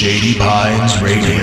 Shady 0.00 0.38
Pines 0.38 1.02
Radio. 1.02 1.36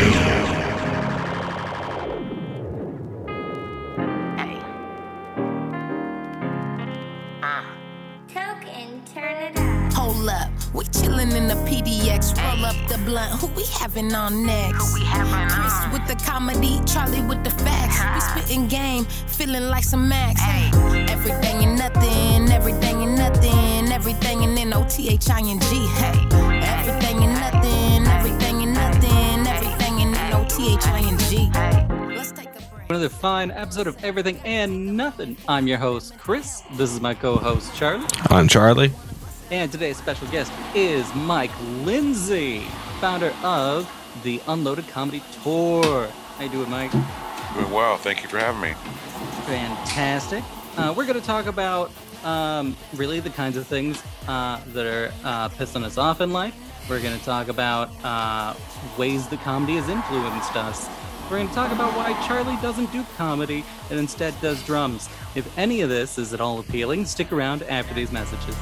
Token, 8.27 9.03
turn 9.13 9.35
it 9.43 9.57
up. 9.59 9.93
Hold 9.93 10.29
up, 10.29 10.49
we 10.73 10.85
chillin' 10.85 11.35
in 11.35 11.47
the 11.47 11.53
PDX. 11.69 12.35
Roll 12.41 12.65
up 12.65 12.75
the 12.89 12.97
blunt. 13.05 13.31
Who 13.39 13.45
we 13.55 13.63
having 13.65 14.15
on 14.15 14.43
next? 14.47 14.91
Chris 14.95 15.93
with 15.93 16.07
the 16.07 16.15
comedy, 16.25 16.81
Charlie 16.87 17.21
with 17.21 17.43
the 17.43 17.51
facts. 17.51 18.01
We 18.15 18.41
spittin' 18.41 18.67
game, 18.67 19.05
feeling 19.27 19.69
like 19.69 19.83
some 19.83 20.09
Max. 20.09 20.41
Hey. 20.41 20.71
Everything 21.11 21.63
and 21.63 21.77
nothing, 21.77 22.51
everything 22.51 23.03
and 23.03 23.15
nothing, 23.17 23.91
everything 23.91 24.43
and 24.43 24.57
N 24.57 24.73
O 24.73 24.83
T 24.89 25.09
H 25.09 25.29
I 25.29 25.41
N 25.41 25.59
G. 25.59 25.85
Hey, 25.99 26.17
everything 26.33 26.37
and 26.37 26.59
nothing, 26.65 26.67
everything 26.67 27.23
and 27.23 27.33
nothing, 27.39 28.07
everything 28.07 28.46
and 30.67 30.83
N 30.83 31.13
O 31.13 31.17
T 31.17 31.47
H 31.47 31.55
I 31.55 31.69
N 31.79 32.09
G. 32.09 32.15
Let's 32.15 32.31
take 32.31 32.49
a 32.49 32.51
break. 32.51 32.89
Another 32.89 33.09
fine 33.09 33.51
episode 33.51 33.87
of 33.87 34.03
Everything 34.03 34.39
and 34.43 34.97
Nothing. 34.97 35.37
I'm 35.47 35.67
your 35.67 35.77
host, 35.77 36.17
Chris. 36.17 36.61
This 36.73 36.91
is 36.91 36.99
my 37.01 37.13
co 37.13 37.37
host, 37.37 37.73
Charlie. 37.75 38.05
I'm 38.29 38.47
Charlie. 38.47 38.91
And 39.49 39.71
today's 39.71 39.97
special 39.97 40.27
guest 40.27 40.51
is 40.75 41.13
Mike 41.15 41.51
Lindsay, 41.83 42.59
founder 42.99 43.33
of 43.43 43.89
the 44.23 44.41
Unloaded 44.47 44.87
Comedy 44.89 45.23
Tour. 45.43 46.07
How 46.07 46.43
you 46.43 46.49
doing, 46.49 46.69
Mike? 46.69 46.91
Doing 46.91 47.71
well. 47.71 47.97
Thank 47.97 48.23
you 48.23 48.29
for 48.29 48.37
having 48.37 48.59
me. 48.59 48.73
Fantastic. 49.45 50.43
Uh, 50.75 50.93
we're 50.95 51.05
going 51.05 51.19
to 51.19 51.25
talk 51.25 51.45
about 51.45 51.91
um, 52.25 52.75
really 52.95 53.21
the 53.21 53.29
kinds 53.29 53.55
of 53.55 53.65
things 53.65 54.03
uh, 54.27 54.59
that 54.73 54.85
are 54.85 55.13
uh, 55.23 55.49
pissing 55.49 55.83
us 55.83 55.97
off 55.97 56.19
in 56.19 56.33
life. 56.33 56.53
We're 56.89 57.01
going 57.01 57.19
to 57.19 57.25
talk 57.25 57.49
about 57.49 57.89
uh, 58.01 58.53
ways 58.97 59.27
that 59.27 59.41
comedy 59.41 59.75
has 59.75 59.89
influenced 59.89 60.55
us. 60.55 60.87
We're 61.29 61.37
going 61.37 61.49
to 61.49 61.53
talk 61.53 61.73
about 61.73 61.91
why 61.97 62.13
Charlie 62.25 62.55
doesn't 62.61 62.93
do 62.93 63.03
comedy 63.17 63.65
and 63.89 63.99
instead 63.99 64.39
does 64.39 64.63
drums. 64.63 65.09
If 65.35 65.57
any 65.57 65.81
of 65.81 65.89
this 65.89 66.17
is 66.17 66.33
at 66.33 66.39
all 66.39 66.59
appealing, 66.59 67.03
stick 67.03 67.33
around 67.33 67.63
after 67.63 67.93
these 67.93 68.13
messages. 68.13 68.55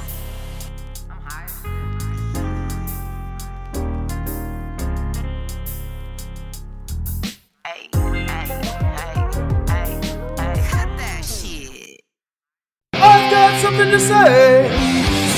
I've 12.92 13.30
got 13.30 13.62
something 13.62 13.90
to 13.92 14.00
say. 14.00 14.68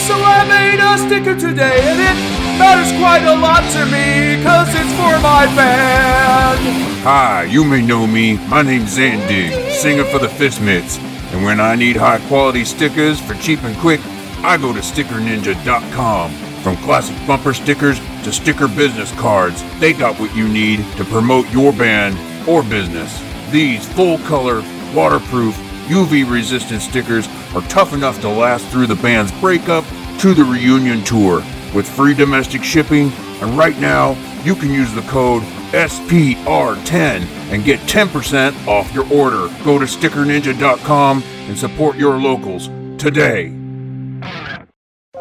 So 0.06 0.14
I 0.14 0.47
made 0.48 0.81
a 0.81 0.97
sticker 0.97 1.39
today, 1.39 1.81
and 1.83 2.00
it 2.00 2.38
matters 2.59 2.91
quite 2.98 3.23
a 3.23 3.37
lot 3.37 3.62
to 3.73 3.87
me, 3.87 4.42
cause 4.42 4.69
it's 4.70 4.92
for 4.95 5.14
my 5.23 5.47
band. 5.55 6.59
Hi, 7.05 7.45
you 7.45 7.62
may 7.65 7.81
know 7.81 8.06
me. 8.06 8.37
My 8.48 8.62
name's 8.62 8.98
Zandig, 8.98 9.70
singer 9.70 10.05
for 10.05 10.19
the 10.19 10.27
Fistmits. 10.27 10.98
And 11.33 11.45
when 11.45 11.61
I 11.61 11.77
need 11.77 11.97
high 11.97 12.19
quality 12.27 12.65
stickers 12.65 13.20
for 13.20 13.34
cheap 13.34 13.62
and 13.62 13.77
quick, 13.78 14.00
I 14.42 14.56
go 14.56 14.73
to 14.73 14.81
stickerninja.com. 14.81 16.33
From 16.62 16.77
classic 16.78 17.17
bumper 17.27 17.55
stickers 17.55 18.00
to 18.25 18.33
sticker 18.33 18.67
business 18.67 19.12
cards, 19.12 19.62
they 19.78 19.93
got 19.93 20.19
what 20.19 20.34
you 20.34 20.48
need 20.48 20.84
to 20.97 21.05
promote 21.05 21.48
your 21.50 21.72
band 21.72 22.19
or 22.48 22.65
business. 22.65 23.22
These 23.50 23.87
full 23.93 24.19
color, 24.19 24.65
waterproof, 24.95 25.55
UV 25.87 26.31
resistant 26.31 26.83
stickers 26.83 27.28
are 27.55 27.62
tough 27.69 27.93
enough 27.93 28.20
to 28.22 28.28
last 28.28 28.67
through 28.67 28.89
the 28.89 28.97
band's 28.97 29.33
breakup 29.41 29.84
to 30.19 30.34
the 30.34 30.45
reunion 30.45 31.05
tour 31.05 31.43
with 31.74 31.88
free 31.88 32.14
domestic 32.14 32.62
shipping. 32.62 33.11
And 33.41 33.56
right 33.56 33.78
now, 33.78 34.16
you 34.44 34.55
can 34.55 34.70
use 34.70 34.92
the 34.92 35.02
code 35.02 35.42
SPR10 35.72 37.22
and 37.52 37.64
get 37.64 37.80
10% 37.80 38.66
off 38.66 38.92
your 38.92 39.10
order. 39.12 39.48
Go 39.64 39.78
to 39.78 39.84
stickerninja.com 39.84 41.22
and 41.22 41.58
support 41.58 41.97
your 41.97 42.19
locals 42.19 42.69
today. 42.98 43.54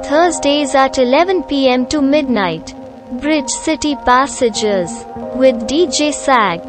Thursdays 0.04 0.76
at 0.76 0.98
11 0.98 1.44
pm 1.44 1.86
to 1.88 2.02
midnight. 2.02 2.74
Bridge 3.22 3.50
City 3.50 3.96
Passages 4.06 4.92
with 5.36 5.56
DJ 5.68 6.14
Sag. 6.14 6.62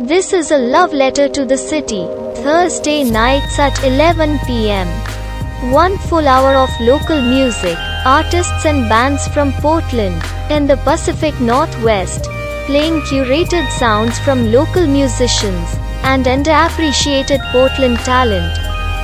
This 0.00 0.32
is 0.32 0.50
a 0.50 0.58
love 0.58 0.92
letter 0.92 1.28
to 1.28 1.44
the 1.44 1.58
city. 1.58 2.06
Thursday 2.42 3.04
nights 3.04 3.58
at 3.58 3.82
11 3.84 4.38
pm. 4.46 5.09
One 5.62 5.98
full 5.98 6.26
hour 6.26 6.54
of 6.54 6.70
local 6.80 7.20
music, 7.20 7.76
artists 8.06 8.64
and 8.64 8.88
bands 8.88 9.28
from 9.28 9.52
Portland 9.60 10.22
and 10.48 10.68
the 10.68 10.78
Pacific 10.78 11.38
Northwest, 11.38 12.24
playing 12.64 13.02
curated 13.02 13.70
sounds 13.72 14.18
from 14.20 14.52
local 14.52 14.86
musicians 14.86 15.76
and 16.02 16.24
underappreciated 16.24 17.40
Portland 17.52 17.98
talent. 17.98 18.54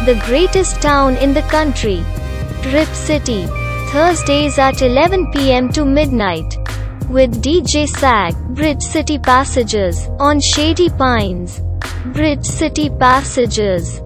The 0.07 0.19
greatest 0.25 0.81
town 0.81 1.17
in 1.17 1.35
the 1.35 1.43
country. 1.43 2.03
Rip 2.73 2.89
City, 2.89 3.45
Thursdays 3.93 4.59
at 4.59 4.81
11 4.81 5.33
pm 5.33 5.69
to 5.75 5.85
midnight. 5.85 6.57
With 7.11 7.43
DJ 7.43 7.87
Sag, 7.87 8.35
Bridge 8.55 8.83
City 8.83 9.19
Passages, 9.19 10.09
on 10.19 10.41
Shady 10.41 10.89
Pines. 10.89 11.61
Bridge 12.15 12.47
City 12.47 12.89
Passages. 12.89 14.01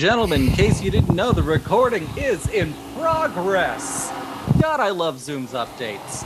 Gentlemen, 0.00 0.48
in 0.48 0.52
case 0.52 0.80
you 0.80 0.90
didn't 0.90 1.14
know, 1.14 1.30
the 1.30 1.42
recording 1.42 2.08
is 2.16 2.48
in 2.48 2.72
progress. 2.96 4.10
God, 4.58 4.80
I 4.80 4.88
love 4.88 5.18
Zoom's 5.20 5.52
updates. 5.52 6.24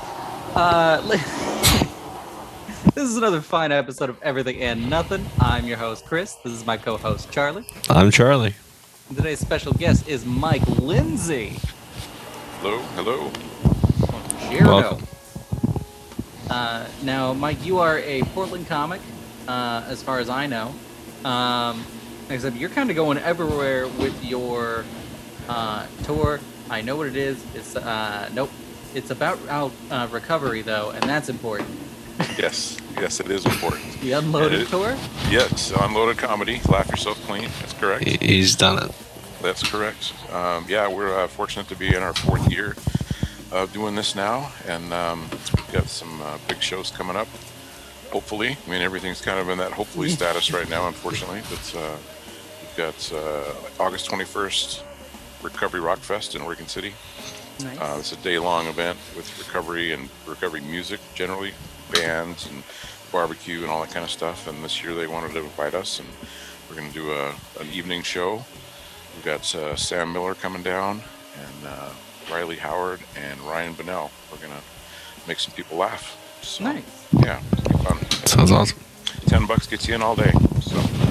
Uh, 0.55 1.01
this 2.95 3.03
is 3.03 3.17
another 3.17 3.41
fine 3.41 3.73
episode 3.73 4.11
of 4.11 4.23
Everything 4.23 4.63
and 4.63 4.89
Nothing. 4.89 5.27
I'm 5.41 5.67
your 5.67 5.77
host, 5.77 6.07
Chris. 6.07 6.35
This 6.35 6.53
is 6.53 6.65
my 6.65 6.77
co 6.77 6.97
host, 6.97 7.33
Charlie. 7.33 7.67
I'm 7.91 8.13
Charlie. 8.13 8.55
And 9.09 9.17
today's 9.17 9.41
special 9.41 9.73
guest 9.73 10.07
is 10.07 10.25
Mike 10.25 10.65
Lindsay. 10.79 11.59
Hello. 12.61 12.79
Hello. 12.95 13.33
Cheerio. 14.49 14.67
Welcome. 14.69 15.07
Uh, 16.49 16.87
now, 17.03 17.33
Mike, 17.33 17.67
you 17.67 17.79
are 17.79 17.99
a 17.99 18.23
Portland 18.35 18.69
comic, 18.69 19.01
uh, 19.49 19.85
as 19.89 20.01
far 20.01 20.21
as 20.21 20.31
I 20.31 20.47
know. 20.47 20.73
Um, 21.25 21.85
except 22.31 22.57
you're 22.57 22.71
kind 22.71 22.91
of 22.91 22.97
going 22.97 23.19
everywhere 23.19 23.87
with 23.87 24.25
your 24.25 24.85
uh, 25.49 25.87
tour. 26.05 26.41
I 26.71 26.81
know 26.81 26.97
what 26.97 27.07
it 27.07 27.17
is. 27.17 27.45
It's 27.55 27.77
uh, 27.77 28.29
nope. 28.33 28.51
It's 28.95 29.11
about 29.11 29.39
uh, 29.49 29.71
uh, 29.91 30.09
recovery 30.11 30.63
though, 30.63 30.91
and 30.91 31.03
that's 31.03 31.29
important. 31.29 31.69
Yes. 32.39 32.79
Yes, 32.97 33.19
it 33.19 33.29
is 33.31 33.45
important. 33.45 34.01
The 34.01 34.13
Unloaded 34.13 34.63
It- 34.63 34.69
tour. 34.69 34.97
Yes, 35.31 35.73
unloaded 35.73 36.17
comedy. 36.17 36.61
Laugh 36.69 36.89
yourself 36.89 37.21
clean. 37.27 37.49
That's 37.61 37.73
correct. 37.73 38.05
He's 38.23 38.55
done 38.55 38.83
it. 38.83 38.95
That's 39.43 39.69
correct. 39.69 40.15
Um, 40.33 40.65
yeah, 40.69 40.89
we're 40.89 41.19
uh, 41.25 41.27
fortunate 41.27 41.67
to 41.69 41.77
be 41.77 41.89
in 41.89 42.03
our 42.03 42.15
fourth 42.15 42.51
year 42.51 42.77
of 43.51 43.73
doing 43.73 43.95
this 43.97 44.15
now, 44.15 44.53
and 44.69 44.93
um, 44.93 45.29
we've 45.31 45.73
got 45.73 45.89
some 45.89 46.23
uh, 46.23 46.39
big 46.49 46.63
shows 46.63 46.91
coming 46.91 47.17
up. 47.17 47.29
Hopefully, 48.13 48.57
I 48.65 48.71
mean 48.71 48.81
everything's 48.81 49.21
kind 49.21 49.41
of 49.41 49.49
in 49.49 49.59
that 49.59 49.73
hopefully 49.73 50.09
status 50.09 50.53
right 50.53 50.69
now, 50.71 50.87
unfortunately. 50.87 51.43
But 51.51 51.75
uh, 51.77 51.97
we've 52.77 52.87
got 52.87 53.13
uh, 53.13 53.53
August 53.79 54.11
21st, 54.11 54.83
Recovery 55.43 55.81
Rock 55.81 55.99
Fest 55.99 56.35
in 56.35 56.43
Oregon 56.43 56.67
City. 56.67 56.93
Nice. 57.61 57.79
Uh, 57.79 57.97
it's 58.01 58.13
a 58.13 58.17
day-long 58.17 58.67
event 58.67 58.99
with 59.17 59.39
recovery 59.39 59.93
and 59.93 60.09
recovery 60.27 60.61
music, 60.61 61.01
generally 61.15 61.53
bands 61.93 62.49
and 62.51 62.63
barbecue 63.13 63.63
and 63.63 63.71
all 63.71 63.81
that 63.83 63.93
kind 63.93 64.05
of 64.05 64.11
stuff. 64.11 64.49
And 64.49 64.65
this 64.65 64.83
year 64.83 64.95
they 64.95 65.07
wanted 65.07 65.33
to 65.33 65.41
invite 65.41 65.75
us, 65.75 66.01
and 66.01 66.09
we're 66.69 66.77
going 66.77 66.89
to 66.89 66.95
do 66.95 67.13
a, 67.13 67.29
an 67.61 67.69
evening 67.73 68.03
show. 68.03 68.45
We've 69.15 69.25
got 69.25 69.55
uh, 69.55 69.77
Sam 69.77 70.13
Miller 70.13 70.35
coming 70.35 70.63
down, 70.63 71.01
and 71.39 71.67
uh, 71.69 71.91
Riley 72.31 72.57
Howard 72.57 73.01
and 73.17 73.39
Ryan 73.43 73.75
Bennell. 73.75 74.11
We're 74.33 74.39
going 74.39 74.51
to 74.53 75.29
make 75.29 75.39
some 75.39 75.55
people 75.55 75.79
laugh. 75.79 76.21
So, 76.43 76.65
Nice. 76.65 76.83
Yeah, 77.13 77.41
it's 77.53 77.63
gonna 77.63 78.01
be 78.01 78.07
fun. 78.07 78.27
Sounds 78.27 78.51
awesome. 78.51 78.79
Ten 79.27 79.47
bucks 79.47 79.67
gets 79.67 79.87
you 79.89 79.95
in 79.95 80.03
all 80.03 80.15
day. 80.17 80.33
So 80.61 80.77
you 80.77 81.04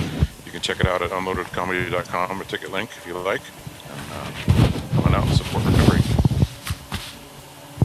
can 0.53 0.61
check 0.61 0.79
it 0.79 0.85
out 0.88 1.01
at 1.01 1.09
unloadedcomedy.com, 1.09 2.39
a 2.39 2.45
ticket 2.45 2.71
link 2.71 2.89
if 2.95 3.07
you 3.07 3.17
like. 3.17 3.41
And 3.89 4.00
uh, 4.13 4.31
come 4.94 5.03
on 5.05 5.15
out 5.15 5.25
and 5.27 5.35
support 5.35 5.65
recovery. 5.65 6.00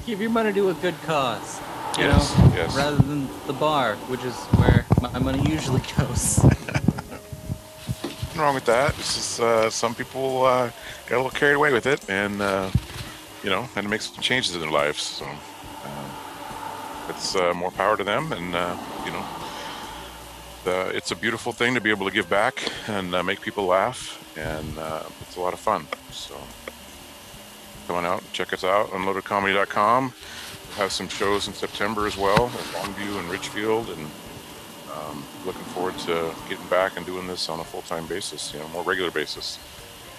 Give 0.06 0.20
your 0.20 0.30
money 0.30 0.52
to 0.52 0.68
a 0.70 0.74
good 0.74 0.94
cause. 1.02 1.60
You 1.96 2.04
Yes, 2.04 2.38
know, 2.38 2.52
yes. 2.54 2.76
rather 2.76 2.96
than 2.98 3.28
the 3.46 3.52
bar, 3.54 3.96
which 4.06 4.22
is 4.22 4.36
where 4.58 4.84
my 5.00 5.18
money 5.18 5.42
usually 5.50 5.80
goes. 5.96 6.44
nothing 6.44 8.40
wrong 8.40 8.54
with 8.54 8.66
that. 8.66 8.90
It's 8.98 9.14
just 9.16 9.40
uh, 9.40 9.68
some 9.70 9.94
people 9.94 10.44
uh, 10.44 10.70
got 11.08 11.16
a 11.16 11.22
little 11.22 11.30
carried 11.30 11.54
away 11.56 11.72
with 11.72 11.86
it, 11.86 12.08
and 12.08 12.40
uh, 12.40 12.70
you 13.42 13.50
know, 13.50 13.62
had 13.74 13.82
to 13.82 13.88
make 13.88 14.02
some 14.02 14.22
changes 14.22 14.54
in 14.54 14.60
their 14.60 14.70
lives. 14.70 15.02
So 15.02 15.24
uh, 15.24 16.08
it's 17.08 17.34
uh, 17.34 17.52
more 17.54 17.70
power 17.72 17.96
to 17.96 18.04
them, 18.04 18.30
and 18.32 18.54
uh, 18.54 18.76
you 19.04 19.10
know, 19.10 19.24
the, 20.68 20.94
it's 20.94 21.10
a 21.10 21.16
beautiful 21.16 21.52
thing 21.52 21.74
to 21.74 21.80
be 21.80 21.90
able 21.90 22.06
to 22.06 22.12
give 22.12 22.28
back 22.28 22.62
and 22.88 23.14
uh, 23.14 23.22
make 23.22 23.40
people 23.40 23.64
laugh, 23.64 24.22
and 24.36 24.78
uh, 24.78 25.02
it's 25.22 25.36
a 25.36 25.40
lot 25.40 25.54
of 25.54 25.60
fun. 25.60 25.86
So 26.10 26.36
come 27.86 27.96
on 27.96 28.04
out, 28.04 28.20
and 28.20 28.32
check 28.32 28.52
us 28.52 28.64
out, 28.64 28.88
unloadedcomedy.com. 28.90 30.12
We'll 30.12 30.76
have 30.76 30.92
some 30.92 31.08
shows 31.08 31.48
in 31.48 31.54
September 31.54 32.06
as 32.06 32.16
well, 32.18 32.46
at 32.46 32.66
Longview 32.76 33.18
and 33.18 33.30
Richfield, 33.30 33.88
and 33.88 34.10
um, 34.94 35.24
looking 35.46 35.64
forward 35.74 35.96
to 36.00 36.34
getting 36.50 36.66
back 36.66 36.98
and 36.98 37.06
doing 37.06 37.26
this 37.26 37.48
on 37.48 37.60
a 37.60 37.64
full-time 37.64 38.06
basis, 38.06 38.52
you 38.52 38.60
know, 38.60 38.68
more 38.68 38.82
regular 38.82 39.10
basis. 39.10 39.58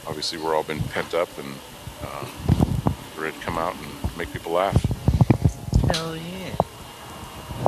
Obviously, 0.07 0.39
we're 0.39 0.55
all 0.55 0.63
been 0.63 0.79
pent 0.79 1.13
up 1.13 1.29
and 1.37 1.53
uh, 2.01 2.25
ready 3.17 3.37
to 3.37 3.43
come 3.43 3.59
out 3.59 3.75
and 3.75 4.17
make 4.17 4.33
people 4.33 4.53
laugh. 4.53 4.81
Hell 5.93 6.15
yeah. 6.17 6.55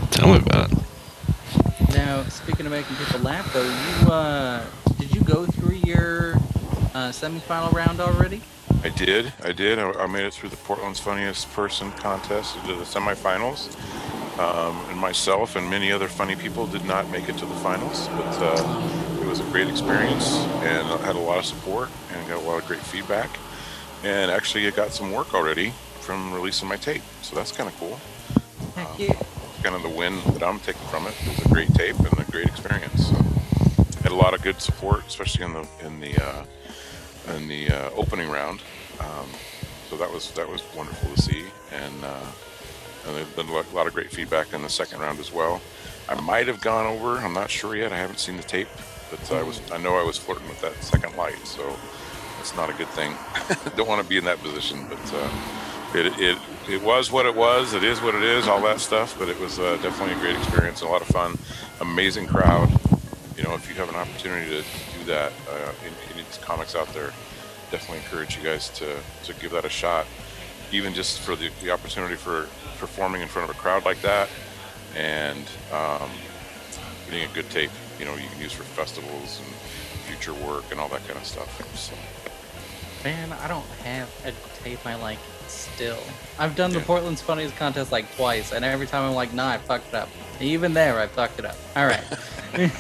Tell 0.09 0.33
me 0.33 0.39
about 0.39 0.71
it. 0.71 0.77
Now, 1.93 2.23
speaking 2.61 2.77
of 2.77 2.87
making 2.87 3.05
people 3.05 3.21
laugh, 3.21 3.53
though, 3.53 3.63
you 3.63 4.11
uh, 4.11 4.63
did 4.99 5.15
you 5.15 5.21
go 5.21 5.47
through 5.47 5.77
your 5.77 6.33
uh, 6.93 7.09
semifinal 7.09 7.71
round 7.71 7.99
already? 7.99 8.39
I 8.83 8.89
did, 8.89 9.33
I 9.43 9.51
did. 9.51 9.79
I, 9.79 9.89
I 9.93 10.05
made 10.05 10.25
it 10.25 10.33
through 10.35 10.49
the 10.49 10.57
Portland's 10.57 10.99
Funniest 10.99 11.51
Person 11.53 11.91
contest 11.93 12.53
to 12.65 12.75
the 12.75 12.83
semifinals. 12.83 13.75
Um, 14.37 14.77
and 14.91 14.99
myself 14.99 15.55
and 15.55 15.67
many 15.71 15.91
other 15.91 16.07
funny 16.07 16.35
people 16.35 16.67
did 16.67 16.85
not 16.85 17.09
make 17.09 17.29
it 17.29 17.37
to 17.39 17.47
the 17.47 17.55
finals, 17.55 18.07
but 18.09 18.37
uh, 18.39 19.19
it 19.19 19.25
was 19.25 19.39
a 19.39 19.43
great 19.45 19.67
experience 19.67 20.35
and 20.61 20.87
I 20.87 20.97
had 20.97 21.15
a 21.15 21.19
lot 21.19 21.39
of 21.39 21.45
support 21.45 21.89
and 22.13 22.27
got 22.27 22.37
a 22.43 22.47
lot 22.47 22.61
of 22.61 22.67
great 22.67 22.81
feedback. 22.81 23.39
And 24.03 24.29
actually, 24.29 24.67
I 24.67 24.69
got 24.69 24.91
some 24.91 25.11
work 25.11 25.33
already 25.33 25.73
from 26.01 26.31
releasing 26.31 26.69
my 26.69 26.77
tape, 26.77 27.01
so 27.23 27.35
that's 27.35 27.51
kind 27.51 27.69
of 27.69 27.75
cool. 27.79 27.99
Heck 28.75 28.99
yeah. 28.99 29.30
Kind 29.63 29.75
of 29.75 29.83
the 29.83 29.89
win 29.89 30.19
that 30.33 30.43
I'm 30.43 30.59
taking 30.59 30.81
from 30.87 31.05
it. 31.05 31.13
It 31.21 31.27
was 31.37 31.45
a 31.45 31.49
great 31.49 31.71
tape 31.75 31.97
and 31.99 32.19
a 32.19 32.31
great 32.31 32.47
experience. 32.47 33.09
So, 33.09 33.15
had 34.01 34.11
a 34.11 34.15
lot 34.15 34.33
of 34.33 34.41
good 34.41 34.59
support, 34.59 35.05
especially 35.05 35.45
in 35.45 35.53
the 35.53 35.67
in 35.85 35.99
the 35.99 36.17
uh, 36.23 36.45
in 37.35 37.47
the 37.47 37.69
uh, 37.69 37.89
opening 37.91 38.29
round. 38.29 38.61
Um, 38.99 39.27
so 39.89 39.97
that 39.97 40.11
was 40.11 40.31
that 40.31 40.49
was 40.49 40.63
wonderful 40.75 41.13
to 41.13 41.21
see, 41.21 41.43
and 41.71 41.93
uh, 42.03 42.25
and 43.05 43.15
there's 43.15 43.27
been 43.29 43.47
a 43.49 43.53
lot- 43.53 43.87
of 43.87 43.93
great 43.93 44.09
feedback 44.11 44.53
in 44.53 44.63
the 44.63 44.69
second 44.69 44.99
round 44.99 45.19
as 45.19 45.31
well. 45.31 45.61
I 46.09 46.19
might 46.21 46.47
have 46.47 46.59
gone 46.61 46.87
over. 46.87 47.17
I'm 47.17 47.33
not 47.33 47.49
sure 47.51 47.75
yet. 47.75 47.91
I 47.93 47.97
haven't 47.97 48.19
seen 48.19 48.37
the 48.37 48.43
tape, 48.43 48.67
but 49.11 49.31
I 49.31 49.43
was 49.43 49.61
I 49.71 49.77
know 49.77 49.95
I 49.95 50.03
was 50.03 50.17
flirting 50.17 50.47
with 50.47 50.61
that 50.61 50.75
second 50.83 51.15
light, 51.17 51.37
so 51.45 51.75
it's 52.39 52.55
not 52.55 52.69
a 52.69 52.73
good 52.73 52.89
thing. 52.89 53.13
Don't 53.77 53.87
want 53.87 54.01
to 54.01 54.07
be 54.09 54.17
in 54.17 54.25
that 54.25 54.39
position, 54.39 54.87
but 54.89 55.13
uh, 55.13 55.29
it 55.93 56.07
it 56.19 56.37
it 56.69 56.81
was 56.81 57.11
what 57.11 57.25
it 57.25 57.35
was. 57.35 57.73
It 57.73 57.83
is 57.83 58.01
what 58.01 58.15
it 58.15 58.23
is. 58.23 58.47
All 58.47 58.61
that 58.61 58.79
stuff, 58.79 59.17
but 59.17 59.29
it 59.29 59.39
was 59.39 59.59
uh, 59.59 59.77
definitely 59.81 60.15
a 60.15 60.19
great 60.19 60.35
experience 60.35 60.81
a 60.81 60.87
lot 60.87 61.01
of 61.01 61.07
fun. 61.07 61.37
Amazing 61.79 62.27
crowd. 62.27 62.69
You 63.37 63.43
know, 63.43 63.53
if 63.55 63.67
you 63.67 63.75
have 63.75 63.89
an 63.89 63.95
opportunity 63.95 64.49
to 64.49 64.63
do 64.97 65.05
that, 65.05 65.31
uh, 65.49 65.71
any, 65.81 66.21
of 66.21 66.27
these 66.27 66.39
comics 66.41 66.75
out 66.75 66.87
there, 66.93 67.11
definitely 67.71 67.97
encourage 67.97 68.37
you 68.37 68.43
guys 68.43 68.69
to 68.69 68.97
to 69.23 69.33
give 69.35 69.51
that 69.51 69.65
a 69.65 69.69
shot. 69.69 70.05
Even 70.71 70.93
just 70.93 71.19
for 71.19 71.35
the, 71.35 71.49
the 71.61 71.71
opportunity 71.71 72.15
for 72.15 72.47
performing 72.77 73.21
in 73.21 73.27
front 73.27 73.49
of 73.49 73.55
a 73.55 73.59
crowd 73.59 73.83
like 73.83 74.01
that, 74.01 74.29
and 74.95 75.45
um, 75.73 76.09
getting 77.05 77.29
a 77.29 77.33
good 77.33 77.49
tape. 77.49 77.71
You 77.99 78.05
know, 78.05 78.15
you 78.15 78.27
can 78.29 78.41
use 78.41 78.53
for 78.53 78.63
festivals 78.63 79.41
and 79.43 79.53
future 80.07 80.33
work 80.33 80.65
and 80.71 80.79
all 80.79 80.89
that 80.89 81.05
kind 81.07 81.17
of 81.17 81.25
stuff. 81.25 81.49
So. 81.77 81.93
Man, 83.03 83.33
I 83.33 83.47
don't 83.47 83.65
have 83.83 84.09
a 84.25 84.31
tape 84.63 84.85
I 84.85 84.93
like 84.95 85.17
still. 85.51 86.00
I've 86.39 86.56
done 86.56 86.71
the 86.71 86.80
Portland's 86.80 87.21
Funniest 87.21 87.56
contest 87.56 87.92
like 87.92 88.13
twice, 88.15 88.51
and 88.53 88.65
every 88.65 88.88
time 88.88 89.07
I'm 89.07 89.15
like, 89.15 89.33
nah, 89.33 89.50
I 89.50 89.57
fucked 89.57 89.89
it 89.89 89.95
up. 89.95 90.09
Even 90.39 90.74
there, 90.74 91.00
I 91.00 91.07
fucked 91.07 91.39
it 91.39 91.45
up. 91.45 91.56
All 91.75 91.86
right. 91.86 92.03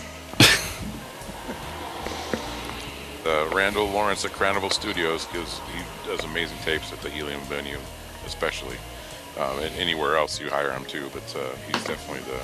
uh, 3.25 3.49
Randall 3.53 3.87
Lawrence 3.87 4.25
at 4.25 4.31
Cranival 4.31 4.71
Studios 4.71 5.25
gives 5.27 5.59
he 5.59 5.83
does 6.07 6.23
amazing 6.23 6.57
tapes 6.59 6.91
at 6.91 7.01
the 7.01 7.09
Helium 7.09 7.41
venue, 7.41 7.77
especially. 8.25 8.77
Um, 9.39 9.59
and 9.59 9.73
anywhere 9.75 10.17
else 10.17 10.39
you 10.39 10.49
hire 10.49 10.71
him 10.71 10.85
too, 10.85 11.09
but 11.13 11.35
uh, 11.35 11.55
he's 11.67 11.83
definitely 11.85 12.23
the 12.31 12.41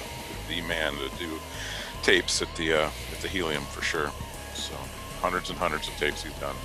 the 0.47 0.61
man 0.67 0.93
to 0.93 1.09
do 1.17 1.37
tapes 2.03 2.41
at 2.41 2.53
the 2.55 2.73
uh, 2.73 2.89
at 3.11 3.19
the 3.21 3.27
Helium 3.27 3.63
for 3.63 3.81
sure. 3.81 4.11
So 4.53 4.73
hundreds 5.19 5.49
and 5.49 5.57
hundreds 5.59 5.87
of 5.87 5.95
tapes 5.95 6.23
he's 6.23 6.33
done. 6.39 6.55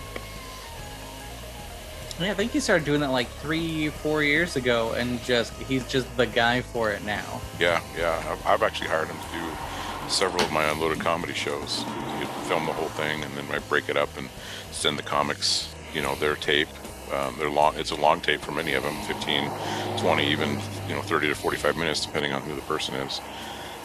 Yeah, 2.20 2.30
I 2.30 2.34
think 2.34 2.52
he 2.52 2.60
started 2.60 2.84
doing 2.84 3.00
that 3.00 3.10
like 3.10 3.28
three, 3.28 3.88
four 3.88 4.22
years 4.22 4.56
ago, 4.56 4.92
and 4.92 5.22
just 5.24 5.52
he's 5.54 5.86
just 5.88 6.14
the 6.16 6.26
guy 6.26 6.60
for 6.60 6.90
it 6.90 7.04
now. 7.04 7.40
Yeah, 7.58 7.82
yeah. 7.96 8.22
I've, 8.28 8.46
I've 8.46 8.62
actually 8.62 8.88
hired 8.88 9.08
him 9.08 9.16
to 9.16 9.38
do 9.38 10.10
several 10.10 10.42
of 10.42 10.52
my 10.52 10.64
unloaded 10.64 11.00
comedy 11.00 11.32
shows. 11.32 11.84
He'd 12.18 12.28
film 12.48 12.66
the 12.66 12.72
whole 12.72 12.88
thing, 12.90 13.22
and 13.22 13.32
then 13.36 13.44
I 13.50 13.58
break 13.60 13.88
it 13.88 13.96
up 13.96 14.16
and 14.18 14.28
send 14.70 14.98
the 14.98 15.02
comics, 15.02 15.74
you 15.94 16.02
know, 16.02 16.14
their 16.16 16.36
tape. 16.36 16.68
Um, 17.12 17.34
they're 17.38 17.50
long. 17.50 17.76
It's 17.76 17.90
a 17.90 17.96
long 17.96 18.20
tape 18.20 18.40
for 18.40 18.52
many 18.52 18.72
of 18.72 18.82
them, 18.82 18.96
15, 19.02 19.50
20, 19.98 20.26
even 20.26 20.60
you 20.88 20.94
know, 20.94 21.02
30 21.02 21.28
to 21.28 21.34
45 21.34 21.76
minutes, 21.76 22.06
depending 22.06 22.32
on 22.32 22.42
who 22.42 22.54
the 22.54 22.62
person 22.62 22.94
is. 22.94 23.20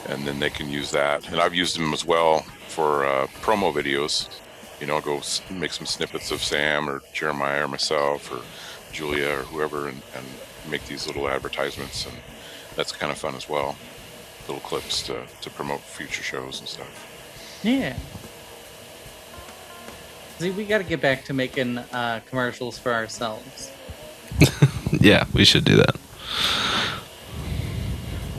And 0.08 0.26
then 0.26 0.40
they 0.40 0.50
can 0.50 0.70
use 0.70 0.92
that. 0.92 1.28
And 1.30 1.42
I've 1.42 1.54
used 1.54 1.78
them 1.78 1.94
as 1.94 2.06
well 2.06 2.46
for 2.70 3.06
uh, 3.06 3.28
promo 3.42 3.74
videos. 3.74 4.30
You 4.80 4.88
know, 4.88 4.96
I'll 4.96 5.02
go 5.02 5.18
s- 5.18 5.42
make 5.50 5.72
some 5.74 5.86
snippets 5.86 6.32
of 6.32 6.44
Sam 6.44 6.90
or 6.90 7.02
Jeremiah 7.14 7.64
or 7.66 7.68
myself 7.68 8.32
or 8.32 8.42
Julia 8.94 9.30
or 9.30 9.42
whoever, 9.44 9.88
and, 9.88 10.02
and 10.16 10.26
make 10.70 10.86
these 10.86 11.08
little 11.08 11.28
advertisements, 11.28 12.06
and 12.06 12.16
that's 12.76 12.92
kind 12.92 13.12
of 13.12 13.18
fun 13.18 13.36
as 13.36 13.50
well 13.50 13.76
little 14.48 14.62
clips 14.62 15.02
to, 15.04 15.26
to 15.42 15.50
promote 15.50 15.82
future 15.82 16.24
shows 16.24 16.60
and 16.62 16.70
stuff. 16.70 17.60
Yeah. 17.64 17.98
See, 20.40 20.52
we 20.52 20.64
got 20.66 20.78
to 20.78 20.84
get 20.86 21.02
back 21.02 21.26
to 21.26 21.34
making 21.34 21.80
uh, 21.80 22.22
commercials 22.30 22.78
for 22.80 22.94
ourselves. 22.94 23.72
Yeah, 25.02 25.26
we 25.34 25.44
should 25.44 25.66
do 25.66 25.76
that. 25.76 25.96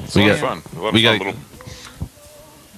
It's 0.05 0.15
We 0.17 0.23
a 0.23 0.27
lot 0.29 0.35
of 0.35 0.41
got- 0.41 0.63
fun. 0.63 0.79
A 0.81 0.83
lot 0.83 0.93
we 0.95 1.07
of 1.07 1.19
got- 1.19 1.19
fun 1.19 1.27
little. 1.27 1.58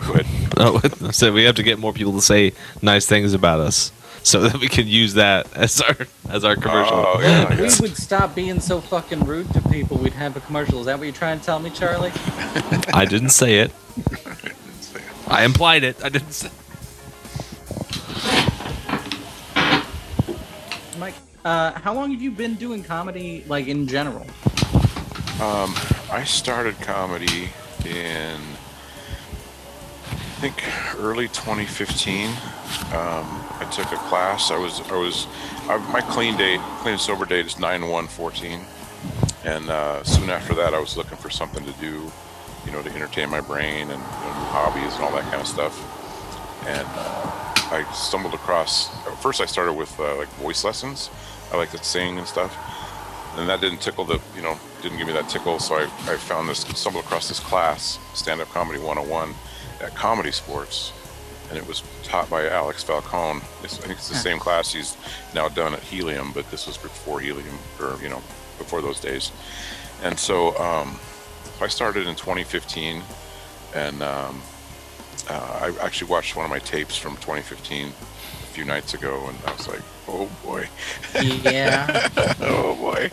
Go 0.06 0.14
ahead. 0.14 0.26
Oh, 0.62 0.78
I 1.06 1.10
said 1.12 1.32
we 1.32 1.44
have 1.44 1.54
to 1.54 1.62
get 1.62 1.78
more 1.78 1.94
people 1.94 2.12
to 2.12 2.20
say 2.20 2.52
nice 2.82 3.06
things 3.06 3.32
about 3.32 3.60
us, 3.60 3.92
so 4.22 4.42
that 4.42 4.60
we 4.60 4.68
can 4.68 4.86
use 4.86 5.14
that 5.14 5.46
as 5.56 5.80
our 5.80 5.96
as 6.28 6.44
our 6.44 6.54
commercial. 6.54 6.96
Oh 6.96 7.18
yeah, 7.20 7.48
we 7.48 7.62
would 7.62 7.96
stop 7.96 8.34
being 8.34 8.60
so 8.60 8.78
fucking 8.78 9.24
rude 9.24 9.50
to 9.54 9.62
people. 9.70 9.96
We'd 9.96 10.12
have 10.12 10.36
a 10.36 10.40
commercial. 10.40 10.80
Is 10.80 10.86
that 10.86 10.98
what 10.98 11.04
you're 11.04 11.14
trying 11.14 11.38
to 11.38 11.46
tell 11.46 11.60
me, 11.60 11.70
Charlie? 11.70 12.12
I 12.92 13.06
didn't 13.08 13.30
say 13.30 13.60
it. 13.60 13.72
I 15.28 15.44
implied 15.44 15.82
it. 15.82 16.04
I 16.04 16.10
didn't 16.10 16.32
say. 16.32 16.50
Mike, 20.98 21.14
uh, 21.42 21.72
how 21.80 21.94
long 21.94 22.10
have 22.10 22.20
you 22.20 22.32
been 22.32 22.56
doing 22.56 22.82
comedy, 22.82 23.44
like 23.48 23.66
in 23.66 23.86
general? 23.86 24.26
Um, 25.40 25.74
I 26.10 26.24
started 26.26 26.78
comedy 26.80 27.48
in 27.86 28.36
I 28.36 28.59
think 30.40 30.64
early 30.98 31.28
2015. 31.28 32.28
Um, 32.28 32.34
I 32.92 33.68
took 33.70 33.92
a 33.92 33.96
class. 34.08 34.50
I 34.50 34.56
was 34.56 34.80
I 34.90 34.96
was 34.96 35.26
I, 35.68 35.76
my 35.92 36.00
clean 36.00 36.34
date, 36.38 36.60
clean 36.80 36.92
and 36.92 37.00
sober 37.00 37.26
date 37.26 37.44
is 37.44 37.56
9/1/14, 37.56 38.64
and 39.44 39.68
uh, 39.68 40.02
soon 40.02 40.30
after 40.30 40.54
that, 40.54 40.72
I 40.72 40.80
was 40.80 40.96
looking 40.96 41.18
for 41.18 41.28
something 41.28 41.62
to 41.62 41.72
do, 41.72 42.10
you 42.64 42.72
know, 42.72 42.80
to 42.80 42.90
entertain 42.90 43.28
my 43.28 43.42
brain 43.42 43.82
and 43.82 43.90
you 43.90 43.96
know, 43.98 44.48
hobbies 44.56 44.94
and 44.94 45.04
all 45.04 45.12
that 45.12 45.24
kind 45.24 45.42
of 45.42 45.46
stuff. 45.46 45.76
And 46.66 46.88
uh, 46.88 47.76
I 47.76 47.86
stumbled 47.92 48.32
across. 48.32 48.88
First, 49.20 49.42
I 49.42 49.46
started 49.46 49.74
with 49.74 49.92
uh, 50.00 50.16
like 50.16 50.28
voice 50.40 50.64
lessons. 50.64 51.10
I 51.52 51.58
like 51.58 51.70
to 51.72 51.84
sing 51.84 52.16
and 52.16 52.26
stuff 52.26 52.56
and 53.36 53.48
that 53.48 53.60
didn't 53.60 53.80
tickle 53.80 54.04
the 54.04 54.20
you 54.34 54.42
know 54.42 54.58
didn't 54.82 54.98
give 54.98 55.06
me 55.06 55.12
that 55.12 55.28
tickle 55.28 55.60
so 55.60 55.76
i, 55.76 55.82
I 55.82 56.16
found 56.16 56.48
this 56.48 56.60
stumbled 56.74 57.04
across 57.04 57.28
this 57.28 57.38
class 57.38 57.98
stand-up 58.12 58.48
comedy 58.48 58.80
101 58.80 59.34
at 59.80 59.92
ComedySportz 59.92 60.92
and 61.50 61.58
it 61.58 61.66
was 61.66 61.82
taught 62.04 62.30
by 62.30 62.48
alex 62.48 62.82
falcone 62.82 63.40
it's, 63.64 63.78
i 63.78 63.82
think 63.82 63.98
it's 63.98 64.08
the 64.08 64.14
same 64.14 64.38
class 64.38 64.72
he's 64.72 64.96
now 65.34 65.48
done 65.48 65.74
at 65.74 65.80
helium 65.80 66.30
but 66.32 66.48
this 66.50 66.66
was 66.66 66.78
before 66.78 67.20
helium 67.20 67.58
or 67.80 67.98
you 68.02 68.08
know 68.08 68.22
before 68.58 68.80
those 68.80 69.00
days 69.00 69.32
and 70.02 70.18
so 70.18 70.56
um, 70.58 70.98
i 71.60 71.66
started 71.66 72.06
in 72.06 72.14
2015 72.14 73.02
and 73.74 74.02
um, 74.02 74.40
uh, 75.28 75.72
i 75.80 75.84
actually 75.84 76.10
watched 76.10 76.36
one 76.36 76.44
of 76.44 76.50
my 76.50 76.58
tapes 76.60 76.96
from 76.96 77.14
2015 77.16 77.88
a 77.88 77.90
few 78.52 78.64
nights 78.64 78.94
ago 78.94 79.26
and 79.26 79.36
i 79.46 79.52
was 79.52 79.66
like 79.68 79.80
oh 80.08 80.28
boy 80.44 80.68
Yeah. 81.44 82.08
oh 82.40 82.74
boy. 82.76 83.10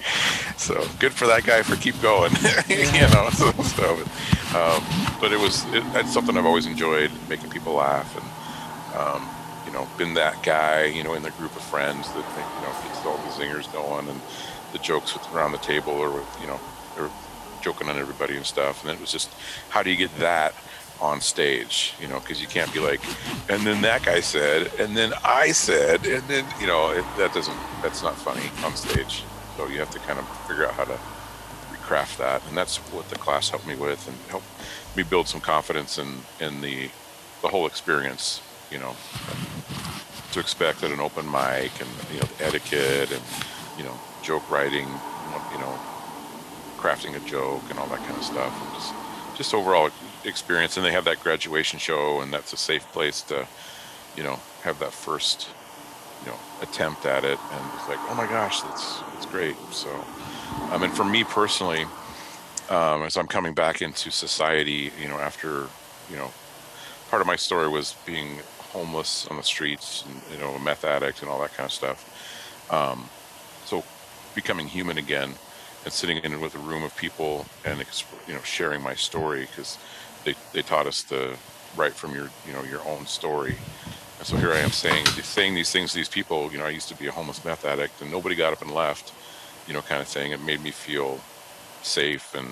So 0.57 0.86
good 1.00 1.13
for 1.13 1.27
that 1.27 1.43
guy 1.45 1.62
for 1.62 1.75
keep 1.75 2.00
going. 2.01 2.31
you 2.69 3.01
know, 3.13 3.29
so, 3.31 3.51
so 3.63 4.03
um, 4.58 4.82
but 5.22 5.32
it 5.32 5.40
was 5.40 5.66
it, 5.74 5.84
that's 5.94 6.12
something 6.12 6.36
I've 6.38 6.46
always 6.46 6.66
enjoyed, 6.66 7.12
making 7.30 7.50
people 7.50 7.74
laugh, 7.74 8.10
and 8.20 8.28
um, 9.00 9.22
you 9.66 9.72
know, 9.74 9.88
been 9.98 10.14
that 10.16 10.42
guy, 10.44 10.86
you 10.86 11.04
know, 11.04 11.14
in 11.14 11.24
the 11.24 11.32
group 11.32 11.56
of 11.56 11.62
friends 11.62 12.08
that 12.14 12.26
you 12.56 12.62
know 12.64 12.74
gets 12.84 13.06
all 13.06 13.18
the 13.18 13.32
zingers 13.38 13.72
going 13.72 14.08
and 14.08 14.22
the 14.74 14.80
jokes 14.80 15.18
around 15.34 15.52
the 15.52 15.58
table 15.60 15.94
or 15.94 16.10
with, 16.10 16.38
you 16.42 16.48
know, 16.48 16.60
or 16.98 17.12
joking 17.62 17.90
on 17.90 17.98
everybody 17.98 18.36
and 18.36 18.46
stuff. 18.46 18.82
And 18.82 18.90
then 18.90 18.98
it 18.98 19.02
was 19.02 19.12
just, 19.12 19.30
how 19.70 19.84
do 19.84 19.90
you 19.90 19.98
get 19.98 20.16
that 20.20 20.54
on 21.02 21.22
stage? 21.22 21.94
You 22.02 22.08
know, 22.08 22.20
because 22.20 22.42
you 22.42 22.48
can't 22.48 22.74
be 22.74 22.80
like, 22.80 23.02
and 23.50 23.62
then 23.66 23.82
that 23.82 24.04
guy 24.04 24.22
said, 24.22 24.72
and 24.80 24.96
then 24.96 25.14
I 25.24 25.52
said, 25.52 26.06
and 26.06 26.24
then 26.24 26.46
you 26.60 26.68
know, 26.68 26.92
it, 26.92 27.06
that 27.18 27.34
doesn't, 27.34 27.58
that's 27.82 28.04
not 28.04 28.16
funny 28.16 28.50
on 28.64 28.76
stage. 28.76 29.24
So 29.58 29.68
you 29.68 29.80
have 29.80 29.92
to 29.92 30.00
kind 30.00 30.20
of 30.20 30.28
figure 30.48 30.66
out 30.66 30.74
how 30.74 30.86
to 30.86 31.00
recraft 31.88 32.17
that, 32.17 32.41
and 32.48 32.58
that's 32.58 32.77
what 32.91 33.10
the 33.10 33.15
class 33.15 33.50
helped 33.50 33.67
me 33.67 33.75
with, 33.75 34.08
and 34.08 34.17
helped 34.29 34.46
me 34.96 35.03
build 35.03 35.27
some 35.27 35.41
confidence 35.41 35.98
in 35.98 36.20
in 36.39 36.62
the 36.62 36.89
the 37.41 37.48
whole 37.48 37.67
experience. 37.67 38.41
You 38.72 38.79
know, 38.79 38.96
to 40.34 40.39
expect 40.39 40.84
at 40.84 40.91
an 40.91 41.00
open 41.00 41.25
mic, 41.25 41.72
and 41.79 41.89
you 42.13 42.20
know, 42.20 42.27
etiquette, 42.39 43.12
and 43.12 43.22
you 43.77 43.84
know, 43.84 43.98
joke 44.22 44.50
writing, 44.50 44.88
you 44.88 45.60
know, 45.60 45.79
crafting 46.77 47.15
a 47.15 47.29
joke, 47.29 47.63
and 47.70 47.79
all 47.79 47.88
that 47.88 48.00
kind 48.00 48.17
of 48.17 48.24
stuff, 48.24 48.53
and 48.62 48.74
just 48.74 48.94
just 49.38 49.53
overall 49.53 49.89
experience. 50.25 50.77
And 50.77 50.86
they 50.86 50.91
have 50.91 51.06
that 51.06 51.20
graduation 51.22 51.79
show, 51.79 52.22
and 52.22 52.34
that's 52.34 52.53
a 52.53 52.58
safe 52.58 52.86
place 52.91 53.22
to, 53.24 53.48
you 54.15 54.24
know, 54.24 54.39
have 54.63 54.79
that 54.79 54.91
first 54.91 55.50
you 56.25 56.32
know 56.32 56.38
attempt 56.62 57.06
at 57.06 57.24
it 57.24 57.38
and 57.51 57.65
it's 57.75 57.88
like 57.88 58.00
oh 58.10 58.15
my 58.15 58.25
gosh 58.25 58.62
that's 58.62 59.01
that's 59.13 59.27
great 59.27 59.56
so 59.72 59.88
um, 60.72 60.84
and 60.84 60.94
for 60.94 61.04
me 61.06 61.24
personally 61.24 61.86
um, 62.70 63.04
as 63.04 63.18
i'm 63.18 63.27
coming 63.27 63.54
back 63.54 63.82
into 63.82 64.12
society 64.12 64.92
you 65.01 65.08
know 65.08 65.18
after 65.18 65.68
you 66.10 66.16
know 66.18 66.32
part 67.10 67.22
of 67.22 67.27
my 67.27 67.36
story 67.36 67.68
was 67.68 67.96
being 68.06 68.39
homeless 68.60 69.27
on 69.27 69.38
the 69.38 69.44
streets 69.44 70.04
and 70.06 70.22
you 70.32 70.38
know 70.38 70.51
a 70.51 70.60
meth 70.60 70.84
addict 70.84 71.22
and 71.22 71.30
all 71.30 71.39
that 71.39 71.54
kind 71.54 71.68
of 71.68 71.72
stuff 71.74 72.70
um, 72.72 73.10
so 73.66 73.84
becoming 74.36 74.68
human 74.68 74.98
again 74.98 75.34
and 75.84 75.94
sitting 75.94 76.18
in 76.18 76.42
with 76.42 76.56
a 76.56 76.60
room 76.60 76.84
of 76.84 76.96
people 76.98 77.46
and 77.66 77.84
you 78.27 78.34
know 78.34 78.42
sharing 78.42 78.82
my 78.82 78.94
story 78.96 79.42
because 79.42 79.77
they, 80.25 80.36
they 80.54 80.62
taught 80.62 80.86
us 80.88 81.04
to 81.04 81.36
write 81.75 81.94
from 81.94 82.13
your 82.13 82.30
you 82.46 82.54
know 82.54 82.63
your 82.63 82.82
own 82.88 83.06
story 83.06 83.56
and 84.18 84.25
so 84.25 84.36
here 84.38 84.51
I 84.51 84.60
am 84.60 84.72
saying 84.72 85.06
saying 85.06 85.54
these 85.56 85.72
things 85.72 85.92
to 85.92 85.98
these 85.98 86.10
people. 86.10 86.51
You 86.51 86.58
know, 86.58 86.66
I 86.66 86.70
used 86.70 86.89
to 86.89 86.96
be 86.96 87.08
a 87.08 87.12
homeless 87.12 87.46
meth 87.46 87.66
addict, 87.66 88.01
and 88.01 88.12
nobody 88.12 88.36
got 88.36 88.51
up 88.54 88.62
and 88.62 88.72
left. 88.72 89.13
You 89.67 89.74
know, 89.74 89.81
kind 89.81 90.01
of 90.01 90.07
thing. 90.07 90.31
It 90.31 90.41
made 90.41 90.62
me 90.62 90.71
feel 90.71 91.19
safe 91.81 92.33
and 92.36 92.50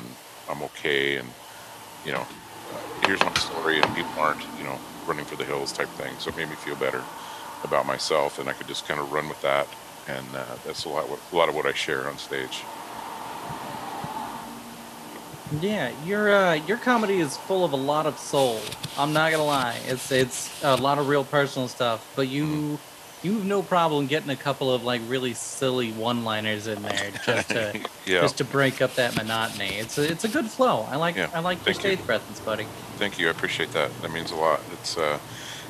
I'm 0.49 0.61
okay. 0.63 1.17
And 1.17 1.29
you 2.05 2.11
know, 2.11 2.25
here's 3.03 3.19
my 3.21 3.33
story, 3.33 3.81
and 3.81 3.95
people 3.95 4.11
aren't 4.17 4.41
you 4.57 4.63
know 4.63 4.79
running 5.07 5.25
for 5.25 5.35
the 5.35 5.45
hills 5.45 5.71
type 5.71 5.89
thing. 5.89 6.13
So 6.19 6.29
it 6.29 6.37
made 6.37 6.49
me 6.49 6.55
feel 6.55 6.75
better 6.75 7.01
about 7.63 7.85
myself, 7.85 8.39
and 8.39 8.49
I 8.49 8.53
could 8.53 8.67
just 8.67 8.87
kind 8.87 8.99
of 8.99 9.11
run 9.11 9.29
with 9.29 9.41
that. 9.41 9.67
And 10.07 10.27
uh, 10.35 10.45
that's 10.65 10.85
a 10.85 10.89
lot, 10.89 11.05
a 11.09 11.35
lot 11.35 11.49
of 11.49 11.55
what 11.55 11.65
I 11.65 11.73
share 11.73 12.07
on 12.07 12.17
stage. 12.17 12.61
Yeah, 15.61 15.91
your 16.05 16.33
uh, 16.33 16.53
your 16.53 16.77
comedy 16.77 17.19
is 17.19 17.37
full 17.37 17.63
of 17.63 17.73
a 17.73 17.77
lot 17.77 18.05
of 18.05 18.17
soul. 18.19 18.59
I'm 18.97 19.13
not 19.13 19.31
gonna 19.31 19.45
lie, 19.45 19.79
it's 19.87 20.11
it's 20.11 20.63
a 20.63 20.75
lot 20.75 20.97
of 20.97 21.07
real 21.07 21.23
personal 21.23 21.67
stuff. 21.67 22.11
But 22.15 22.27
you 22.27 22.79
you 23.25 23.33
have 23.33 23.45
no 23.45 23.63
problem 23.63 24.05
getting 24.05 24.29
a 24.29 24.35
couple 24.35 24.71
of 24.71 24.83
like 24.83 25.01
really 25.07 25.33
silly 25.33 25.91
one-liners 25.91 26.67
in 26.67 26.81
there 26.83 27.11
just 27.25 27.49
to 27.49 27.79
yeah. 28.05 28.21
just 28.21 28.37
to 28.37 28.43
break 28.45 28.81
up 28.81 28.93
that 28.95 29.15
monotony. 29.15 29.75
It's 29.75 29.97
a, 29.97 30.09
it's 30.09 30.23
a 30.23 30.29
good 30.29 30.45
flow. 30.45 30.85
I 30.89 30.95
like 30.95 31.15
Yeah, 31.15 31.29
I 31.33 31.39
like 31.39 31.65
your 31.65 31.73
thank 31.73 31.99
you. 31.99 32.05
presence, 32.05 32.39
buddy. 32.39 32.67
Thank 32.97 33.17
you. 33.17 33.27
I 33.27 33.31
appreciate 33.31 33.71
that. 33.71 33.89
That 34.01 34.11
means 34.11 34.31
a 34.31 34.35
lot. 34.35 34.61
It's 34.73 34.97
uh, 34.97 35.17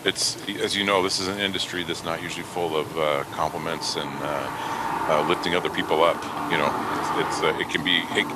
it's 0.03 0.37
as 0.49 0.75
you 0.75 0.83
know, 0.83 1.01
this 1.01 1.19
is 1.19 1.27
an 1.29 1.39
industry 1.39 1.83
that's 1.83 2.03
not 2.03 2.21
usually 2.21 2.43
full 2.43 2.75
of 2.75 2.97
uh, 2.97 3.23
compliments 3.31 3.95
and 3.95 4.09
uh, 4.21 4.47
uh, 5.07 5.25
lifting 5.27 5.55
other 5.55 5.69
people 5.69 6.03
up. 6.03 6.21
You 6.51 6.57
know, 6.57 6.69
it's, 6.99 7.39
it's 7.39 7.43
uh, 7.43 7.57
it 7.59 7.69
can 7.69 7.83
be. 7.83 8.03
It, 8.19 8.27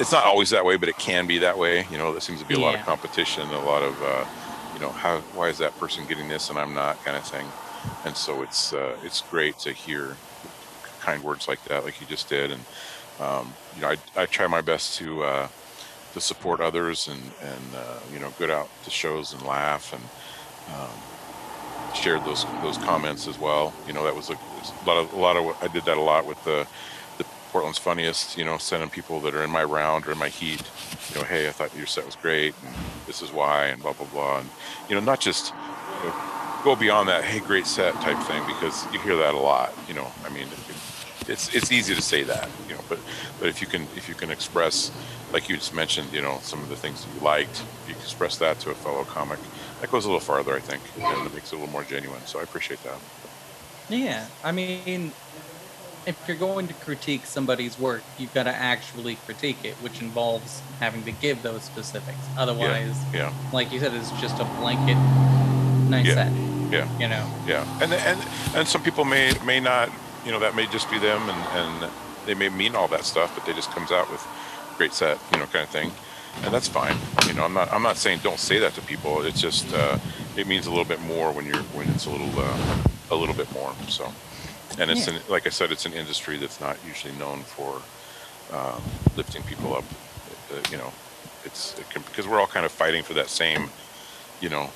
it's 0.00 0.12
not 0.12 0.24
always 0.24 0.50
that 0.50 0.64
way, 0.64 0.76
but 0.76 0.88
it 0.88 0.96
can 0.98 1.26
be 1.26 1.38
that 1.38 1.58
way. 1.58 1.84
You 1.90 1.98
know, 1.98 2.12
there 2.12 2.20
seems 2.20 2.40
to 2.40 2.46
be 2.46 2.54
a 2.54 2.60
lot 2.60 2.76
of 2.76 2.86
competition, 2.86 3.48
a 3.48 3.64
lot 3.64 3.82
of 3.82 4.00
uh, 4.00 4.24
you 4.74 4.80
know, 4.80 4.90
how 4.90 5.18
why 5.34 5.48
is 5.48 5.58
that 5.58 5.76
person 5.80 6.06
getting 6.06 6.28
this 6.28 6.50
and 6.50 6.58
I'm 6.58 6.72
not, 6.72 7.02
kind 7.04 7.16
of 7.16 7.24
thing. 7.24 7.46
And 8.04 8.16
so 8.16 8.42
it's 8.42 8.72
uh, 8.72 8.96
it's 9.04 9.20
great 9.22 9.58
to 9.60 9.72
hear 9.72 10.16
kind 11.00 11.22
words 11.22 11.48
like 11.48 11.62
that, 11.64 11.84
like 11.84 12.00
you 12.00 12.06
just 12.06 12.28
did, 12.28 12.50
and 12.50 12.62
um, 13.20 13.52
you 13.76 13.82
know, 13.82 13.88
I, 13.88 13.96
I 14.22 14.26
try 14.26 14.46
my 14.46 14.60
best 14.60 14.96
to 14.98 15.24
uh, 15.24 15.48
to 16.14 16.20
support 16.20 16.60
others 16.60 17.08
and 17.08 17.22
and 17.42 17.74
uh, 17.76 17.98
you 18.12 18.18
know, 18.18 18.32
get 18.38 18.50
out 18.50 18.68
to 18.84 18.90
shows 18.90 19.32
and 19.32 19.42
laugh 19.42 19.92
and 19.92 20.02
um, 20.74 21.94
shared 21.94 22.24
those 22.24 22.44
those 22.62 22.78
comments 22.78 23.26
as 23.26 23.38
well. 23.38 23.72
You 23.86 23.92
know, 23.92 24.04
that 24.04 24.14
was 24.14 24.30
a, 24.30 24.34
a 24.34 24.84
lot 24.86 24.98
of 24.98 25.12
a 25.12 25.18
lot 25.18 25.36
of 25.36 25.62
I 25.62 25.68
did 25.68 25.84
that 25.84 25.96
a 25.96 26.00
lot 26.00 26.26
with 26.26 26.42
the 26.44 26.66
the 27.18 27.24
Portland's 27.50 27.78
funniest. 27.78 28.36
You 28.36 28.44
know, 28.44 28.58
sending 28.58 28.90
people 28.90 29.20
that 29.20 29.34
are 29.34 29.42
in 29.42 29.50
my 29.50 29.64
round 29.64 30.06
or 30.06 30.12
in 30.12 30.18
my 30.18 30.28
heat. 30.28 30.62
You 31.10 31.20
know, 31.20 31.26
hey, 31.26 31.48
I 31.48 31.52
thought 31.52 31.74
your 31.76 31.86
set 31.86 32.04
was 32.04 32.16
great, 32.16 32.54
and 32.64 32.74
this 33.06 33.22
is 33.22 33.32
why, 33.32 33.66
and 33.66 33.82
blah 33.82 33.92
blah 33.92 34.06
blah, 34.06 34.38
and 34.40 34.48
you 34.88 34.94
know, 34.94 35.00
not 35.00 35.20
just 35.20 35.52
you 36.02 36.08
know, 36.08 36.14
go 36.64 36.76
beyond 36.76 37.08
that. 37.08 37.24
Hey, 37.24 37.40
great 37.40 37.66
set 37.66 37.94
type 37.96 38.18
thing 38.24 38.42
because 38.46 38.86
you 38.92 38.98
hear 39.00 39.16
that 39.16 39.34
a 39.34 39.38
lot. 39.38 39.74
You 39.88 39.94
know, 39.94 40.12
I 40.24 40.28
mean. 40.30 40.46
It's 41.26 41.54
it's 41.54 41.70
easy 41.70 41.94
to 41.94 42.00
say 42.00 42.22
that, 42.22 42.48
you 42.66 42.74
know, 42.74 42.80
but 42.88 42.98
but 43.38 43.48
if 43.48 43.60
you 43.60 43.66
can 43.66 43.82
if 43.94 44.08
you 44.08 44.14
can 44.14 44.30
express, 44.30 44.90
like 45.30 45.50
you 45.50 45.56
just 45.58 45.74
mentioned, 45.74 46.10
you 46.10 46.22
know, 46.22 46.38
some 46.40 46.62
of 46.62 46.70
the 46.70 46.76
things 46.76 47.04
that 47.04 47.14
you 47.14 47.20
liked, 47.20 47.60
if 47.82 47.88
you 47.88 47.92
can 47.94 48.02
express 48.02 48.38
that 48.38 48.58
to 48.60 48.70
a 48.70 48.74
fellow 48.74 49.04
comic, 49.04 49.38
that 49.82 49.90
goes 49.90 50.06
a 50.06 50.08
little 50.08 50.20
farther, 50.20 50.56
I 50.56 50.60
think, 50.60 50.80
and 50.98 51.26
it 51.26 51.34
makes 51.34 51.52
it 51.52 51.56
a 51.56 51.58
little 51.58 51.70
more 51.70 51.84
genuine. 51.84 52.24
So 52.24 52.40
I 52.40 52.44
appreciate 52.44 52.82
that. 52.84 52.96
Yeah, 53.90 54.24
I 54.42 54.52
mean, 54.52 55.12
if 56.06 56.16
you're 56.26 56.38
going 56.38 56.66
to 56.66 56.74
critique 56.74 57.26
somebody's 57.26 57.78
work, 57.78 58.04
you've 58.16 58.32
got 58.32 58.44
to 58.44 58.54
actually 58.54 59.16
critique 59.26 59.58
it, 59.64 59.74
which 59.82 60.00
involves 60.00 60.62
having 60.80 61.04
to 61.04 61.12
give 61.12 61.42
those 61.42 61.62
specifics. 61.62 62.24
Otherwise, 62.38 62.96
Yeah, 63.12 63.34
like 63.52 63.70
you 63.70 63.80
said, 63.80 63.92
it's 63.92 64.12
just 64.12 64.40
a 64.40 64.44
blanket 64.60 64.96
nice 65.90 66.06
Yeah. 66.06 66.14
set. 66.14 66.47
Yeah, 66.70 66.86
You 66.98 67.08
know. 67.08 67.26
yeah. 67.46 67.64
And 67.82 67.92
and 67.92 68.20
and 68.54 68.68
some 68.68 68.82
people 68.82 69.04
may 69.04 69.32
may 69.44 69.60
not, 69.60 69.90
you 70.24 70.32
know, 70.32 70.38
that 70.40 70.54
may 70.54 70.66
just 70.66 70.90
be 70.90 70.98
them, 70.98 71.22
and 71.28 71.82
and 71.82 71.90
they 72.26 72.34
may 72.34 72.48
mean 72.48 72.74
all 72.74 72.88
that 72.88 73.04
stuff, 73.04 73.34
but 73.34 73.44
they 73.46 73.52
just 73.54 73.70
comes 73.70 73.90
out 73.92 74.10
with 74.10 74.24
great 74.76 74.92
set, 74.92 75.18
you 75.32 75.38
know, 75.38 75.46
kind 75.46 75.64
of 75.64 75.70
thing. 75.70 75.90
And 76.44 76.52
that's 76.54 76.68
fine. 76.68 76.96
You 77.26 77.34
know, 77.34 77.44
I'm 77.44 77.54
not 77.54 77.72
I'm 77.72 77.82
not 77.82 77.96
saying 77.96 78.20
don't 78.22 78.38
say 78.38 78.58
that 78.60 78.74
to 78.74 78.80
people. 78.82 79.22
It's 79.22 79.40
just 79.40 79.72
uh, 79.74 79.98
it 80.36 80.46
means 80.46 80.66
a 80.66 80.70
little 80.70 80.84
bit 80.84 81.00
more 81.00 81.32
when 81.32 81.46
you're 81.46 81.62
when 81.74 81.88
it's 81.90 82.06
a 82.06 82.10
little 82.10 82.30
uh, 82.38 82.78
a 83.10 83.16
little 83.16 83.34
bit 83.34 83.50
more. 83.52 83.72
So, 83.88 84.12
and 84.78 84.90
it's 84.90 85.06
Yeah. 85.08 85.14
an, 85.14 85.20
like 85.28 85.46
I 85.46 85.50
said, 85.50 85.72
it's 85.72 85.86
an 85.86 85.94
industry 85.94 86.36
that's 86.38 86.60
not 86.60 86.76
usually 86.86 87.14
known 87.14 87.42
for 87.42 87.80
um, 88.52 88.82
lifting 89.16 89.42
people 89.44 89.74
up. 89.74 89.84
Uh, 90.52 90.60
you 90.70 90.76
know, 90.76 90.92
it's 91.44 91.76
it 91.78 91.86
because 91.94 92.28
we're 92.28 92.38
all 92.40 92.46
kind 92.46 92.64
of 92.66 92.72
fighting 92.72 93.02
for 93.02 93.14
that 93.14 93.28
same, 93.30 93.68
you 94.40 94.48
know, 94.48 94.70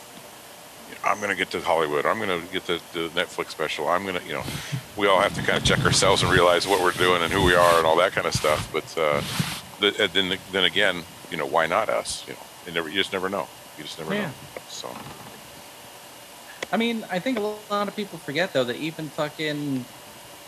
I'm 1.05 1.19
going 1.19 1.31
to 1.31 1.37
get 1.37 1.51
to 1.53 1.61
Hollywood. 1.63 2.07
I'm 2.07 2.19
going 2.19 2.43
to 2.43 2.49
get 2.53 2.67
the, 2.67 2.83
the 2.93 3.11
Netflix 3.11 3.51
special. 3.51 3.89
I'm 3.89 4.05
going 4.05 4.17
to, 4.21 4.25
you 4.27 4.33
know, 4.35 4.45
we 4.97 5.09
all 5.09 5.21
have 5.21 5.35
to 5.35 5.43
kind 5.43 5.59
of 5.59 5.65
check 5.65 5.85
ourselves 5.85 6.23
and 6.23 6.33
realize 6.33 6.67
what 6.69 6.81
we're 6.83 6.93
doing 6.93 7.23
and 7.23 7.33
who 7.33 7.45
we 7.45 7.55
are 7.55 7.79
and 7.79 7.87
all 7.87 7.97
that 7.99 8.13
kind 8.13 8.27
of 8.27 8.35
stuff. 8.35 8.69
But 8.73 8.97
uh, 8.99 9.23
the, 9.79 10.11
then 10.13 10.39
then 10.51 10.65
again, 10.65 11.07
you 11.31 11.37
know, 11.37 11.47
why 11.47 11.67
not 11.67 11.89
us? 11.89 12.25
You 12.27 12.35
know, 12.35 12.47
you 12.67 12.73
never, 12.73 12.89
you 12.89 12.97
just 12.99 13.13
never 13.13 13.29
know. 13.31 13.51
You 13.77 13.85
just 13.85 13.99
never 13.99 14.15
Yeah. 14.15 14.17
know. 14.17 14.35
So 14.67 14.97
I 16.73 16.77
mean, 16.79 17.05
I 17.11 17.19
think 17.21 17.39
a 17.39 17.43
lot 17.43 17.89
of 17.89 17.97
people 17.97 18.19
forget 18.19 18.53
though 18.53 18.65
that 18.65 18.77
even 18.77 19.11
fucking 19.11 19.89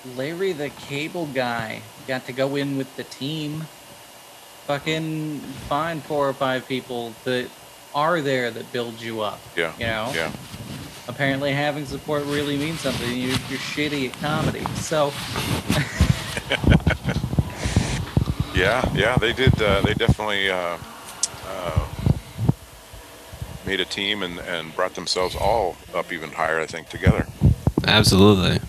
Larry 0.04 0.52
the 0.54 0.70
Cable 0.70 1.28
Guy 1.28 1.92
got 2.06 2.26
to 2.26 2.32
go 2.32 2.56
in 2.56 2.76
with 2.76 2.96
the 2.96 3.04
team. 3.04 3.68
Fucking 4.66 5.58
find 5.68 6.04
four 6.06 6.28
or 6.28 6.34
five 6.34 6.66
people 6.68 7.20
that 7.24 7.52
are 7.94 8.20
there 8.20 8.50
that 8.50 8.72
build 8.72 9.00
you 9.00 9.20
up. 9.20 9.40
yeah, 9.56 9.72
You 9.78 9.86
know? 9.86 10.12
yeah, 10.14 10.32
Apparently, 11.06 11.52
having 11.52 11.84
support 11.84 12.24
really 12.24 12.56
means 12.56 12.80
something. 12.80 13.08
You're, 13.10 13.28
you're 13.50 13.58
shitty 13.58 14.08
at 14.10 14.18
comedy. 14.20 14.64
So, 14.76 15.12
yeah, 18.54 18.82
yeah. 18.94 19.16
They 19.18 19.32
did. 19.32 19.60
Uh, 19.60 19.82
they 19.82 19.92
definitely 19.94 20.50
uh, 20.50 20.78
uh, 21.46 21.86
made 23.66 23.80
a 23.80 23.84
team 23.84 24.22
and 24.22 24.38
and 24.40 24.74
brought 24.74 24.94
themselves 24.94 25.36
all 25.36 25.76
up 25.94 26.10
even 26.12 26.30
higher. 26.30 26.58
I 26.60 26.66
think 26.66 26.88
together. 26.88 27.26
Absolutely. 27.86 28.60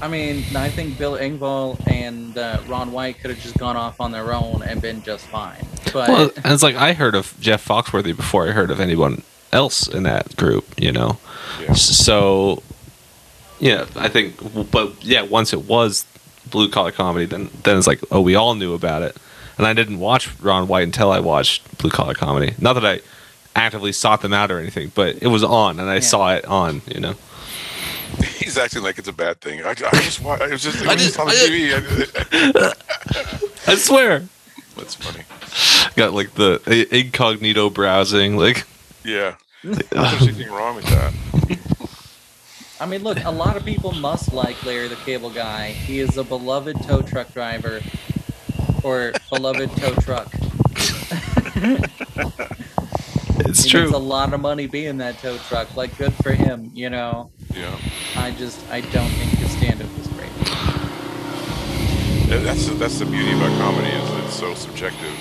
I 0.00 0.08
mean, 0.08 0.44
I 0.54 0.68
think 0.68 0.98
Bill 0.98 1.16
Engvall 1.16 1.80
and 1.86 2.36
uh, 2.36 2.60
Ron 2.68 2.92
White 2.92 3.18
could 3.20 3.30
have 3.30 3.40
just 3.40 3.56
gone 3.58 3.76
off 3.76 4.00
on 4.00 4.12
their 4.12 4.32
own 4.32 4.62
and 4.62 4.80
been 4.82 5.02
just 5.02 5.26
fine. 5.26 5.66
But 5.92 6.08
Well, 6.08 6.30
and 6.36 6.52
it's 6.52 6.62
like 6.62 6.76
I 6.76 6.92
heard 6.92 7.14
of 7.14 7.34
Jeff 7.40 7.66
Foxworthy 7.66 8.14
before 8.14 8.46
I 8.48 8.52
heard 8.52 8.70
of 8.70 8.80
anyone 8.80 9.22
else 9.52 9.88
in 9.88 10.02
that 10.02 10.36
group, 10.36 10.66
you 10.78 10.92
know. 10.92 11.18
Yeah. 11.62 11.72
So, 11.72 12.62
yeah, 13.58 13.86
I 13.96 14.08
think, 14.08 14.36
but 14.70 15.02
yeah, 15.02 15.22
once 15.22 15.52
it 15.52 15.62
was 15.62 16.04
blue 16.50 16.68
collar 16.68 16.92
comedy, 16.92 17.26
then 17.26 17.50
then 17.62 17.78
it's 17.78 17.86
like, 17.86 18.00
oh, 18.10 18.20
we 18.20 18.34
all 18.34 18.54
knew 18.54 18.74
about 18.74 19.02
it, 19.02 19.16
and 19.56 19.66
I 19.66 19.72
didn't 19.72 19.98
watch 19.98 20.28
Ron 20.40 20.68
White 20.68 20.84
until 20.84 21.10
I 21.10 21.20
watched 21.20 21.78
blue 21.78 21.90
collar 21.90 22.14
comedy. 22.14 22.54
Not 22.58 22.74
that 22.74 22.84
I 22.84 23.00
actively 23.54 23.92
sought 23.92 24.20
them 24.20 24.34
out 24.34 24.50
or 24.50 24.58
anything, 24.58 24.92
but 24.94 25.22
it 25.22 25.28
was 25.28 25.42
on, 25.42 25.80
and 25.80 25.88
I 25.88 26.00
saw 26.00 26.34
it 26.34 26.44
on. 26.44 26.82
You 26.86 27.00
know. 27.00 27.14
He's 28.46 28.56
acting 28.56 28.84
like 28.84 28.96
it's 28.96 29.08
a 29.08 29.12
bad 29.12 29.40
thing. 29.40 29.64
I, 29.64 29.70
I 29.70 29.74
just 29.74 30.22
wa- 30.22 30.38
I 30.40 30.46
was 30.46 30.62
just, 30.62 30.86
I 30.86 30.90
I 30.92 30.94
just- 30.94 31.16
just 31.16 31.18
on 31.18 31.26
the 31.26 31.32
I 31.32 32.70
TV. 32.70 33.68
I 33.68 33.74
swear. 33.74 34.22
That's 34.76 34.94
funny. 34.94 35.24
Got 35.96 36.12
like 36.12 36.34
the 36.34 36.86
incognito 36.96 37.70
browsing, 37.70 38.36
like 38.36 38.64
Yeah. 39.04 39.34
There's 39.64 39.82
anything 40.22 40.48
wrong 40.52 40.76
with 40.76 40.84
that. 40.84 41.12
I 42.78 42.86
mean, 42.86 43.02
look, 43.02 43.18
a 43.24 43.32
lot 43.32 43.56
of 43.56 43.64
people 43.64 43.90
must 43.90 44.32
like 44.32 44.64
Larry 44.64 44.86
the 44.86 44.94
Cable 44.94 45.30
Guy. 45.30 45.70
He 45.70 45.98
is 45.98 46.16
a 46.16 46.22
beloved 46.22 46.80
tow 46.84 47.02
truck 47.02 47.32
driver, 47.32 47.80
or 48.84 49.12
beloved 49.28 49.76
tow 49.76 49.92
truck. 49.94 50.32
it's 53.50 53.64
he 53.64 53.70
true. 53.70 53.82
Makes 53.82 53.94
a 53.94 53.98
lot 53.98 54.32
of 54.32 54.40
money 54.40 54.66
being 54.66 54.98
that 54.98 55.18
tow 55.18 55.36
truck. 55.48 55.76
Like, 55.76 55.96
good 55.96 56.14
for 56.14 56.32
him. 56.32 56.70
You 56.74 56.90
know. 56.90 57.30
Yeah. 57.54 57.76
I 58.16 58.30
just, 58.32 58.60
I 58.70 58.80
don't 58.80 59.08
think 59.10 59.30
his 59.32 59.50
stand-up 59.52 59.88
was 59.96 60.06
great. 60.08 60.30
That's 62.28 62.68
that's 62.70 62.98
the 62.98 63.06
beauty 63.06 63.32
about 63.32 63.56
comedy 63.60 63.88
is 63.88 64.24
it's 64.24 64.34
so 64.34 64.52
subjective, 64.54 65.14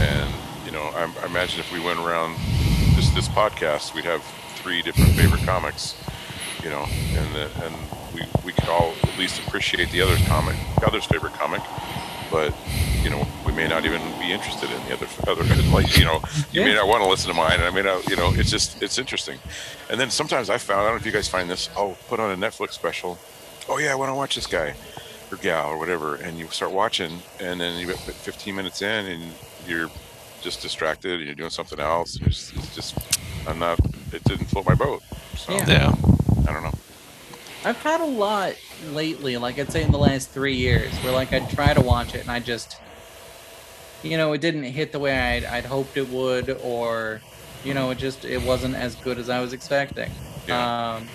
and 0.00 0.32
you 0.64 0.72
know 0.72 0.82
I, 0.94 1.12
I 1.22 1.26
imagine 1.26 1.60
if 1.60 1.70
we 1.70 1.80
went 1.80 1.98
around 1.98 2.36
this 2.96 3.10
this 3.10 3.28
podcast, 3.28 3.94
we'd 3.94 4.06
have 4.06 4.22
three 4.56 4.80
different 4.80 5.10
favorite 5.10 5.42
comics, 5.42 5.94
you 6.62 6.70
know, 6.70 6.86
and 6.88 7.34
the, 7.34 7.50
and 7.66 7.74
we 8.14 8.22
we 8.42 8.52
could 8.52 8.70
all 8.70 8.94
at 9.02 9.18
least 9.18 9.38
appreciate 9.46 9.90
the 9.90 10.00
other 10.00 10.16
comic, 10.26 10.56
the 10.80 10.86
other's 10.86 11.04
favorite 11.04 11.34
comic, 11.34 11.60
but 12.34 12.52
you 13.04 13.10
know 13.10 13.24
we 13.46 13.52
may 13.52 13.68
not 13.68 13.84
even 13.84 14.02
be 14.18 14.32
interested 14.32 14.68
in 14.68 14.84
the 14.86 14.94
other 14.94 15.06
other 15.28 15.44
like 15.70 15.96
you 15.96 16.04
know 16.04 16.20
you 16.50 16.62
may 16.62 16.74
not 16.74 16.88
want 16.88 17.00
to 17.00 17.08
listen 17.08 17.28
to 17.30 17.36
mine, 17.36 17.60
and 17.60 17.62
I 17.62 17.70
may 17.70 17.82
not 17.82 18.08
you 18.10 18.16
know 18.16 18.32
it's 18.34 18.50
just 18.50 18.82
it's 18.82 18.98
interesting, 18.98 19.38
and 19.88 20.00
then 20.00 20.10
sometimes 20.10 20.50
I 20.50 20.58
found 20.58 20.80
I 20.80 20.82
don't 20.82 20.94
know 20.94 20.96
if 20.96 21.06
you 21.06 21.12
guys 21.12 21.28
find 21.28 21.48
this 21.48 21.70
i'll 21.76 21.96
put 22.08 22.18
on 22.18 22.32
a 22.32 22.36
Netflix 22.36 22.72
special, 22.72 23.16
oh 23.68 23.78
yeah 23.78 23.92
I 23.92 23.94
want 23.94 24.10
to 24.10 24.16
watch 24.16 24.34
this 24.34 24.48
guy 24.48 24.74
or 25.30 25.36
gal 25.36 25.68
or 25.68 25.78
whatever, 25.78 26.16
and 26.16 26.36
you 26.36 26.48
start 26.48 26.72
watching, 26.72 27.22
and 27.38 27.60
then 27.60 27.78
you 27.78 27.86
get 27.86 27.98
15 27.98 28.52
minutes 28.52 28.82
in, 28.82 29.06
and 29.06 29.22
you're 29.68 29.90
just 30.42 30.60
distracted, 30.60 31.12
and 31.20 31.26
you're 31.26 31.36
doing 31.36 31.50
something 31.50 31.78
else, 31.78 32.16
and 32.16 32.26
it's, 32.26 32.52
it's 32.56 32.74
just 32.74 32.98
I'm 33.46 33.60
not. 33.60 33.78
It 34.12 34.24
didn't 34.24 34.46
float 34.46 34.66
my 34.66 34.74
boat. 34.74 35.02
So 35.36 35.52
Yeah. 35.52 35.68
yeah. 35.68 35.94
I 36.48 36.52
don't 36.52 36.64
know. 36.64 36.74
I've 37.64 37.76
had 37.78 38.00
a 38.00 38.04
lot 38.04 38.54
lately, 38.92 39.36
like 39.36 39.58
I'd 39.58 39.70
say 39.72 39.82
in 39.82 39.92
the 39.92 39.98
last 39.98 40.30
three 40.30 40.54
years, 40.54 40.92
where 40.98 41.12
like 41.12 41.32
I'd 41.32 41.48
try 41.50 41.72
to 41.74 41.80
watch 41.80 42.14
it 42.14 42.20
and 42.22 42.30
I 42.30 42.40
just, 42.40 42.76
you 44.02 44.16
know, 44.16 44.32
it 44.32 44.40
didn't 44.40 44.64
hit 44.64 44.92
the 44.92 44.98
way 44.98 45.16
I'd, 45.18 45.44
I'd 45.44 45.64
hoped 45.64 45.96
it 45.96 46.08
would, 46.10 46.50
or, 46.62 47.20
you 47.64 47.74
know, 47.74 47.90
it 47.90 47.98
just 47.98 48.24
it 48.24 48.42
wasn't 48.42 48.74
as 48.76 48.94
good 48.96 49.18
as 49.18 49.28
I 49.30 49.40
was 49.40 49.52
expecting. 49.52 50.10
Yeah. 50.46 50.96
Um, 50.96 51.08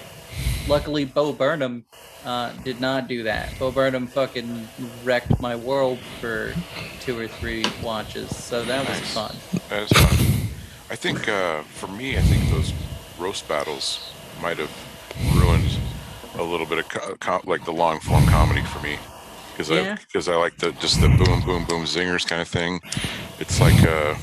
luckily, 0.67 1.05
Bo 1.05 1.31
Burnham 1.33 1.85
uh, 2.25 2.51
did 2.63 2.81
not 2.81 3.07
do 3.07 3.23
that. 3.23 3.57
Bo 3.59 3.71
Burnham 3.71 4.07
fucking 4.07 4.67
wrecked 5.03 5.39
my 5.39 5.55
world 5.55 5.99
for 6.19 6.53
two 7.01 7.17
or 7.17 7.27
three 7.27 7.63
watches, 7.83 8.35
so 8.35 8.63
that 8.65 8.87
was 8.87 8.99
Nice. 8.99 9.13
fun. 9.13 9.35
That 9.69 9.83
is 9.83 9.89
fun. 9.89 10.25
I 10.89 10.95
think 10.95 11.27
uh, 11.29 11.61
for 11.63 11.87
me, 11.87 12.17
I 12.17 12.21
think 12.21 12.49
those 12.49 12.73
roast 13.19 13.47
battles 13.47 14.11
might 14.41 14.57
have 14.57 14.71
ruined 15.35 15.77
a 16.39 16.43
little 16.43 16.65
bit 16.65 16.79
of 16.79 16.89
co- 16.89 17.15
co- 17.19 17.41
like 17.45 17.65
the 17.65 17.71
long 17.73 17.99
form 17.99 18.25
comedy 18.27 18.61
for 18.63 18.79
me 18.81 18.97
because 19.51 19.69
Yeah. 19.69 19.93
I 19.99 20.03
because 20.05 20.27
I 20.27 20.35
like 20.35 20.57
the 20.57 20.71
just 20.73 21.01
the 21.01 21.07
boom 21.09 21.41
boom 21.45 21.65
boom 21.65 21.83
zingers 21.85 22.25
kind 22.27 22.41
of 22.41 22.47
thing. 22.47 22.81
It's 23.39 23.59
like 23.59 23.81
a 23.83 24.17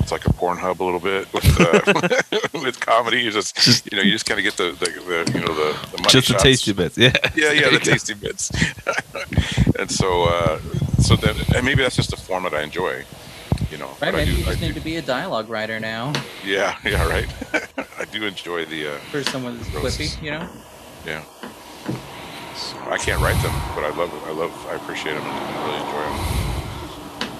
it's 0.00 0.12
like 0.12 0.26
a 0.26 0.30
Pornhub 0.32 0.80
a 0.80 0.84
little 0.84 1.00
bit 1.00 1.30
with 1.34 1.44
uh, 1.60 2.40
with 2.62 2.80
comedy. 2.80 3.20
You 3.20 3.30
just 3.30 3.90
you 3.90 3.96
know 3.98 4.02
you 4.02 4.12
just 4.12 4.24
kind 4.26 4.38
of 4.40 4.44
get 4.44 4.56
the, 4.56 4.72
the, 4.72 4.86
the 5.26 5.32
you 5.38 5.40
know 5.44 5.54
the, 5.54 5.72
the 5.90 5.96
money 5.98 6.08
Just 6.10 6.28
the 6.28 6.32
shots. 6.34 6.42
tasty 6.42 6.72
bits. 6.72 6.96
Yeah. 6.96 7.12
Yeah, 7.34 7.52
yeah, 7.52 7.70
the 7.70 7.78
tasty 7.92 8.14
bits. 8.14 8.50
and 9.78 9.90
so, 9.90 10.24
uh, 10.24 10.58
so 11.00 11.14
then, 11.16 11.36
and 11.54 11.64
maybe 11.64 11.82
that's 11.82 11.94
just 11.96 12.12
a 12.12 12.16
form 12.16 12.42
that 12.44 12.54
I 12.54 12.62
enjoy, 12.62 13.04
you 13.70 13.76
know. 13.78 13.88
Right? 14.00 14.12
but 14.12 14.14
Maybe 14.14 14.32
do, 14.32 14.36
you 14.38 14.42
I 14.44 14.46
just 14.48 14.60
do- 14.60 14.66
need 14.66 14.74
to 14.74 14.80
be 14.80 14.96
a 14.96 15.02
dialogue 15.02 15.48
writer 15.48 15.78
now 15.78 16.12
yeah, 16.44 16.76
yeah, 16.84 17.06
right. 17.08 17.28
I 17.98 18.04
do 18.06 18.24
enjoy 18.24 18.64
the, 18.64 18.94
uh, 18.94 18.98
for 19.12 19.22
someone 19.24 19.58
that's 19.58 19.70
Roasts. 19.74 19.98
quippy, 19.98 20.22
you 20.22 20.30
know? 20.32 20.48
yeah. 21.06 21.22
I 22.90 22.96
can't 22.96 23.20
write 23.20 23.40
them, 23.42 23.52
but 23.74 23.84
I 23.84 23.90
love, 23.90 24.12
I 24.26 24.32
love, 24.32 24.66
I 24.66 24.74
appreciate 24.74 25.12
them 25.12 25.22
and 25.22 25.32
I 25.32 25.66
really 25.66 25.78
enjoy 25.84 26.02
them. 26.08 26.38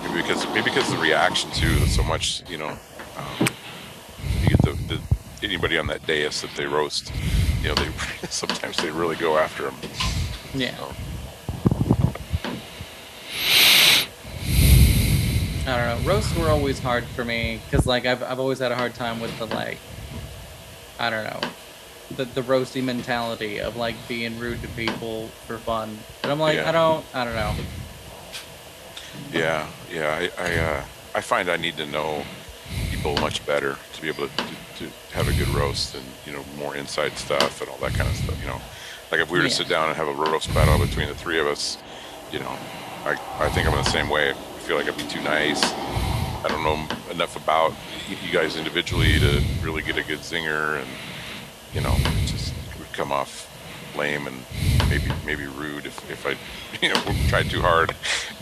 Maybe 0.03 0.23
because, 0.23 0.47
maybe 0.55 0.63
because 0.65 0.91
the 0.91 0.99
reaction 0.99 1.51
too. 1.53 1.75
That's 1.77 1.97
so 1.97 2.03
much, 2.03 2.43
you 2.51 2.59
know. 2.59 2.69
Um, 3.17 3.47
you 4.43 4.51
get 4.51 4.63
the, 4.63 4.73
the 4.89 5.01
anybody 5.43 5.79
on 5.79 5.87
that 5.87 6.07
dais 6.07 6.43
that 6.43 6.51
they 6.55 6.67
roast. 6.67 7.13
You 7.63 7.69
know, 7.69 7.75
they 7.75 7.89
sometimes 8.29 8.77
they 8.77 8.91
really 8.91 9.17
go 9.17 9.39
after 9.39 9.65
them. 9.65 9.75
Yeah. 10.55 10.77
So, 10.77 10.95
I 15.67 15.77
don't 15.77 16.03
know. 16.03 16.09
Roasts 16.09 16.35
were 16.37 16.49
always 16.49 16.79
hard 16.79 17.05
for 17.05 17.25
me 17.25 17.61
because, 17.65 17.87
like, 17.87 18.07
I've, 18.07 18.23
I've 18.23 18.41
always 18.41 18.59
had 18.59 18.73
a 18.73 18.77
hard 18.77 18.95
time 18.95 19.21
with 19.21 19.37
the, 19.39 19.47
like, 19.47 19.79
I 20.99 21.11
don't 21.11 21.25
know, 21.25 21.41
the, 22.17 22.25
the 22.25 22.43
roasty 22.43 22.83
mentality 22.83 23.61
of, 23.61 23.77
like, 23.77 23.97
being 24.09 24.39
rude 24.39 24.63
to 24.63 24.69
people 24.69 25.29
for 25.47 25.59
fun. 25.59 25.99
But 26.23 26.31
I'm 26.31 26.41
like, 26.41 26.57
Yeah. 26.57 26.69
I 26.69 26.73
don't, 26.73 27.05
I 27.15 27.25
don't 27.25 27.35
know. 27.35 27.55
Yeah, 29.33 29.67
yeah. 29.93 30.29
I 30.39 30.43
I, 30.43 30.59
uh, 30.59 30.85
I 31.15 31.21
find 31.21 31.51
I 31.51 31.57
need 31.57 31.77
to 31.77 31.87
know 31.87 32.23
people 32.91 33.15
much 33.17 33.45
better 33.47 33.77
to 33.95 34.03
be 34.03 34.09
able 34.09 34.29
to, 34.29 34.37
to, 34.37 34.45
to 34.79 34.91
have 35.13 35.29
a 35.29 35.33
good 35.33 35.49
roast 35.49 35.95
and 35.95 36.05
you 36.25 36.33
know 36.33 36.45
more 36.57 36.77
inside 36.77 37.17
stuff 37.19 37.61
and 37.61 37.69
all 37.71 37.79
that 37.79 37.95
kind 37.95 38.09
of 38.09 38.17
stuff. 38.17 38.41
You 38.41 38.47
know, 38.49 38.61
like 39.11 39.21
if 39.21 39.31
we 39.31 39.39
were 39.39 39.45
to 39.45 39.51
sit 39.51 39.69
down 39.69 39.89
and 39.89 39.97
have 39.97 40.09
a 40.09 40.13
roast 40.15 40.53
battle 40.55 40.79
between 40.85 41.09
the 41.09 41.15
three 41.15 41.39
of 41.41 41.47
us, 41.47 41.79
you 42.33 42.39
know, 42.39 42.57
I 43.05 43.19
I 43.39 43.49
think 43.51 43.67
I'm 43.67 43.77
in 43.77 43.85
the 43.85 43.91
same 43.91 44.09
way. 44.09 44.31
I 44.31 44.35
feel 44.61 44.77
like 44.77 44.89
I'd 44.89 44.97
be 44.97 45.05
too 45.05 45.23
nice. 45.23 45.61
I 45.65 46.47
don't 46.49 46.63
know 46.63 46.87
enough 47.11 47.37
about 47.37 47.73
you 48.09 48.33
guys 48.33 48.57
individually 48.57 49.19
to 49.19 49.43
really 49.63 49.83
get 49.83 49.97
a 49.99 50.05
good 50.05 50.21
zinger, 50.21 50.79
and 50.79 50.87
you 51.75 51.81
know, 51.81 51.95
just 52.27 52.55
would 52.79 52.93
come 52.93 53.13
off 53.13 53.47
lame 53.97 54.27
and 54.27 54.45
maybe 54.89 55.11
maybe 55.25 55.47
rude 55.47 55.87
if, 55.87 56.11
if 56.11 56.27
I 56.27 56.37
you 56.83 56.93
know 56.93 57.01
tried 57.29 57.51
too 57.51 57.61
hard. 57.61 57.95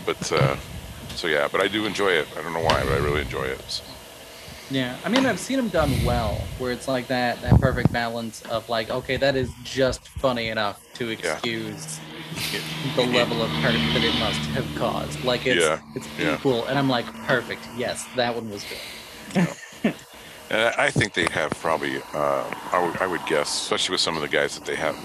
But 0.05 0.31
uh, 0.31 0.57
so 1.15 1.27
yeah, 1.27 1.47
but 1.51 1.61
I 1.61 1.67
do 1.67 1.85
enjoy 1.85 2.11
it. 2.11 2.27
I 2.37 2.41
don't 2.41 2.53
know 2.53 2.61
why, 2.63 2.83
but 2.83 2.93
I 2.93 2.97
really 2.97 3.21
enjoy 3.21 3.43
it. 3.43 3.61
So, 3.67 3.83
Yeah. 4.69 4.97
I 5.03 5.09
mean, 5.09 5.25
I've 5.25 5.39
seen 5.39 5.57
them 5.57 5.69
done 5.69 5.91
well, 6.03 6.35
where 6.57 6.71
it's 6.71 6.87
like 6.87 7.07
that, 7.07 7.41
that 7.41 7.59
perfect 7.59 7.91
balance 7.91 8.41
of, 8.43 8.67
like, 8.69 8.89
okay, 8.89 9.17
that 9.17 9.35
is 9.35 9.53
just 9.63 10.07
funny 10.09 10.49
enough 10.49 10.87
to 10.95 11.09
excuse 11.09 11.99
the 12.95 13.01
level 13.03 13.41
of 13.41 13.49
hurt 13.49 13.73
that 13.93 14.03
it 14.03 14.15
must 14.19 14.39
have 14.51 14.75
caused. 14.75 15.23
Like, 15.23 15.47
it's, 15.47 15.63
Yeah, 15.63 15.79
it's 15.95 16.07
yeah. 16.19 16.35
equal. 16.35 16.65
And 16.65 16.77
I'm 16.77 16.89
like, 16.89 17.05
perfect. 17.23 17.69
Yes, 17.73 18.05
that 18.15 18.35
one 18.35 18.49
was 18.49 18.65
good. 18.65 19.47
And 20.49 20.61
I 20.61 20.85
I 20.85 20.89
think 20.91 21.13
they 21.13 21.27
have 21.31 21.51
probably, 21.51 21.97
uh, 22.13 22.43
I, 22.71 23.07
would, 23.07 23.25
guess, 23.25 23.49
especially 23.49 23.93
with 23.93 24.01
some 24.01 24.15
of 24.15 24.21
the 24.21 24.27
guys 24.29 24.57
that 24.57 24.65
they 24.65 24.75
have, 24.75 24.95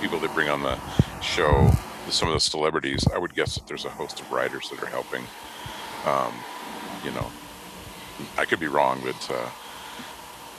people 0.00 0.18
that 0.20 0.32
bring 0.34 0.48
on 0.48 0.62
the 0.62 0.78
show, 1.20 1.70
some 2.08 2.28
of 2.28 2.34
the 2.34 2.40
celebrities, 2.40 3.06
I 3.12 3.18
would 3.18 3.34
guess 3.34 3.56
that 3.56 3.66
there's 3.66 3.84
a 3.84 3.90
host 3.90 4.20
of 4.20 4.30
writers 4.30 4.70
that 4.70 4.82
are 4.82 4.86
helping. 4.86 5.22
Um, 6.04 6.32
you 7.04 7.10
know, 7.12 7.26
I 8.38 8.44
could 8.44 8.60
be 8.60 8.68
wrong, 8.68 9.00
but, 9.04 9.30
uh, 9.30 9.48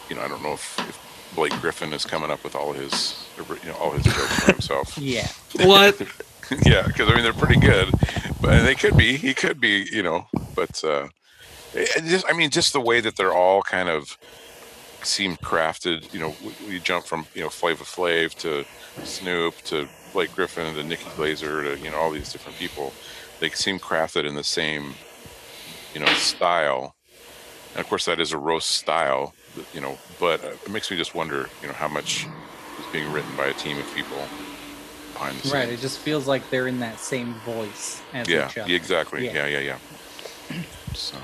you 0.09 0.15
know, 0.15 0.21
I 0.21 0.27
don't 0.27 0.43
know 0.43 0.53
if, 0.53 0.77
if 0.79 1.33
Blake 1.35 1.53
Griffin 1.61 1.93
is 1.93 2.05
coming 2.05 2.31
up 2.31 2.43
with 2.43 2.55
all 2.55 2.73
his, 2.73 3.25
you 3.37 3.69
know, 3.69 3.75
all 3.77 3.91
his 3.91 4.03
jokes 4.03 4.39
for 4.43 4.51
himself. 4.51 4.97
Yeah. 4.97 5.27
What? 5.55 6.01
yeah, 6.65 6.87
because 6.87 7.09
I 7.09 7.13
mean 7.13 7.23
they're 7.23 7.33
pretty 7.33 7.59
good, 7.59 7.89
but 8.41 8.63
they 8.63 8.75
could 8.75 8.97
be. 8.97 9.17
He 9.17 9.33
could 9.33 9.59
be, 9.59 9.85
you 9.91 10.03
know. 10.03 10.25
But 10.55 10.83
uh, 10.83 11.03
it, 11.03 11.09
it 11.09 11.26
just, 11.73 12.25
I 12.29 12.33
mean, 12.33 12.49
just 12.49 12.73
the 12.73 12.81
way 12.81 13.01
that 13.01 13.15
they're 13.17 13.33
all 13.33 13.61
kind 13.61 13.89
of 13.89 14.17
seem 15.03 15.37
crafted. 15.37 16.13
You 16.13 16.19
know, 16.19 16.35
we, 16.43 16.67
we 16.67 16.79
jump 16.79 17.05
from 17.05 17.27
you 17.33 17.41
know 17.41 17.49
Flavor 17.49 17.83
Flav 17.83 18.33
to 18.35 18.65
Snoop 19.03 19.55
to 19.63 19.87
Blake 20.13 20.33
Griffin 20.35 20.73
to 20.75 20.83
Nikki 20.83 21.05
Glazer 21.11 21.63
to 21.63 21.81
you 21.83 21.91
know 21.91 21.97
all 21.97 22.11
these 22.11 22.31
different 22.31 22.57
people. 22.57 22.93
They 23.39 23.49
seem 23.49 23.79
crafted 23.79 24.25
in 24.25 24.35
the 24.35 24.43
same, 24.43 24.95
you 25.93 25.99
know, 25.99 26.07
style. 26.13 26.95
And 27.71 27.81
of 27.81 27.87
course, 27.87 28.05
that 28.05 28.19
is 28.19 28.31
a 28.31 28.37
roast 28.37 28.71
style, 28.71 29.33
you 29.73 29.81
know. 29.81 29.97
But 30.19 30.43
uh, 30.43 30.47
it 30.65 30.71
makes 30.71 30.89
me 30.89 30.97
just 30.97 31.13
wonder, 31.13 31.49
you 31.61 31.67
know, 31.67 31.73
how 31.73 31.87
much 31.87 32.25
is 32.79 32.85
being 32.91 33.11
written 33.11 33.35
by 33.35 33.47
a 33.47 33.53
team 33.53 33.77
of 33.77 33.85
people 33.93 34.17
behind 35.13 35.37
the 35.37 35.41
scenes. 35.41 35.53
Right. 35.53 35.69
It 35.69 35.79
just 35.79 35.99
feels 35.99 36.27
like 36.27 36.49
they're 36.49 36.67
in 36.67 36.79
that 36.79 36.99
same 36.99 37.35
voice 37.45 38.01
as 38.13 38.27
yeah, 38.27 38.49
each 38.49 38.57
other. 38.57 38.73
exactly. 38.73 39.25
Yeah. 39.25 39.47
Yeah, 39.47 39.59
yeah, 39.59 39.77
yeah. 40.49 40.61
So 40.93 41.17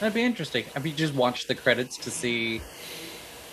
That'd 0.00 0.14
be 0.14 0.22
interesting. 0.22 0.64
Have 0.74 0.86
you 0.86 0.92
just 0.92 1.14
watched 1.14 1.48
the 1.48 1.54
credits 1.54 1.96
to 1.98 2.10
see? 2.10 2.60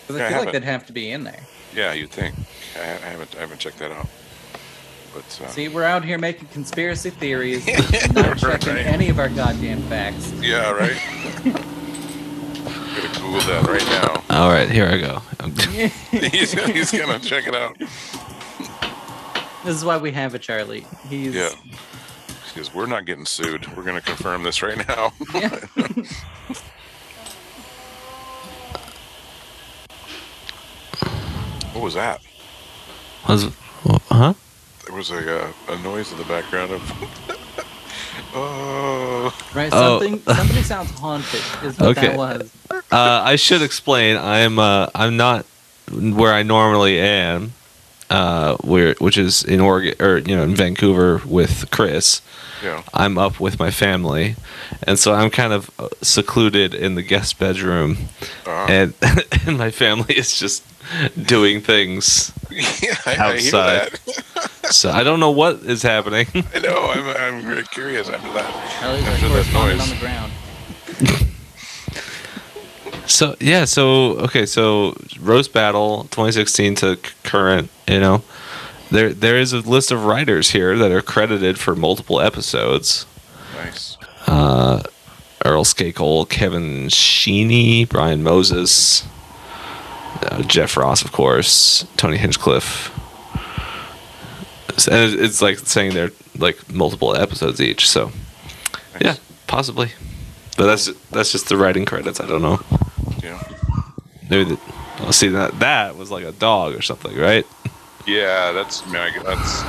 Because 0.07 0.17
Yeah, 0.19 0.23
I 0.23 0.25
I 0.25 0.29
feel 0.29 0.37
like 0.39 0.45
haven't. 0.47 0.61
they'd 0.63 0.71
have 0.71 0.85
to 0.87 0.93
be 0.93 1.11
in 1.11 1.23
there. 1.23 1.39
yeah, 1.75 1.93
you'd 1.93 2.09
think. 2.11 2.35
I, 2.75 2.81
I 2.81 2.83
haven't 3.11 3.35
I 3.35 3.39
haven't 3.39 3.59
checked 3.59 3.79
that 3.79 3.91
out. 3.91 4.07
But 5.13 5.41
uh, 5.43 5.47
See, 5.49 5.67
we're 5.69 5.83
out 5.83 6.03
here 6.03 6.17
making 6.17 6.47
conspiracy 6.49 7.11
theories, 7.11 7.65
not 8.13 8.37
checking 8.37 8.73
Right. 8.73 8.85
any 8.85 9.09
of 9.09 9.19
our 9.19 9.29
goddamn 9.29 9.81
facts. 9.83 10.31
yeah, 10.41 10.71
right. 10.71 10.99
Gonna 11.43 13.13
Google 13.19 13.41
that 13.41 13.65
right 13.67 13.85
now. 13.87 14.23
All 14.41 14.49
right, 14.51 14.69
here 14.69 14.87
I 14.87 14.97
go. 14.97 15.21
he's, 16.31 16.51
he's 16.53 16.91
gonna 16.91 17.19
check 17.19 17.47
it 17.47 17.53
out. 17.55 17.77
This 19.63 19.75
is 19.77 19.85
why 19.85 19.97
we 19.97 20.11
have 20.11 20.33
a 20.33 20.39
Charlie. 20.39 20.85
He's 21.09 21.35
Yeah. 21.35 21.49
Because 22.53 22.73
we're 22.73 22.85
not 22.85 23.05
getting 23.05 23.25
sued. 23.25 23.75
We're 23.75 23.83
gonna 23.83 24.01
confirm 24.01 24.43
this 24.43 24.61
right 24.61 24.77
now. 24.87 25.13
Yeah. 25.33 25.49
what 31.73 31.81
was 31.81 31.95
that? 31.95 32.21
Was, 33.27 33.45
huh? 34.09 34.33
There 34.85 34.95
was 34.95 35.09
a 35.09 35.45
uh, 35.45 35.51
a 35.69 35.79
noise 35.79 36.11
in 36.11 36.19
the 36.19 36.25
background 36.25 36.71
of. 36.73 36.81
oh. 38.35 39.35
right. 39.55 39.69
Oh. 39.73 39.99
Something. 39.99 40.21
Somebody 40.35 40.61
sounds 40.61 40.91
haunted. 40.91 41.41
Is 41.63 41.79
what 41.79 41.97
Okay. 41.97 42.09
that 42.09 42.17
was. 42.17 42.51
Uh, 42.69 42.81
I 42.91 43.35
should 43.37 43.63
explain. 43.63 44.17
I'm 44.17 44.59
uh, 44.59 44.89
I'm 44.93 45.17
not 45.17 45.47
where 45.91 46.33
I 46.33 46.43
normally 46.43 46.99
am, 46.99 47.53
uh, 48.13 48.55
where 48.63 48.95
which 48.99 49.17
is 49.17 49.43
in 49.43 49.59
Oregon 49.59 49.95
or 49.99 50.19
you 50.19 50.35
know 50.37 50.43
in 50.43 50.55
Vancouver 50.55 51.21
with 51.25 51.65
Chris. 51.71 52.21
Yeah. 52.63 52.81
I'm 52.93 53.17
up 53.17 53.41
with 53.41 53.59
my 53.59 53.71
family, 53.71 54.35
and 54.87 54.97
so 54.97 55.13
I'm 55.13 55.29
kind 55.29 55.51
of 55.51 55.69
uh, 55.79 55.89
secluded 56.01 56.73
in 56.73 56.95
the 56.95 57.01
guest 57.01 57.37
bedroom, 57.37 57.97
Uh, 58.47 58.67
and 58.69 58.93
and 59.47 59.57
my 59.57 59.69
family 59.71 60.13
is 60.15 60.39
just 60.39 60.63
doing 61.27 61.59
things. 61.61 62.31
yeah, 62.49 62.95
I, 63.05 63.11
I 63.11 63.37
hear 63.39 63.55
outside. 63.55 63.91
that. 63.91 64.49
So 64.71 64.89
I 64.89 65.03
don't 65.03 65.19
know 65.19 65.29
what 65.31 65.57
is 65.65 65.83
happening. 65.83 66.25
I 66.55 66.59
know. 66.59 66.77
I'm, 66.95 67.05
I'm 67.17 67.41
very 67.45 67.63
curious 67.63 68.07
after 68.09 68.31
that. 68.33 68.49
After 68.81 69.03
that 69.03 69.29
correspondent 69.29 69.81
on 69.81 69.89
the 69.89 69.97
ground. 69.99 70.31
So 73.07 73.35
yeah, 73.39 73.65
so 73.65 74.17
okay, 74.19 74.45
so 74.45 74.95
roast 75.19 75.53
battle 75.53 76.03
2016 76.05 76.75
to 76.75 76.97
current, 77.23 77.69
you 77.87 77.99
know. 77.99 78.23
There 78.91 79.13
there 79.13 79.37
is 79.37 79.53
a 79.53 79.59
list 79.59 79.91
of 79.91 80.05
writers 80.05 80.51
here 80.51 80.77
that 80.77 80.91
are 80.91 81.01
credited 81.01 81.59
for 81.59 81.75
multiple 81.75 82.21
episodes. 82.21 83.05
Nice. 83.55 83.97
Uh 84.27 84.83
Earl 85.45 85.65
Skakel, 85.65 86.29
Kevin 86.29 86.87
Sheeny, 86.87 87.87
Brian 87.89 88.23
Moses, 88.23 89.03
uh, 90.21 90.41
Jeff 90.43 90.77
Ross, 90.77 91.03
of 91.03 91.11
course, 91.11 91.85
Tony 91.97 92.15
Hinchcliffe. 92.15 92.91
And 94.89 95.13
it's 95.19 95.41
like 95.41 95.59
saying 95.59 95.93
they're 95.93 96.11
like 96.37 96.71
multiple 96.73 97.15
episodes 97.15 97.59
each, 97.61 97.89
so 97.89 98.11
Nice. 98.93 99.01
yeah, 99.01 99.15
possibly. 99.47 99.91
But 100.57 100.65
that's 100.67 100.89
that's 101.11 101.31
just 101.31 101.49
the 101.49 101.57
writing 101.57 101.85
credits. 101.85 102.19
I 102.21 102.27
don't 102.27 102.41
know. 102.41 102.59
Yeah. 104.33 104.43
Maybe 104.43 104.55
the, 104.55 104.61
oh, 104.99 105.11
see 105.11 105.27
that 105.29 105.59
that 105.59 105.95
was 105.95 106.11
like 106.11 106.25
a 106.25 106.31
dog 106.31 106.75
or 106.75 106.81
something, 106.81 107.17
right? 107.17 107.45
Yeah, 108.05 108.51
that's. 108.51 108.83
I 108.83 108.85
mean, 108.87 108.95
I, 108.95 109.23
that's. 109.23 109.63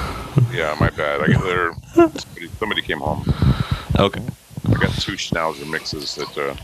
Yeah, 0.52 0.76
my 0.80 0.90
bad. 0.90 1.20
I 1.20 1.26
got 1.32 1.44
there. 1.44 1.72
Somebody, 1.94 2.48
somebody 2.58 2.82
came 2.82 2.98
home. 2.98 3.24
Okay. 3.98 4.22
I 4.68 4.74
got 4.74 4.92
two 5.00 5.12
Schnauzer 5.12 5.70
mixes 5.70 6.14
that 6.16 6.36
uh, 6.38 6.54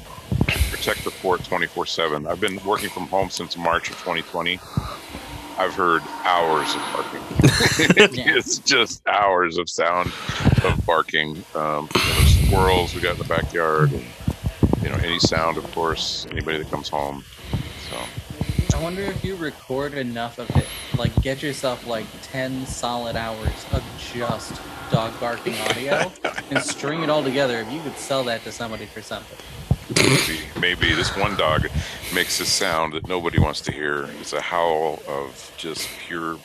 protect 0.70 1.04
the 1.04 1.10
fort 1.10 1.44
24 1.44 1.86
7. 1.86 2.26
I've 2.26 2.40
been 2.40 2.58
working 2.64 2.88
from 2.88 3.06
home 3.06 3.30
since 3.30 3.56
March 3.56 3.90
of 3.90 3.96
2020. 3.98 4.58
I've 5.58 5.74
heard 5.74 6.02
hours 6.24 6.74
of 6.74 6.80
barking. 6.92 7.20
It's 8.34 8.58
just 8.58 9.06
hours 9.06 9.58
of 9.58 9.68
sound 9.68 10.10
of 10.64 10.84
barking. 10.86 11.44
Um, 11.54 11.88
you 11.94 12.00
know, 12.00 12.20
squirrels 12.46 12.94
we 12.94 13.00
got 13.02 13.12
in 13.12 13.18
the 13.18 13.24
backyard, 13.24 13.92
and 13.92 14.04
you 14.82 14.88
know 14.88 14.96
any 14.96 15.18
sound, 15.18 15.58
of 15.58 15.70
course. 15.72 16.26
Anybody 16.30 16.58
that 16.58 16.70
comes 16.70 16.88
home. 16.88 17.24
So 17.90 17.98
I 18.78 18.82
wonder 18.82 19.02
if 19.02 19.24
you 19.24 19.34
record 19.36 19.94
enough 19.94 20.38
of 20.38 20.48
it, 20.56 20.66
like 20.96 21.14
get 21.22 21.42
yourself 21.42 21.86
like 21.86 22.06
10 22.22 22.66
solid 22.66 23.16
hours 23.16 23.66
of 23.72 23.82
just 23.98 24.60
dog 24.92 25.18
barking 25.18 25.54
audio 25.68 26.12
and 26.50 26.62
string 26.62 27.02
it 27.02 27.10
all 27.10 27.22
together. 27.22 27.58
If 27.60 27.72
you 27.72 27.80
could 27.82 27.96
sell 27.96 28.22
that 28.24 28.44
to 28.44 28.52
somebody 28.52 28.86
for 28.86 29.02
something. 29.02 29.38
maybe, 29.96 30.40
maybe 30.60 30.94
this 30.94 31.16
one 31.16 31.36
dog 31.36 31.66
makes 32.14 32.38
a 32.38 32.46
sound 32.46 32.92
that 32.92 33.08
nobody 33.08 33.40
wants 33.40 33.60
to 33.62 33.72
hear. 33.72 34.08
It's 34.20 34.32
a 34.32 34.40
howl 34.40 35.00
of 35.08 35.52
just 35.56 35.88
pure 36.06 36.38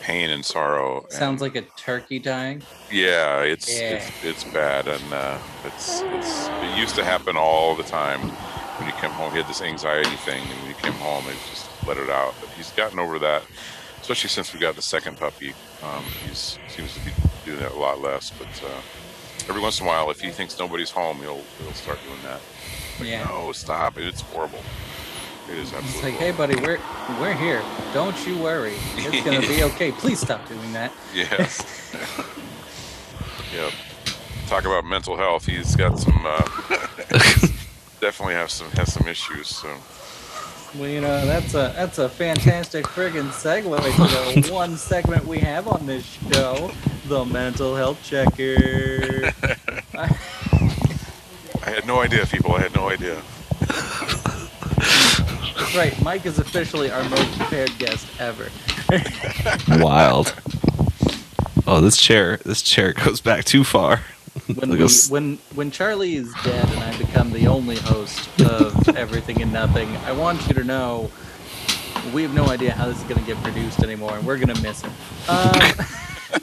pain 0.00 0.30
and 0.30 0.44
sorrow. 0.44 1.06
Sounds 1.08 1.40
and- 1.40 1.54
like 1.54 1.62
a 1.62 1.68
turkey 1.76 2.18
dying. 2.18 2.62
Yeah, 2.90 3.42
it's 3.42 3.70
Yeah. 3.72 3.90
it's 3.90 4.24
it's 4.24 4.44
bad, 4.44 4.88
and 4.88 5.12
uh, 5.12 5.38
it's 5.64 6.00
it's 6.00 6.48
it 6.48 6.76
used 6.76 6.96
to 6.96 7.04
happen 7.04 7.36
all 7.36 7.76
the 7.76 7.84
time 7.84 8.32
when 8.80 8.88
you 8.88 8.94
come 8.94 9.12
home. 9.12 9.30
He 9.32 9.38
had 9.38 9.46
this 9.48 9.62
anxiety 9.62 10.16
thing, 10.16 10.40
and 10.42 10.58
when 10.62 10.74
he 10.74 10.80
came 10.80 10.92
home, 10.94 11.22
he 11.24 11.30
just 11.50 11.68
let 11.86 11.96
it 11.98 12.10
out. 12.10 12.34
But 12.40 12.48
he's 12.50 12.70
gotten 12.72 12.98
over 12.98 13.18
that, 13.20 13.42
especially 14.00 14.30
since 14.30 14.52
we 14.52 14.58
got 14.60 14.74
the 14.74 14.82
second 14.82 15.16
puppy. 15.18 15.54
Um, 15.82 16.02
he's 16.26 16.58
seems 16.68 16.92
to 16.94 17.00
be 17.04 17.12
doing 17.44 17.60
that 17.60 17.72
a 17.72 17.78
lot 17.78 18.00
less. 18.00 18.30
But 18.30 18.48
uh, 18.64 18.80
every 19.48 19.60
once 19.60 19.78
in 19.80 19.86
a 19.86 19.88
while, 19.88 20.10
if 20.10 20.20
he 20.20 20.30
thinks 20.30 20.58
nobody's 20.58 20.90
home, 20.90 21.18
he'll 21.18 21.42
he'll 21.62 21.72
start 21.74 21.98
doing 22.06 22.20
that. 22.24 22.40
Yeah. 23.02 23.24
No, 23.24 23.52
stop! 23.52 23.98
It's 23.98 24.20
horrible. 24.22 24.62
It 25.50 25.56
is 25.58 25.68
It's 25.72 25.74
absolutely. 25.78 26.10
like, 26.10 26.20
hey, 26.20 26.32
buddy, 26.32 26.56
we're 26.56 26.78
we're 27.20 27.34
here. 27.34 27.62
Don't 27.94 28.26
you 28.26 28.38
worry. 28.38 28.74
It's 28.96 29.24
gonna 29.24 29.40
be 29.40 29.62
okay. 29.74 29.92
Please 29.92 30.20
stop 30.20 30.46
doing 30.48 30.72
that. 30.72 30.92
Yeah. 31.14 31.24
yep. 33.54 33.72
Talk 34.48 34.64
about 34.64 34.84
mental 34.84 35.16
health. 35.16 35.46
He's 35.46 35.76
got 35.76 35.98
some. 35.98 36.20
Uh, 36.24 36.48
definitely 38.00 38.34
have 38.34 38.50
some 38.50 38.70
has 38.72 38.92
some 38.92 39.06
issues. 39.06 39.48
So 39.48 39.68
Well, 40.74 40.88
you 40.88 41.00
know, 41.00 41.26
that's 41.26 41.54
a 41.54 41.72
that's 41.76 41.98
a 41.98 42.08
fantastic 42.08 42.86
friggin' 42.86 43.30
segue 43.30 43.76
to 44.34 44.40
the 44.48 44.52
one 44.52 44.76
segment 44.76 45.26
we 45.26 45.38
have 45.38 45.68
on 45.68 45.86
this 45.86 46.04
show, 46.32 46.70
the 47.06 47.24
mental 47.24 47.76
health 47.76 48.02
checker. 48.02 49.32
I 51.62 51.70
had 51.70 51.86
no 51.86 52.00
idea, 52.00 52.26
people. 52.26 52.54
I 52.54 52.60
had 52.60 52.74
no 52.74 52.88
idea. 52.88 53.20
That's 55.56 55.74
right, 55.76 56.02
Mike 56.02 56.24
is 56.24 56.38
officially 56.38 56.90
our 56.90 57.04
most 57.10 57.38
prepared 57.38 57.76
guest 57.78 58.06
ever. 58.18 58.48
Wild. 59.80 60.34
Oh, 61.66 61.80
this 61.80 61.96
chair, 61.98 62.38
this 62.38 62.62
chair 62.62 62.92
goes 62.94 63.20
back 63.20 63.44
too 63.44 63.62
far. 63.62 64.00
When 64.54 64.70
we, 64.70 64.88
when 65.08 65.38
when 65.54 65.70
Charlie 65.70 66.16
is 66.16 66.32
dead 66.44 66.68
and 66.70 66.80
I 66.80 66.96
become 66.96 67.30
the 67.30 67.46
only 67.46 67.76
host 67.76 68.28
of 68.40 68.88
Everything 68.96 69.42
and 69.42 69.52
Nothing, 69.52 69.94
I 69.98 70.12
want 70.12 70.46
you 70.48 70.54
to 70.54 70.64
know 70.64 71.10
we 72.12 72.22
have 72.22 72.34
no 72.34 72.48
idea 72.48 72.72
how 72.72 72.86
this 72.86 72.98
is 72.98 73.04
going 73.04 73.20
to 73.20 73.26
get 73.26 73.36
produced 73.42 73.80
anymore, 73.82 74.16
and 74.16 74.26
we're 74.26 74.38
going 74.38 74.54
to 74.54 74.62
miss 74.62 74.82
it. 74.82 74.90
Um, 75.28 75.52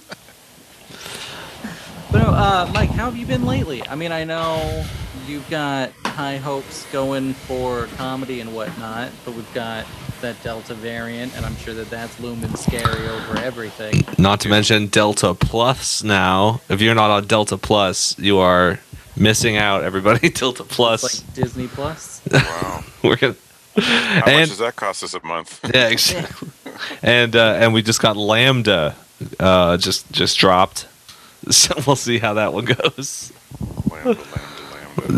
but 2.12 2.20
no, 2.20 2.30
uh, 2.30 2.70
Mike, 2.74 2.92
how 2.92 3.06
have 3.06 3.18
you 3.18 3.26
been 3.26 3.46
lately? 3.46 3.86
I 3.88 3.96
mean, 3.96 4.12
I 4.12 4.24
know 4.24 4.86
you've 5.28 5.50
got 5.50 5.92
high 6.06 6.38
hopes 6.38 6.86
going 6.92 7.34
for 7.34 7.88
comedy 7.98 8.40
and 8.40 8.54
whatnot, 8.56 9.12
but 9.26 9.34
we've 9.34 9.54
got 9.54 9.86
that 10.22 10.42
Delta 10.44 10.74
variant, 10.74 11.36
and 11.36 11.46
I'm 11.46 11.56
sure 11.58 11.74
that 11.76 11.90
that's 11.90 12.20
looming 12.20 12.56
scary 12.56 13.08
over 13.08 13.38
everything. 13.38 14.04
Not 14.18 14.40
to 14.42 14.50
mention 14.50 14.88
Delta 14.88 15.34
Plus 15.34 16.04
now. 16.04 16.62
If 16.70 16.82
you're 16.82 16.96
not 16.96 17.12
on 17.12 17.28
Delta 17.28 17.58
Plus, 17.58 18.18
you 18.18 18.40
are 18.40 18.80
missing 19.16 19.58
out, 19.58 19.84
everybody. 19.84 20.30
Delta 20.32 20.64
It's 20.64 20.76
Plus. 20.76 21.04
like 21.26 21.34
Disney 21.36 21.68
Plus. 21.68 22.22
Wow. 22.32 22.84
We're 23.04 23.16
gonna. 23.18 23.36
How 23.78 24.26
And- 24.26 24.40
much 24.40 24.50
does 24.50 24.58
that 24.58 24.76
cost 24.76 25.04
us 25.04 25.14
a 25.14 25.24
month? 25.24 25.60
Yeah, 25.74 25.90
exactly. 25.90 26.50
and 27.04 27.36
uh, 27.36 27.58
and 27.60 27.74
we 27.74 27.82
just 27.84 28.02
got 28.02 28.18
Lambda, 28.18 28.96
uh, 29.40 29.78
just 29.78 30.12
just 30.12 30.38
dropped. 30.40 30.88
So 31.52 31.76
we'll 31.86 31.96
see 31.96 32.18
how 32.18 32.34
that 32.34 32.54
one 32.54 32.66
goes. 32.66 33.32
Lambda, 33.92 34.08
lambda, 34.10 34.24
lambda. 34.24 34.57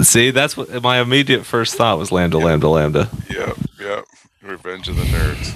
See, 0.03 0.31
that's 0.31 0.55
what 0.57 0.81
my 0.83 0.99
immediate 0.99 1.45
first 1.45 1.75
thought 1.75 1.97
was 1.97 2.11
Lambda, 2.11 2.37
Lambda, 2.37 2.67
Lambda. 2.69 3.09
Yep, 3.29 3.57
yep. 3.79 4.05
Revenge 4.43 4.87
of 4.89 4.95
the 4.95 5.03
Nerds. 5.03 5.55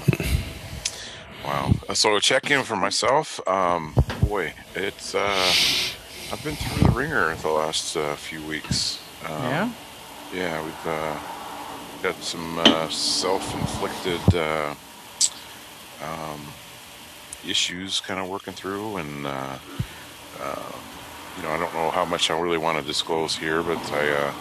Wow. 1.45 1.71
Uh, 1.89 1.93
So 1.93 2.19
check 2.19 2.49
in 2.51 2.63
for 2.63 2.75
myself. 2.75 3.39
Um, 3.47 3.93
boy, 4.27 4.53
it's 4.75 5.13
uh, 5.15 5.51
I've 6.31 6.41
been 6.43 6.55
through 6.55 6.88
the 6.88 6.91
wringer 6.91 7.36
the 7.36 7.49
last 7.49 7.95
uh, 7.97 8.15
few 8.15 8.41
weeks. 8.43 8.99
Um, 9.25 9.31
Yeah? 9.43 9.71
Yeah, 10.33 10.63
we've 10.63 10.88
uh, 10.88 11.19
got 12.01 12.15
some 12.23 12.57
uh, 12.59 12.89
self-inflicted 12.89 14.36
uh, 14.36 14.73
um, 16.01 16.41
issues 17.47 17.99
kind 18.01 18.19
of 18.19 18.27
working 18.29 18.53
through, 18.53 18.97
and 18.97 19.27
uh, 19.27 19.57
uh, 20.41 20.71
you 21.38 21.43
know, 21.43 21.50
I 21.50 21.58
don't 21.58 21.74
know 21.74 21.89
how 21.89 22.06
much 22.06 22.30
I 22.30 22.39
really 22.39 22.58
want 22.58 22.80
to 22.80 22.84
disclose 22.86 23.36
here, 23.36 23.63
but 23.63 23.80
I 23.91 24.34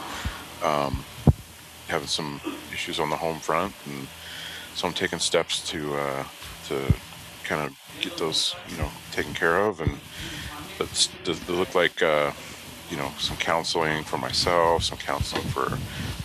uh, 0.62 0.86
um, 0.86 1.04
having 1.88 2.08
some 2.08 2.40
issues 2.72 3.00
on 3.00 3.10
the 3.10 3.16
home 3.16 3.38
front, 3.38 3.74
and 3.86 4.06
so 4.74 4.86
I'm 4.86 4.94
taking 4.94 5.18
steps 5.18 5.68
to 5.70 5.94
uh, 5.94 6.24
to 6.68 6.94
kind 7.44 7.62
of 7.62 7.76
get 8.00 8.16
those, 8.16 8.54
you 8.68 8.76
know, 8.76 8.90
taken 9.10 9.34
care 9.34 9.56
of, 9.56 9.80
and 9.80 9.98
but 10.78 11.08
it 11.26 11.48
look 11.48 11.74
like 11.74 12.02
uh, 12.02 12.32
you 12.90 12.96
know, 12.96 13.10
some 13.18 13.38
counseling 13.38 14.04
for 14.04 14.18
myself, 14.18 14.84
some 14.84 14.98
counseling 14.98 15.48
for 15.48 15.78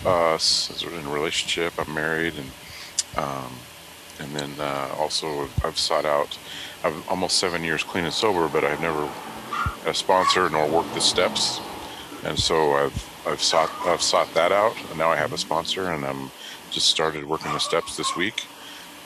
us 0.06 0.70
as 0.70 0.84
we're 0.84 0.98
in 0.98 1.06
a 1.06 1.10
relationship. 1.10 1.72
I'm 1.78 1.94
married, 1.94 2.34
and 2.36 2.50
um, 3.16 3.52
and 4.20 4.36
then 4.36 4.50
uh, 4.60 4.94
also 4.98 5.48
I've 5.64 5.78
sought 5.78 6.04
out. 6.04 6.38
I'm 6.84 7.02
almost 7.08 7.38
seven 7.38 7.64
years 7.64 7.82
clean 7.82 8.04
and 8.04 8.12
sober, 8.12 8.48
but 8.48 8.64
I've 8.64 8.80
never 8.80 9.08
a 9.88 9.94
sponsor 9.94 10.48
nor 10.50 10.68
work 10.68 10.86
the 10.94 11.00
steps, 11.00 11.60
and 12.24 12.38
so 12.38 12.72
I've 12.74 13.26
I've 13.26 13.42
sought 13.42 13.70
I've 13.86 14.02
sought 14.02 14.32
that 14.34 14.52
out, 14.52 14.76
and 14.90 14.98
now 14.98 15.10
I 15.10 15.16
have 15.16 15.32
a 15.32 15.38
sponsor, 15.38 15.90
and 15.90 16.04
I'm 16.04 16.30
just 16.70 16.88
started 16.88 17.24
working 17.24 17.52
the 17.52 17.58
steps 17.58 17.96
this 17.96 18.14
week, 18.14 18.46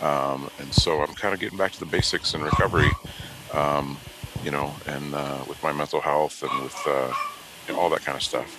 um, 0.00 0.50
and 0.58 0.72
so 0.74 1.00
I'm 1.00 1.14
kind 1.14 1.32
of 1.32 1.40
getting 1.40 1.58
back 1.58 1.72
to 1.72 1.80
the 1.80 1.86
basics 1.86 2.34
in 2.34 2.42
recovery, 2.42 2.90
um, 3.52 3.96
you 4.44 4.50
know, 4.50 4.74
and 4.86 5.14
uh, 5.14 5.44
with 5.48 5.62
my 5.62 5.72
mental 5.72 6.00
health 6.00 6.42
and 6.42 6.62
with 6.62 6.76
uh, 6.86 7.12
you 7.68 7.74
know, 7.74 7.80
all 7.80 7.88
that 7.90 8.04
kind 8.04 8.16
of 8.16 8.22
stuff. 8.22 8.50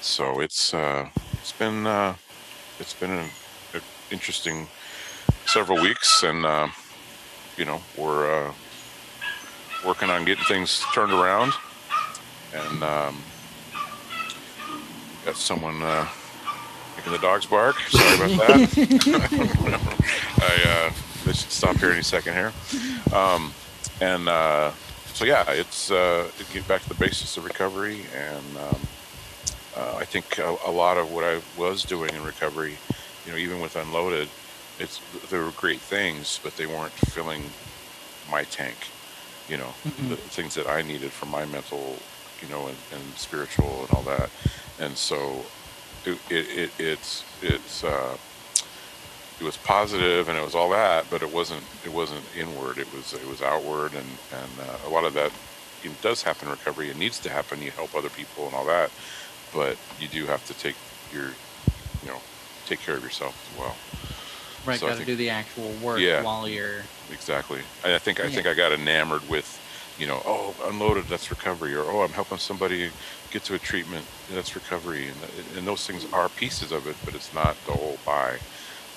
So 0.00 0.40
it's 0.40 0.72
uh, 0.72 1.08
it's 1.40 1.52
been 1.52 1.86
uh, 1.86 2.14
it's 2.78 2.94
been 2.94 3.10
an, 3.10 3.28
an 3.74 3.80
interesting 4.10 4.68
several 5.46 5.82
weeks, 5.82 6.22
and 6.22 6.46
uh, 6.46 6.68
you 7.56 7.64
know 7.64 7.80
we're 7.98 8.48
uh, 8.48 8.52
working 9.84 10.10
on 10.10 10.24
getting 10.24 10.44
things 10.44 10.84
turned 10.94 11.12
around, 11.12 11.52
and 12.54 12.82
um, 12.82 13.16
got 15.24 15.36
someone 15.36 15.82
uh, 15.82 16.06
making 16.96 17.12
the 17.12 17.18
dogs 17.18 17.46
bark. 17.46 17.78
Sorry 17.88 18.34
about 18.34 18.46
that. 18.46 18.70
I 20.42 20.88
uh, 20.88 21.32
should 21.32 21.50
stop 21.50 21.76
here 21.76 21.90
any 21.90 22.02
second 22.02 22.34
here, 22.34 22.52
um, 23.12 23.52
and 24.00 24.28
uh, 24.28 24.72
so 25.14 25.24
yeah, 25.24 25.44
it's 25.50 25.90
uh, 25.90 26.30
get 26.52 26.66
back 26.66 26.82
to 26.82 26.88
the 26.88 26.94
basis 26.94 27.36
of 27.36 27.44
recovery, 27.44 28.00
and 28.16 28.56
um, 28.56 28.80
uh, 29.76 29.96
I 29.98 30.04
think 30.04 30.38
a, 30.38 30.56
a 30.66 30.70
lot 30.70 30.98
of 30.98 31.12
what 31.12 31.24
I 31.24 31.40
was 31.56 31.82
doing 31.82 32.14
in 32.14 32.24
recovery, 32.24 32.76
you 33.24 33.32
know, 33.32 33.38
even 33.38 33.60
with 33.60 33.76
unloaded, 33.76 34.28
it's 34.78 35.00
they 35.30 35.38
were 35.38 35.50
great 35.52 35.80
things, 35.80 36.40
but 36.42 36.56
they 36.56 36.66
weren't 36.66 36.92
filling 36.92 37.42
my 38.30 38.44
tank. 38.44 38.76
You 39.50 39.58
know, 39.58 39.74
the 40.08 40.16
things 40.16 40.54
that 40.54 40.68
I 40.68 40.82
needed 40.82 41.10
for 41.10 41.26
my 41.26 41.44
mental, 41.46 41.96
you 42.40 42.48
know, 42.48 42.68
and, 42.68 42.76
and 42.92 43.02
spiritual 43.16 43.82
and 43.82 43.90
all 43.90 44.02
that. 44.02 44.30
And 44.78 44.96
so, 44.96 45.44
it, 46.06 46.18
it, 46.30 46.46
it 46.58 46.70
it's 46.78 47.24
it's 47.42 47.84
uh, 47.84 48.16
it 49.40 49.44
was 49.44 49.56
positive 49.56 50.28
and 50.28 50.38
it 50.38 50.44
was 50.44 50.54
all 50.54 50.70
that, 50.70 51.06
but 51.10 51.22
it 51.22 51.32
wasn't 51.32 51.62
it 51.84 51.92
wasn't 51.92 52.22
inward. 52.38 52.78
It 52.78 52.92
was 52.94 53.12
it 53.12 53.26
was 53.26 53.42
outward, 53.42 53.92
and 53.94 54.06
and 54.32 54.52
uh, 54.60 54.88
a 54.88 54.90
lot 54.90 55.04
of 55.04 55.14
that 55.14 55.32
it 55.82 56.02
does 56.02 56.22
happen 56.22 56.48
in 56.48 56.52
recovery. 56.52 56.90
It 56.90 56.96
needs 56.96 57.18
to 57.20 57.30
happen. 57.30 57.62
You 57.62 57.70
help 57.70 57.94
other 57.94 58.10
people 58.10 58.46
and 58.46 58.54
all 58.54 58.66
that, 58.66 58.90
but 59.54 59.76
you 59.98 60.08
do 60.08 60.26
have 60.26 60.44
to 60.46 60.54
take 60.54 60.76
your 61.12 61.28
you 62.02 62.08
know 62.08 62.18
take 62.66 62.80
care 62.80 62.96
of 62.96 63.02
yourself 63.02 63.34
as 63.52 63.58
well. 63.58 63.76
Right, 64.66 64.78
So 64.78 64.88
got 64.88 64.98
to 64.98 65.04
do 65.04 65.16
the 65.16 65.30
actual 65.30 65.72
work 65.82 66.00
Yeah. 66.00 66.22
while 66.22 66.48
you're. 66.48 66.84
Exactly. 67.10 67.62
I 67.84 67.94
I 67.94 67.98
think 67.98 68.20
I 68.20 68.28
think 68.28 68.46
I 68.46 68.54
got 68.54 68.72
enamored 68.72 69.28
with, 69.28 69.60
you 69.98 70.06
know, 70.06 70.22
oh, 70.24 70.54
unloaded, 70.68 71.06
that's 71.08 71.30
recovery, 71.30 71.74
or 71.74 71.90
oh, 71.90 72.02
I'm 72.02 72.12
helping 72.12 72.38
somebody 72.38 72.90
get 73.30 73.42
to 73.44 73.54
a 73.54 73.58
treatment, 73.58 74.06
that's 74.28 74.54
recovery, 74.54 75.08
and 75.08 75.24
and 75.56 75.66
those 75.66 75.86
things 75.86 76.06
are 76.12 76.28
pieces 76.28 76.72
of 76.72 76.86
it, 76.86 76.96
but 77.04 77.14
it's 77.14 77.32
not 77.32 77.56
the 77.64 77.72
whole 77.72 77.98
pie, 78.04 78.38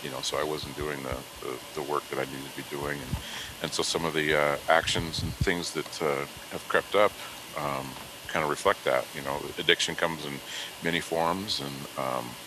you 0.01 0.09
know. 0.09 0.21
So 0.21 0.37
I 0.37 0.43
wasn't 0.43 0.75
doing 0.75 1.03
the 1.03 1.23
the, 1.41 1.59
the 1.73 1.83
work 1.83 2.07
that 2.09 2.19
I 2.19 2.25
needed 2.25 2.45
to 2.45 2.55
be 2.55 2.63
doing, 2.63 3.01
and 3.01 3.17
and 3.61 3.73
so 3.73 3.83
some 3.83 4.05
of 4.05 4.13
the 4.13 4.35
uh, 4.35 4.57
actions 4.67 5.21
and 5.23 5.33
things 5.37 5.73
that 5.73 6.01
uh, 6.01 6.25
have 6.51 6.67
crept 6.67 6.95
up. 6.95 7.13
Um, 7.55 7.97
kind 8.27 8.43
of 8.43 8.49
reflect 8.49 8.83
that 8.83 9.05
you 9.13 9.21
know 9.21 9.51
addiction 9.59 9.95
comes 9.95 10.25
in 10.25 10.41
many 10.81 10.99
forms 10.99 11.59
and 11.59 11.87
um, 11.97 12.37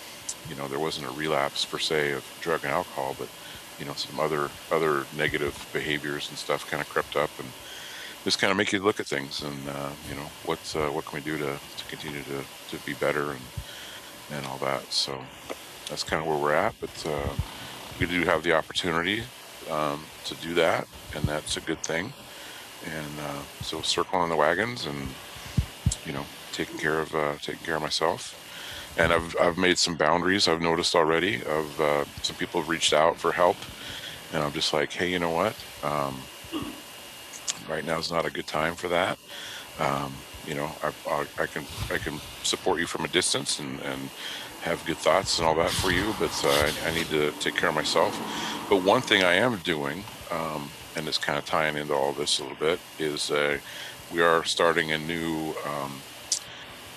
you 0.48 0.54
know 0.56 0.68
there 0.68 0.78
wasn't 0.78 1.06
a 1.06 1.10
relapse 1.10 1.64
per 1.64 1.78
se 1.78 2.12
of 2.12 2.24
drug 2.40 2.62
and 2.64 2.72
alcohol 2.72 3.14
but 3.18 3.28
you 3.78 3.84
know 3.84 3.94
some 3.94 4.18
other 4.18 4.50
other 4.70 5.04
negative 5.16 5.68
behaviors 5.72 6.28
and 6.28 6.38
stuff 6.38 6.68
kind 6.70 6.80
of 6.80 6.88
crept 6.88 7.16
up 7.16 7.30
and 7.38 7.48
just 8.26 8.40
kind 8.40 8.50
of 8.50 8.56
make 8.56 8.72
you 8.72 8.80
look 8.80 8.98
at 8.98 9.06
things 9.06 9.42
and 9.42 9.68
uh, 9.68 9.90
you 10.08 10.14
know 10.16 10.28
what 10.44 10.58
uh, 10.76 10.88
what 10.88 11.04
can 11.04 11.18
we 11.18 11.24
do 11.24 11.38
to, 11.38 11.56
to 11.76 11.84
continue 11.88 12.22
to, 12.22 12.42
to 12.68 12.84
be 12.84 12.92
better 12.94 13.30
and 13.30 13.40
and 14.32 14.44
all 14.46 14.58
that. 14.58 14.82
So 14.92 15.16
that's 15.88 16.02
kind 16.02 16.20
of 16.20 16.26
where 16.28 16.36
we're 16.36 16.52
at 16.52 16.74
but 16.80 17.06
uh, 17.06 17.30
we 18.00 18.06
do 18.06 18.22
have 18.24 18.42
the 18.42 18.52
opportunity 18.52 19.22
um, 19.70 20.02
to 20.24 20.34
do 20.36 20.54
that 20.54 20.88
and 21.14 21.24
that's 21.24 21.56
a 21.56 21.60
good 21.60 21.78
thing. 21.78 22.12
And 22.84 23.20
uh, 23.20 23.42
so 23.62 23.80
circling 23.82 24.28
the 24.28 24.36
wagons 24.36 24.86
and 24.86 25.08
you 26.04 26.12
know 26.12 26.24
taking 26.50 26.78
care 26.78 27.00
of 27.00 27.14
uh, 27.14 27.34
taking 27.40 27.64
care 27.64 27.76
of 27.76 27.82
myself 27.82 28.45
and 28.98 29.12
I've, 29.12 29.36
I've 29.40 29.58
made 29.58 29.78
some 29.78 29.96
boundaries 29.96 30.48
I've 30.48 30.60
noticed 30.60 30.94
already 30.94 31.42
of 31.44 31.80
uh, 31.80 32.04
some 32.22 32.36
people 32.36 32.60
have 32.60 32.68
reached 32.68 32.92
out 32.92 33.16
for 33.16 33.32
help. 33.32 33.56
And 34.32 34.42
I'm 34.42 34.52
just 34.52 34.72
like 34.72 34.92
hey 34.92 35.10
you 35.10 35.18
know 35.18 35.30
what? 35.30 35.54
Um, 35.82 36.16
right 37.68 37.84
now 37.84 37.98
is 37.98 38.10
not 38.10 38.26
a 38.26 38.30
good 38.30 38.46
time 38.46 38.74
for 38.74 38.88
that. 38.88 39.18
Um, 39.78 40.12
you 40.46 40.54
know 40.54 40.70
I, 40.82 40.92
I, 41.10 41.26
I 41.40 41.46
can 41.46 41.64
I 41.92 41.98
can 41.98 42.20
support 42.42 42.80
you 42.80 42.86
from 42.86 43.04
a 43.04 43.08
distance 43.08 43.58
and, 43.58 43.80
and 43.80 44.10
have 44.62 44.84
good 44.86 44.96
thoughts 44.96 45.38
and 45.38 45.46
all 45.46 45.54
that 45.56 45.70
for 45.70 45.90
you 45.92 46.14
but 46.18 46.32
uh, 46.44 46.48
I, 46.48 46.90
I 46.90 46.94
need 46.94 47.06
to 47.08 47.32
take 47.40 47.56
care 47.56 47.68
of 47.68 47.74
myself. 47.74 48.14
But 48.68 48.82
one 48.82 49.02
thing 49.02 49.22
I 49.22 49.34
am 49.34 49.58
doing 49.58 50.04
um, 50.30 50.70
and 50.96 51.06
it's 51.06 51.18
kind 51.18 51.38
of 51.38 51.44
tying 51.44 51.76
into 51.76 51.94
all 51.94 52.12
this 52.12 52.38
a 52.38 52.42
little 52.42 52.58
bit 52.58 52.80
is 52.98 53.30
uh, 53.30 53.58
we 54.12 54.22
are 54.22 54.44
starting 54.44 54.92
a 54.92 54.98
new 54.98 55.54
um, 55.66 56.00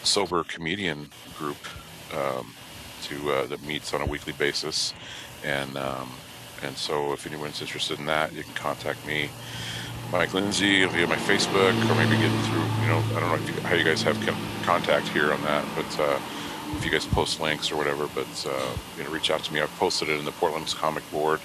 sober 0.04 0.44
comedian 0.44 1.10
group 1.38 1.58
um, 2.16 2.54
to 3.04 3.32
uh, 3.32 3.46
that 3.48 3.62
meets 3.66 3.94
on 3.94 4.02
a 4.02 4.06
weekly 4.06 4.34
basis, 4.34 4.94
and 5.44 5.78
um, 5.78 6.12
and 6.64 6.78
so 6.78 7.14
if 7.14 7.26
anyone's 7.26 7.62
interested 7.62 8.00
in 8.00 8.06
that, 8.08 8.34
you 8.34 8.44
can 8.44 8.54
contact 8.54 9.06
me, 9.08 9.30
Mike 10.12 10.34
Lindsay, 10.34 10.86
via 10.86 11.08
my 11.08 11.16
Facebook, 11.16 11.74
or 11.90 11.96
maybe 11.96 12.18
get 12.22 12.46
through. 12.46 12.82
You 12.82 12.88
know, 12.88 13.04
I 13.16 13.20
don't 13.20 13.30
know 13.30 13.36
if 13.36 13.48
you, 13.48 13.62
how 13.62 13.76
you 13.76 13.84
guys 13.84 14.02
have 14.04 14.20
contact 14.64 15.08
here 15.10 15.32
on 15.32 15.42
that, 15.44 15.66
but 15.76 16.00
uh, 16.00 16.20
if 16.76 16.86
you 16.86 16.92
guys 16.92 17.06
post 17.06 17.40
links 17.40 17.72
or 17.72 17.78
whatever, 17.78 18.08
but 18.14 18.48
uh, 18.48 18.78
you 18.98 19.04
know, 19.04 19.10
reach 19.10 19.32
out 19.32 19.44
to 19.44 19.54
me. 19.54 19.62
I've 19.62 19.76
posted 19.78 20.10
it 20.10 20.20
in 20.20 20.26
the 20.26 20.32
Portland's 20.32 20.74
Comic 20.74 21.10
Board 21.12 21.40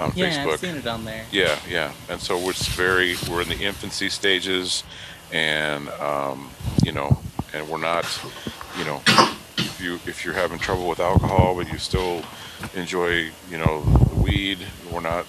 on 0.00 0.12
Yeah, 0.14 0.44
Facebook. 0.44 0.52
I've 0.52 0.60
seen 0.60 0.76
it 0.76 0.86
on 0.86 1.04
there. 1.04 1.24
Yeah, 1.30 1.58
yeah. 1.68 1.92
And 2.08 2.20
so 2.20 2.36
we're 2.38 2.52
just 2.52 2.70
very 2.70 3.16
we're 3.30 3.42
in 3.42 3.48
the 3.48 3.62
infancy 3.62 4.08
stages, 4.08 4.84
and 5.32 5.88
um, 5.90 6.50
you 6.84 6.92
know, 6.92 7.18
and 7.52 7.68
we're 7.68 7.78
not, 7.78 8.06
you 8.78 8.84
know, 8.84 9.00
you 9.84 9.94
if 10.06 10.24
you're 10.24 10.34
having 10.34 10.58
trouble 10.58 10.88
with 10.88 11.00
alcohol, 11.00 11.54
but 11.54 11.70
you 11.70 11.78
still 11.78 12.22
enjoy, 12.74 13.30
you 13.50 13.58
know, 13.58 13.82
the 13.82 14.16
weed, 14.16 14.58
we're 14.90 15.00
not. 15.00 15.26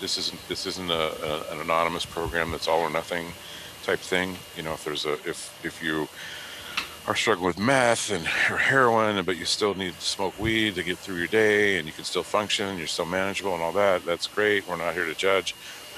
This 0.00 0.16
isn't 0.18 0.48
this 0.48 0.66
isn't 0.66 0.90
a, 0.90 0.94
a, 0.94 1.52
an 1.52 1.60
anonymous 1.60 2.06
program 2.06 2.50
that's 2.50 2.68
all 2.68 2.80
or 2.80 2.90
nothing 2.90 3.26
type 3.82 3.98
thing. 3.98 4.36
You 4.56 4.62
know, 4.62 4.72
if 4.72 4.84
there's 4.84 5.04
a 5.04 5.14
if 5.28 5.58
if 5.64 5.82
you 5.82 6.08
are 7.06 7.14
struggling 7.14 7.46
with 7.46 7.58
meth 7.58 8.10
and 8.10 8.24
or 8.50 8.58
heroin, 8.58 9.24
but 9.24 9.36
you 9.36 9.44
still 9.44 9.74
need 9.74 9.94
to 9.94 10.00
smoke 10.00 10.38
weed 10.38 10.74
to 10.76 10.82
get 10.82 10.98
through 10.98 11.16
your 11.16 11.28
day, 11.28 11.78
and 11.78 11.86
you 11.86 11.92
can 11.92 12.04
still 12.04 12.22
function, 12.22 12.78
you're 12.78 12.86
still 12.86 13.06
manageable, 13.06 13.54
and 13.54 13.62
all 13.62 13.72
that. 13.72 14.04
That's 14.04 14.26
great. 14.26 14.68
We're 14.68 14.76
not 14.76 14.94
here 14.94 15.06
to 15.06 15.14
judge. 15.14 15.52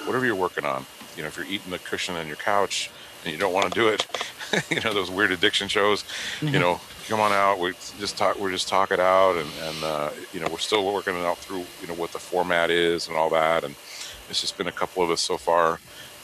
Whatever 0.05 0.27
you're 0.27 0.35
working 0.35 0.64
on, 0.64 0.87
you 1.16 1.23
know, 1.23 1.29
if 1.29 1.37
you're 1.37 1.47
eating 1.47 1.71
the 1.71 1.79
cushion 1.79 2.14
on 2.14 2.27
your 2.27 2.37
couch 2.37 2.90
and 3.25 3.33
you 3.33 3.38
don't 3.38 3.53
want 3.53 3.73
to 3.73 3.79
do 3.79 3.88
it, 3.88 4.07
you 4.71 4.81
know, 4.81 4.94
those 4.94 5.11
weird 5.11 5.33
addiction 5.33 5.66
shows, 5.66 6.05
you 6.40 6.49
mm-hmm. 6.49 6.61
know, 6.61 6.81
come 7.09 7.21
on 7.21 7.33
out. 7.33 7.59
We 7.59 7.73
just 7.99 8.16
talk. 8.16 8.38
We're 8.38 8.51
just 8.51 8.68
talk 8.68 8.90
it 8.92 9.01
out, 9.01 9.37
and 9.37 9.51
and 9.62 9.85
uh, 9.85 10.11
you 10.33 10.40
know, 10.40 10.49
we're 10.51 10.59
still 10.59 10.85
working 10.92 11.16
it 11.16 11.25
out 11.25 11.38
through 11.38 11.64
you 11.81 11.88
know 11.88 11.94
what 11.94 12.12
the 12.12 12.18
format 12.18 12.71
is 12.71 13.09
and 13.09 13.16
all 13.16 13.31
that. 13.31 13.64
And 13.64 13.75
it's 14.29 14.40
just 14.40 14.59
been 14.59 14.68
a 14.68 14.73
couple 14.73 15.03
of 15.03 15.11
us 15.11 15.21
so 15.21 15.37
far, 15.37 15.81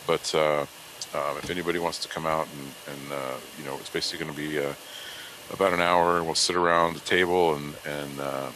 but. 0.06 0.34
Uh, 0.34 0.66
um, 1.14 1.36
if 1.38 1.48
anybody 1.48 1.78
wants 1.78 2.00
to 2.00 2.08
come 2.08 2.26
out 2.26 2.48
and, 2.58 2.96
and 2.96 3.12
uh, 3.12 3.36
you 3.56 3.64
know, 3.64 3.76
it's 3.76 3.90
basically 3.90 4.24
going 4.24 4.36
to 4.36 4.48
be 4.48 4.58
uh, 4.58 4.72
about 5.52 5.72
an 5.72 5.80
hour, 5.80 6.16
and 6.16 6.26
we'll 6.26 6.34
sit 6.34 6.56
around 6.56 6.94
the 6.94 7.00
table 7.00 7.54
and 7.54 7.74
and 7.86 8.20
uh, 8.20 8.50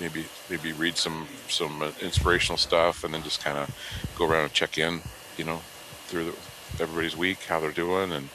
maybe 0.00 0.24
maybe 0.48 0.72
read 0.72 0.96
some 0.96 1.28
some 1.48 1.82
uh, 1.82 1.92
inspirational 2.02 2.58
stuff, 2.58 3.04
and 3.04 3.14
then 3.14 3.22
just 3.22 3.44
kind 3.44 3.58
of 3.58 3.70
go 4.16 4.26
around 4.26 4.44
and 4.44 4.52
check 4.52 4.76
in, 4.76 5.00
you 5.36 5.44
know, 5.44 5.60
through 6.06 6.24
the, 6.24 6.82
everybody's 6.82 7.16
week, 7.16 7.44
how 7.44 7.60
they're 7.60 7.70
doing, 7.70 8.10
and 8.12 8.28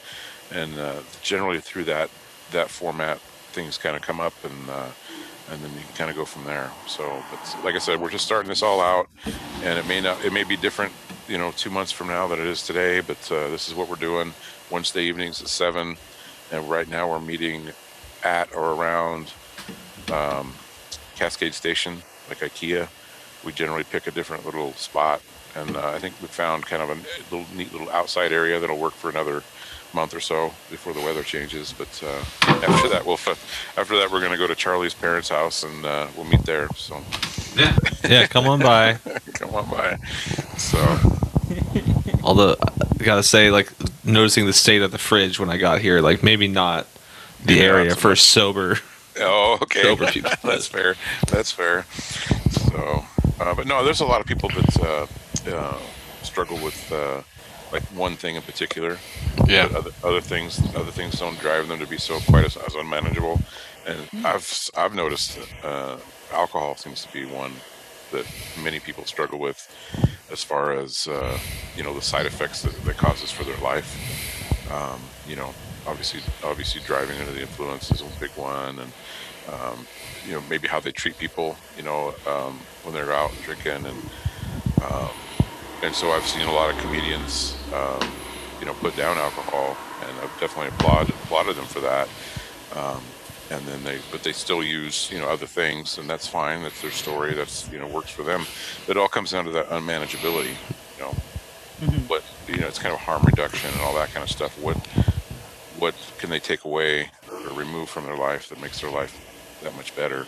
and 0.50 0.72
generally 1.20 1.60
through 1.60 1.84
that 1.84 2.08
that 2.52 2.70
format, 2.70 3.20
things 3.56 3.76
kind 3.78 3.96
of 3.96 4.02
come 4.02 4.20
up 4.20 4.34
and. 4.44 4.70
Uh, 4.70 4.90
and 5.50 5.62
then 5.62 5.70
you 5.74 5.80
can 5.80 5.94
kind 5.94 6.10
of 6.10 6.16
go 6.16 6.24
from 6.24 6.44
there. 6.44 6.70
So, 6.88 7.22
but 7.30 7.64
like 7.64 7.74
I 7.74 7.78
said, 7.78 8.00
we're 8.00 8.10
just 8.10 8.26
starting 8.26 8.48
this 8.48 8.62
all 8.64 8.80
out, 8.80 9.08
and 9.62 9.78
it 9.78 9.86
may 9.86 10.00
not, 10.00 10.24
it 10.24 10.32
may 10.32 10.42
be 10.42 10.56
different, 10.56 10.92
you 11.28 11.38
know, 11.38 11.52
two 11.52 11.70
months 11.70 11.92
from 11.92 12.08
now 12.08 12.26
than 12.26 12.40
it 12.40 12.46
is 12.46 12.66
today. 12.66 13.00
But 13.00 13.30
uh, 13.30 13.48
this 13.48 13.68
is 13.68 13.74
what 13.74 13.88
we're 13.88 13.94
doing. 13.94 14.32
Wednesday 14.70 15.02
evenings 15.02 15.40
at 15.40 15.48
seven, 15.48 15.96
and 16.50 16.68
right 16.68 16.88
now 16.88 17.08
we're 17.08 17.20
meeting 17.20 17.68
at 18.24 18.52
or 18.56 18.72
around 18.72 19.32
um, 20.12 20.52
Cascade 21.14 21.54
Station, 21.54 22.02
like 22.28 22.38
IKEA. 22.38 22.88
We 23.44 23.52
generally 23.52 23.84
pick 23.84 24.08
a 24.08 24.10
different 24.10 24.44
little 24.44 24.72
spot, 24.72 25.22
and 25.54 25.76
uh, 25.76 25.90
I 25.90 26.00
think 26.00 26.20
we 26.20 26.26
found 26.26 26.66
kind 26.66 26.82
of 26.82 26.90
a 26.90 27.34
little 27.34 27.46
neat 27.54 27.72
little 27.72 27.90
outside 27.90 28.32
area 28.32 28.58
that'll 28.58 28.78
work 28.78 28.94
for 28.94 29.10
another 29.10 29.44
month 29.92 30.14
or 30.14 30.20
so 30.20 30.48
before 30.70 30.92
the 30.92 31.00
weather 31.00 31.22
changes. 31.22 31.72
But 31.76 32.02
uh, 32.04 32.24
after 32.64 32.88
that, 32.88 33.04
we'll 33.06 33.14
after 33.76 33.96
that 33.98 34.10
we're 34.10 34.20
going 34.20 34.32
to 34.32 34.38
go 34.38 34.46
to 34.46 34.54
Charlie's 34.54 34.94
parents' 34.94 35.28
house 35.28 35.62
and 35.62 35.84
uh, 35.84 36.06
we'll 36.16 36.26
meet 36.26 36.44
there. 36.44 36.68
So 36.76 37.00
Yeah. 37.56 37.76
Yeah, 38.08 38.26
come 38.26 38.46
on 38.46 38.60
by. 38.60 38.94
come 39.34 39.54
on 39.54 39.68
by. 39.70 39.96
So 40.58 40.78
Although 42.22 42.56
I 43.00 43.04
gotta 43.04 43.22
say, 43.22 43.50
like 43.50 43.72
noticing 44.04 44.46
the 44.46 44.52
state 44.52 44.82
of 44.82 44.90
the 44.90 44.98
fridge 44.98 45.38
when 45.38 45.48
I 45.50 45.56
got 45.58 45.80
here, 45.80 46.00
like 46.00 46.22
maybe 46.22 46.48
not 46.48 46.86
the 47.44 47.54
Yeah, 47.54 47.62
area 47.62 47.88
that's 47.90 48.00
for 48.00 48.16
sober. 48.16 48.78
oh, 49.20 49.58
okay, 49.62 49.82
Sober 49.82 50.06
people. 50.06 50.30
that's 50.42 50.66
fair. 50.66 50.96
That's 51.28 51.52
fair. 51.52 51.84
So, 52.50 53.04
uh, 53.40 53.54
but 53.54 53.66
no, 53.66 53.84
there's 53.84 54.00
a 54.00 54.04
lot 54.06 54.20
of 54.20 54.26
people 54.26 54.48
that 54.50 54.80
uh, 55.46 55.54
uh, 55.56 55.78
struggle 56.22 56.56
with 56.58 56.90
uh, 56.92 57.22
like 57.76 57.88
one 57.98 58.16
thing 58.16 58.36
in 58.36 58.42
particular. 58.42 58.98
Yeah. 59.46 59.68
But 59.68 59.76
other, 59.76 59.90
other 60.04 60.20
things, 60.20 60.60
other 60.74 60.90
things 60.90 61.18
don't 61.18 61.38
drive 61.38 61.68
them 61.68 61.78
to 61.78 61.86
be 61.86 61.98
so 61.98 62.18
quite 62.20 62.44
as, 62.44 62.56
as 62.56 62.74
unmanageable. 62.74 63.40
And 63.86 63.98
I've 64.24 64.70
I've 64.76 64.94
noticed 64.94 65.38
uh, 65.62 65.98
alcohol 66.32 66.76
seems 66.76 67.04
to 67.04 67.12
be 67.12 67.24
one 67.24 67.52
that 68.12 68.26
many 68.62 68.80
people 68.80 69.04
struggle 69.04 69.38
with, 69.38 69.58
as 70.30 70.42
far 70.42 70.72
as 70.72 71.06
uh, 71.06 71.38
you 71.76 71.84
know 71.84 71.94
the 71.94 72.02
side 72.02 72.26
effects 72.26 72.62
that, 72.62 72.74
that 72.84 72.96
causes 72.96 73.30
for 73.30 73.44
their 73.44 73.58
life. 73.58 73.90
Um, 74.72 75.00
you 75.28 75.36
know, 75.36 75.54
obviously, 75.86 76.20
obviously 76.42 76.80
driving 76.84 77.18
under 77.18 77.32
the 77.32 77.42
influence 77.42 77.90
is 77.92 78.00
a 78.00 78.20
big 78.20 78.30
one, 78.30 78.80
and 78.80 78.92
um, 79.52 79.86
you 80.26 80.32
know 80.32 80.42
maybe 80.50 80.66
how 80.66 80.80
they 80.80 80.92
treat 80.92 81.16
people. 81.18 81.56
You 81.76 81.84
know, 81.84 82.14
um, 82.26 82.58
when 82.82 82.92
they're 82.94 83.12
out 83.12 83.30
drinking, 83.44 83.86
and 83.86 84.02
um, 84.82 85.10
and 85.86 85.94
so 85.94 86.10
I've 86.10 86.26
seen 86.26 86.48
a 86.48 86.52
lot 86.52 86.68
of 86.68 86.76
comedians, 86.78 87.56
um, 87.72 88.02
you 88.58 88.66
know, 88.66 88.74
put 88.74 88.96
down 88.96 89.16
alcohol, 89.18 89.76
and 90.02 90.18
I've 90.18 90.40
definitely 90.40 90.68
applauded 90.68 91.14
applauded 91.14 91.54
them 91.54 91.64
for 91.64 91.78
that. 91.78 92.08
Um, 92.74 93.00
and 93.52 93.64
then 93.68 93.84
they, 93.84 94.00
but 94.10 94.24
they 94.24 94.32
still 94.32 94.64
use, 94.64 95.08
you 95.12 95.20
know, 95.20 95.28
other 95.28 95.46
things, 95.46 95.98
and 95.98 96.10
that's 96.10 96.26
fine. 96.26 96.64
That's 96.64 96.82
their 96.82 96.90
story. 96.90 97.34
That's 97.34 97.70
you 97.70 97.78
know 97.78 97.86
works 97.86 98.10
for 98.10 98.24
them. 98.24 98.44
But 98.84 98.96
it 98.96 99.00
all 99.00 99.06
comes 99.06 99.30
down 99.30 99.44
to 99.44 99.52
that 99.52 99.68
unmanageability. 99.68 100.56
You 100.98 101.04
know, 101.04 101.14
what 102.08 102.24
you 102.48 102.56
know, 102.56 102.66
it's 102.66 102.80
kind 102.80 102.92
of 102.92 102.98
harm 102.98 103.22
reduction 103.22 103.70
and 103.70 103.80
all 103.82 103.94
that 103.94 104.10
kind 104.10 104.24
of 104.24 104.30
stuff. 104.30 104.60
What 104.60 104.76
what 105.78 105.94
can 106.18 106.30
they 106.30 106.40
take 106.40 106.64
away 106.64 107.10
or 107.30 107.52
remove 107.52 107.88
from 107.88 108.06
their 108.06 108.16
life 108.16 108.48
that 108.48 108.60
makes 108.60 108.80
their 108.80 108.90
life 108.90 109.16
that 109.62 109.76
much 109.76 109.94
better? 109.94 110.26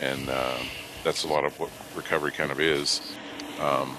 And 0.00 0.28
uh, 0.28 0.58
that's 1.02 1.24
a 1.24 1.28
lot 1.28 1.44
of 1.44 1.58
what 1.58 1.70
recovery 1.96 2.30
kind 2.30 2.52
of 2.52 2.60
is. 2.60 3.16
Um, 3.58 3.96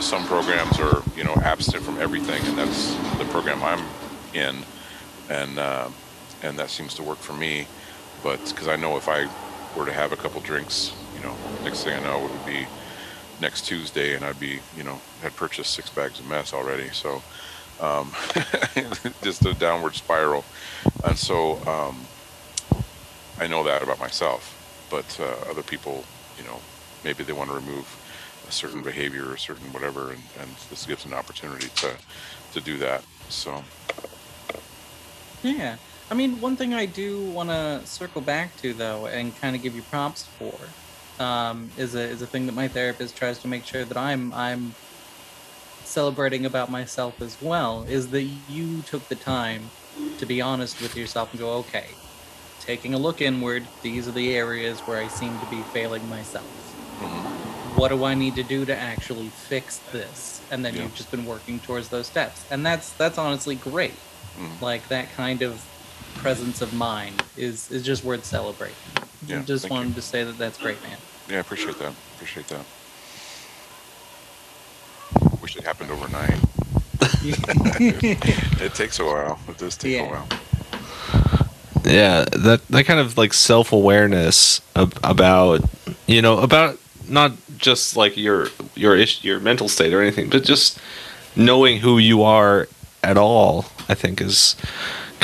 some 0.00 0.24
programs 0.26 0.78
are 0.78 1.02
you 1.16 1.24
know 1.24 1.34
abstinent 1.36 1.84
from 1.84 1.98
everything, 1.98 2.42
and 2.44 2.58
that's 2.58 2.94
the 3.18 3.24
program 3.26 3.62
I'm 3.62 3.84
in, 4.34 4.56
and 5.30 5.58
uh, 5.58 5.88
and 6.42 6.58
that 6.58 6.70
seems 6.70 6.94
to 6.94 7.02
work 7.02 7.18
for 7.18 7.32
me. 7.32 7.66
But 8.22 8.40
because 8.48 8.68
I 8.68 8.76
know 8.76 8.96
if 8.96 9.08
I 9.08 9.28
were 9.76 9.86
to 9.86 9.92
have 9.92 10.12
a 10.12 10.16
couple 10.16 10.40
drinks, 10.40 10.92
you 11.16 11.22
know, 11.22 11.34
next 11.62 11.84
thing 11.84 11.96
I 11.96 12.02
know 12.02 12.26
it 12.26 12.30
would 12.30 12.46
be 12.46 12.66
next 13.40 13.66
Tuesday, 13.66 14.14
and 14.14 14.24
I'd 14.24 14.38
be 14.38 14.60
you 14.76 14.82
know 14.82 15.00
had 15.22 15.34
purchased 15.36 15.72
six 15.74 15.88
bags 15.90 16.20
of 16.20 16.28
mess 16.28 16.52
already. 16.52 16.88
So 16.90 17.22
um, 17.80 18.12
just 19.22 19.44
a 19.46 19.54
downward 19.54 19.94
spiral, 19.94 20.44
and 21.04 21.16
so 21.16 21.56
um, 21.66 21.98
I 23.40 23.46
know 23.46 23.64
that 23.64 23.82
about 23.82 24.00
myself. 24.00 24.50
But 24.90 25.18
uh, 25.18 25.50
other 25.50 25.62
people, 25.62 26.04
you 26.38 26.44
know, 26.44 26.60
maybe 27.04 27.24
they 27.24 27.32
want 27.32 27.50
to 27.50 27.56
remove 27.56 27.86
a 28.48 28.52
certain 28.52 28.82
behavior 28.82 29.30
or 29.30 29.36
certain 29.36 29.72
whatever, 29.72 30.10
and, 30.10 30.22
and 30.40 30.50
this 30.70 30.86
gives 30.86 31.04
an 31.04 31.12
opportunity 31.12 31.68
to 31.76 31.96
to 32.52 32.60
do 32.60 32.78
that. 32.78 33.02
So 33.28 33.62
Yeah. 35.42 35.76
I 36.10 36.14
mean, 36.14 36.40
one 36.40 36.56
thing 36.56 36.74
I 36.74 36.86
do 36.86 37.24
want 37.30 37.48
to 37.48 37.80
circle 37.86 38.20
back 38.20 38.56
to, 38.58 38.74
though, 38.74 39.06
and 39.06 39.34
kind 39.40 39.56
of 39.56 39.62
give 39.62 39.74
you 39.74 39.82
props 39.82 40.26
for, 40.26 40.54
um, 41.22 41.70
is 41.78 41.94
a 41.94 42.02
is 42.02 42.22
a 42.22 42.26
thing 42.26 42.46
that 42.46 42.52
my 42.54 42.68
therapist 42.68 43.16
tries 43.16 43.38
to 43.40 43.48
make 43.48 43.64
sure 43.64 43.84
that 43.84 43.96
I'm 43.96 44.32
I'm 44.34 44.74
celebrating 45.84 46.44
about 46.44 46.70
myself 46.70 47.22
as 47.22 47.40
well. 47.40 47.84
Is 47.88 48.10
that 48.10 48.22
you 48.22 48.82
took 48.82 49.08
the 49.08 49.14
time 49.14 49.70
to 50.18 50.26
be 50.26 50.40
honest 50.40 50.80
with 50.82 50.96
yourself 50.96 51.30
and 51.32 51.40
go, 51.40 51.52
okay, 51.54 51.86
taking 52.60 52.94
a 52.94 52.98
look 52.98 53.20
inward. 53.20 53.66
These 53.82 54.08
are 54.08 54.12
the 54.12 54.34
areas 54.34 54.80
where 54.80 54.98
I 54.98 55.08
seem 55.08 55.38
to 55.38 55.46
be 55.46 55.62
failing 55.62 56.08
myself. 56.08 56.73
What 57.76 57.88
do 57.88 58.04
I 58.04 58.14
need 58.14 58.36
to 58.36 58.42
do 58.42 58.64
to 58.66 58.76
actually 58.76 59.28
fix 59.28 59.78
this? 59.92 60.40
And 60.50 60.64
then 60.64 60.74
Yeah. 60.74 60.82
you've 60.82 60.94
just 60.94 61.10
been 61.10 61.24
working 61.26 61.58
towards 61.60 61.88
those 61.88 62.06
steps, 62.06 62.42
and 62.50 62.64
that's 62.64 62.90
that's 62.92 63.18
honestly 63.18 63.56
great 63.56 63.94
mhm. 64.38 64.60
like 64.60 64.86
that 64.88 65.12
kind 65.16 65.42
of 65.42 65.60
presence 66.16 66.60
of 66.62 66.72
mind 66.72 67.22
is 67.36 67.70
is 67.70 67.82
just 67.82 68.04
worth 68.04 68.24
celebrating. 68.24 68.76
Yeah, 69.26 69.42
just 69.42 69.62
thank 69.62 69.72
you. 69.72 69.76
wanted 69.78 69.94
to 69.96 70.02
say 70.02 70.22
that 70.24 70.38
that's 70.38 70.58
great, 70.58 70.80
man. 70.82 70.98
yeah, 71.28 71.38
I 71.38 71.40
appreciate 71.40 71.78
that. 71.78 71.92
Appreciate 72.16 72.46
that. 72.48 72.60
Wish 75.42 75.56
it 75.56 75.64
happened 75.64 75.90
overnight. 75.90 76.38
It 78.60 78.74
takes 78.74 78.98
a 79.00 79.04
while. 79.04 79.38
It 79.48 79.58
does 79.58 79.76
take 79.76 79.92
Yeah. 79.94 80.02
a 80.02 80.10
while. 80.10 80.28
yeah 81.84 82.24
that 82.32 82.66
that 82.68 82.84
kind 82.86 82.98
of 83.00 83.18
like 83.18 83.34
self-awareness 83.34 84.60
ab- 84.74 84.98
about 85.02 85.60
you 86.06 86.22
know 86.22 86.38
about 86.38 86.78
not 87.08 87.32
just 87.64 87.96
like 87.96 88.16
your 88.16 88.48
your 88.74 88.94
ish, 88.96 89.24
your 89.24 89.40
mental 89.40 89.68
state 89.68 89.92
or 89.92 90.00
anything 90.00 90.28
but 90.30 90.44
just 90.44 90.78
knowing 91.34 91.78
who 91.78 91.98
you 91.98 92.22
are 92.22 92.68
at 93.02 93.16
all 93.16 93.66
i 93.88 93.94
think 93.94 94.20
is 94.20 94.56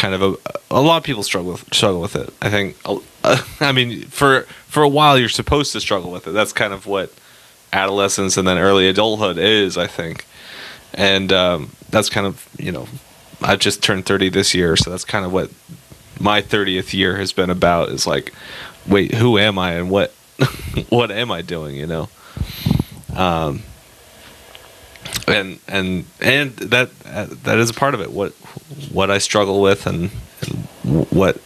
kind 0.01 0.15
of 0.15 0.23
a 0.23 0.51
a 0.71 0.81
lot 0.81 0.97
of 0.97 1.03
people 1.03 1.23
struggle 1.23 1.53
with 1.53 1.75
struggle 1.75 2.01
with 2.01 2.17
it. 2.17 2.33
I 2.41 2.49
think 2.49 2.77
uh, 2.85 2.99
i 3.61 3.73
mean 3.73 4.03
for 4.07 4.43
for 4.67 4.83
a 4.83 4.89
while 4.89 5.19
you're 5.19 5.29
supposed 5.29 5.73
to 5.73 5.81
struggle 5.81 6.11
with 6.11 6.27
it. 6.27 6.33
That's 6.33 6.53
kind 6.53 6.73
of 6.73 6.87
what 6.87 7.13
adolescence 7.73 8.37
and 8.37 8.49
then 8.49 8.59
early 8.59 8.89
adulthood 8.89 9.39
is 9.39 9.77
i 9.77 9.87
think. 9.87 10.27
And 10.93 11.33
um, 11.33 11.71
that's 11.91 12.09
kind 12.09 12.27
of 12.27 12.49
you 12.59 12.73
know 12.73 12.89
i've 13.43 13.61
just 13.61 13.83
turned 13.83 14.07
30 14.07 14.31
this 14.31 14.55
year 14.55 14.77
so 14.77 14.91
that's 14.91 15.05
kind 15.05 15.25
of 15.25 15.33
what 15.33 15.51
my 16.19 16.43
30th 16.43 16.93
year 16.93 17.17
has 17.17 17.33
been 17.33 17.49
about 17.49 17.89
is 17.91 18.07
like 18.07 18.35
wait 18.87 19.15
who 19.15 19.39
am 19.39 19.59
i 19.59 19.73
and 19.73 19.89
what 19.89 20.11
what 20.91 21.11
am 21.11 21.31
i 21.31 21.41
doing 21.41 21.75
you 21.77 21.87
know 21.87 22.11
um 23.17 23.63
and 25.27 25.59
and 25.69 26.05
and 26.21 26.57
that 26.57 26.91
that 27.45 27.59
is 27.59 27.71
a 27.71 27.75
part 27.75 27.95
of 27.95 28.01
it 28.01 28.11
what 28.13 28.33
what 28.93 29.11
i 29.11 29.19
struggle 29.19 29.61
with 29.61 29.87
and, 29.87 30.11
and 30.43 31.07
what 31.11 31.39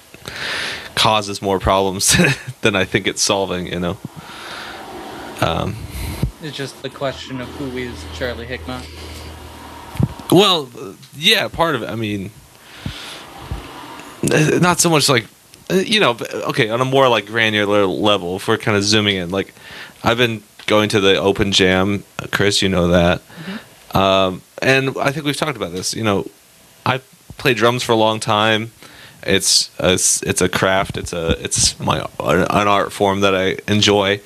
causes 0.94 1.40
more 1.42 1.59
problems 1.59 2.16
than 2.62 2.74
i 2.76 2.85
think 2.85 3.07
it's 3.07 3.22
solving 3.22 3.66
you 3.66 3.80
know 3.80 3.96
um 5.40 5.74
It's 6.42 6.57
just 6.57 6.83
the 6.83 6.90
question 6.90 7.40
of 7.40 7.48
who 7.57 7.76
is 7.78 8.04
Charlie 8.18 8.44
Hickman. 8.46 8.83
Well, 10.30 10.68
yeah, 11.16 11.48
part 11.48 11.74
of 11.74 11.83
it. 11.83 11.88
I 11.88 11.94
mean, 11.96 12.30
not 14.61 14.78
so 14.78 14.90
much 14.90 15.09
like, 15.09 15.26
you 15.70 16.00
know, 16.00 16.16
okay, 16.50 16.68
on 16.68 16.80
a 16.80 16.85
more 16.85 17.09
like 17.09 17.26
granular 17.26 17.87
level, 17.87 18.37
if 18.37 18.46
we're 18.46 18.59
kind 18.59 18.76
of 18.76 18.83
zooming 18.85 19.16
in, 19.16 19.30
like, 19.30 19.54
I've 20.02 20.18
been 20.18 20.42
going 20.66 20.88
to 20.90 21.00
the 21.00 21.16
open 21.16 21.53
jam, 21.53 22.05
Chris, 22.31 22.62
you 22.62 22.68
know 22.68 22.88
that. 22.88 23.22
Um, 23.94 24.42
and 24.61 24.96
I 24.98 25.12
think 25.12 25.24
we've 25.24 25.37
talked 25.37 25.57
about 25.57 25.72
this. 25.72 25.94
You 25.94 26.05
know, 26.05 26.29
I 26.85 27.00
played 27.38 27.57
drums 27.57 27.83
for 27.83 27.92
a 27.92 27.96
long 27.96 28.20
time. 28.20 28.72
It's 29.22 29.70
a, 29.79 29.94
it's 29.94 30.22
it's 30.22 30.42
a 30.42 30.48
craft. 30.48 30.96
It's 30.96 31.12
a 31.12 31.42
it's 31.42 31.79
my 31.81 32.07
an 32.20 32.68
art 32.68 32.92
form 32.92 33.20
that 33.20 33.35
I 33.35 33.57
enjoy. 33.70 34.20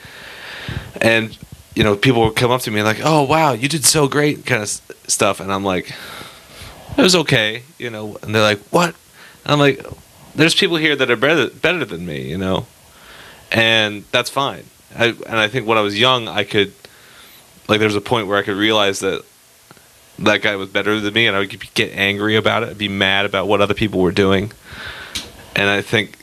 And 1.01 1.37
you 1.75 1.85
know, 1.85 1.95
people 1.95 2.23
would 2.25 2.35
come 2.35 2.51
up 2.51 2.63
to 2.63 2.71
me 2.71 2.83
like, 2.83 3.01
"Oh, 3.05 3.23
wow, 3.23 3.53
you 3.53 3.69
did 3.69 3.85
so 3.85 4.09
great," 4.09 4.45
kind 4.45 4.63
of 4.63 4.69
stuff, 5.07 5.39
and 5.39 5.53
I'm 5.53 5.65
like, 5.65 5.93
"It 6.97 7.03
was 7.03 7.15
okay," 7.15 7.63
you 7.79 7.91
know. 7.91 8.19
And 8.23 8.35
they're 8.35 8.43
like, 8.43 8.61
"What?" 8.71 8.97
And 9.45 9.53
I'm 9.53 9.61
like, 9.61 9.87
"There's 10.35 10.55
people 10.55 10.77
here 10.77 10.97
that 10.97 11.11
are 11.11 11.17
better 11.17 11.49
better 11.49 11.85
than 11.85 12.05
me," 12.05 12.23
you 12.23 12.39
know, 12.39 12.67
and 13.53 14.05
that's 14.11 14.31
fine. 14.31 14.65
I, 14.97 15.07
and 15.07 15.37
I 15.37 15.49
think 15.49 15.67
when 15.67 15.79
I 15.79 15.83
was 15.83 15.99
young, 15.99 16.29
I 16.29 16.45
could, 16.45 16.73
like, 17.69 17.79
there 17.79 17.89
was 17.89 17.97
a 17.97 18.01
point 18.01 18.27
where 18.27 18.39
I 18.39 18.43
could 18.43 18.57
realize 18.57 19.01
that 19.01 19.25
that 20.21 20.43
guy 20.43 20.57
was 20.57 20.69
better 20.69 20.99
than 21.01 21.15
me, 21.15 21.27
and 21.27 21.37
I 21.37 21.41
would 21.41 21.75
get 21.75 21.93
angry 21.93 22.37
about 22.37 22.63
it, 22.63 22.77
be 22.77 22.89
mad 22.89 23.27
about 23.27 23.47
what 23.47 23.61
other 23.61 23.75
people 23.75 24.01
were 24.01 24.13
doing, 24.13 24.53
and 25.55 25.69
I 25.69 25.83
think, 25.83 26.19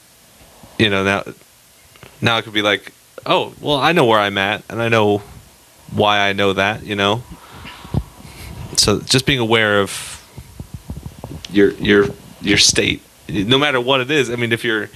you 0.78 0.89
know, 0.89 1.03
now 1.03 1.24
now 2.22 2.38
I 2.38 2.41
could 2.41 2.53
be 2.53 2.61
like, 2.61 2.91
oh, 3.26 3.53
well, 3.61 3.78
I 3.78 3.91
know 3.91 4.05
where 4.05 4.20
I'm 4.20 4.38
at, 4.38 4.63
and 4.70 4.82
I 4.82 4.89
know 4.89 5.22
why 5.91 6.28
I 6.28 6.34
know 6.34 6.53
that, 6.53 6.84
you 6.84 6.95
know. 6.95 7.24
So 8.78 8.99
just 8.99 9.26
being 9.26 9.39
aware 9.39 9.80
of 9.80 10.22
your 11.51 11.72
your 11.74 12.07
your 12.41 12.57
state, 12.57 13.01
no 13.30 13.57
matter 13.57 13.80
what 13.80 14.01
it 14.01 14.11
is. 14.11 14.30
I 14.30 14.36
mean, 14.36 14.51
if 14.51 14.63
you're 14.63 14.89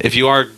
if 0.00 0.14
you 0.14 0.28
are 0.28 0.48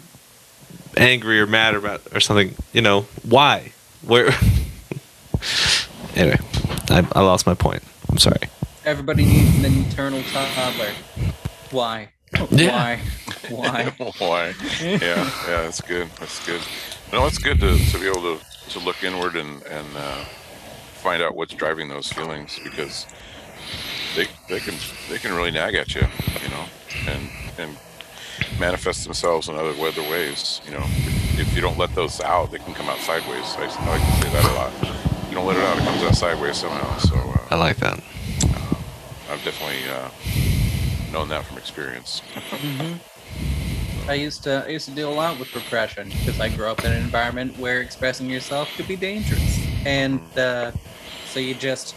angry 0.97 1.41
or 1.41 1.47
mad 1.47 1.75
about 1.75 2.03
or 2.15 2.21
something, 2.21 2.55
you 2.73 2.81
know, 2.83 3.03
why? 3.23 3.73
Where? 4.03 4.31
anyway, 6.15 6.39
I, 6.91 7.07
I 7.13 7.21
lost 7.21 7.47
my 7.47 7.55
point. 7.55 7.83
I'm 8.09 8.19
sorry. 8.19 8.49
everybody 8.85 9.25
needs 9.25 9.59
an 9.59 9.65
internal 9.67 10.23
toddler. 10.33 10.93
Why? 11.71 12.11
Yeah. 12.51 12.71
Why? 12.71 13.01
Why? 13.51 13.95
Why? 14.19 14.55
Yeah, 14.81 14.99
yeah, 14.99 15.29
that's 15.47 15.81
good. 15.81 16.09
That's 16.19 16.45
good. 16.47 16.61
No, 17.13 17.27
it's 17.27 17.39
good 17.39 17.61
to, 17.61 17.77
to 17.79 17.99
be 17.99 18.07
able 18.09 18.39
to, 18.39 18.41
to 18.71 18.79
look 18.81 19.03
inward 19.05 19.37
and 19.37 19.63
and 19.65 19.87
uh, 19.97 20.25
find 20.95 21.23
out 21.23 21.37
what's 21.37 21.55
driving 21.55 21.89
those 21.89 22.13
feelings 22.13 22.59
because 22.63 23.07
they 24.17 24.27
they 24.49 24.61
can 24.61 24.75
they 25.09 25.19
can 25.19 25.35
really 25.35 25.51
nag 25.51 25.75
at 25.75 25.95
you, 25.95 26.03
you 26.43 26.49
know, 26.49 26.65
and 27.07 27.29
and 27.59 27.77
manifest 28.59 29.05
themselves 29.05 29.49
in 29.49 29.57
other 29.57 29.75
other 29.81 30.03
ways. 30.03 30.61
You 30.65 30.73
know, 30.73 30.85
if, 30.85 31.41
if 31.41 31.55
you 31.55 31.61
don't 31.61 31.79
let 31.79 31.95
those 31.95 32.21
out, 32.21 32.51
they 32.51 32.59
can 32.59 32.75
come 32.75 32.89
out 32.89 32.99
sideways. 33.01 33.57
I, 33.59 33.63
I 33.63 33.99
like 33.99 34.01
to 34.01 34.23
say 34.23 34.31
that 34.33 34.45
a 34.45 34.55
lot. 34.55 34.73
You 35.29 35.35
don't 35.35 35.47
let 35.47 35.57
it 35.57 35.65
out, 35.65 35.79
it 35.79 35.85
comes 35.85 36.03
out 36.03 36.15
sideways 36.15 36.57
somehow. 36.57 36.99
So 36.99 37.17
uh, 37.17 37.49
I 37.51 37.57
like 37.57 37.77
that. 37.79 38.01
I've 39.29 39.45
definitely 39.45 39.83
uh, 39.91 40.09
known 41.13 41.29
that 41.29 41.45
from 41.45 41.59
experience. 41.59 42.23
I 44.09 44.15
used 44.15 44.45
to 44.45 44.65
I 44.65 44.69
used 44.69 44.89
to 44.89 44.95
deal 44.95 45.13
a 45.13 45.15
lot 45.15 45.39
with 45.39 45.53
repression 45.55 46.09
because 46.09 46.41
I 46.41 46.49
grew 46.49 46.69
up 46.69 46.85
in 46.85 46.93
an 46.93 47.03
environment 47.03 47.59
where 47.59 47.81
expressing 47.81 48.31
yourself 48.31 48.69
could 48.77 48.87
be 48.87 48.97
dangerous, 48.97 49.67
and 49.85 50.21
uh, 50.39 50.71
so 51.25 51.41
you 51.41 51.55
just 51.55 51.97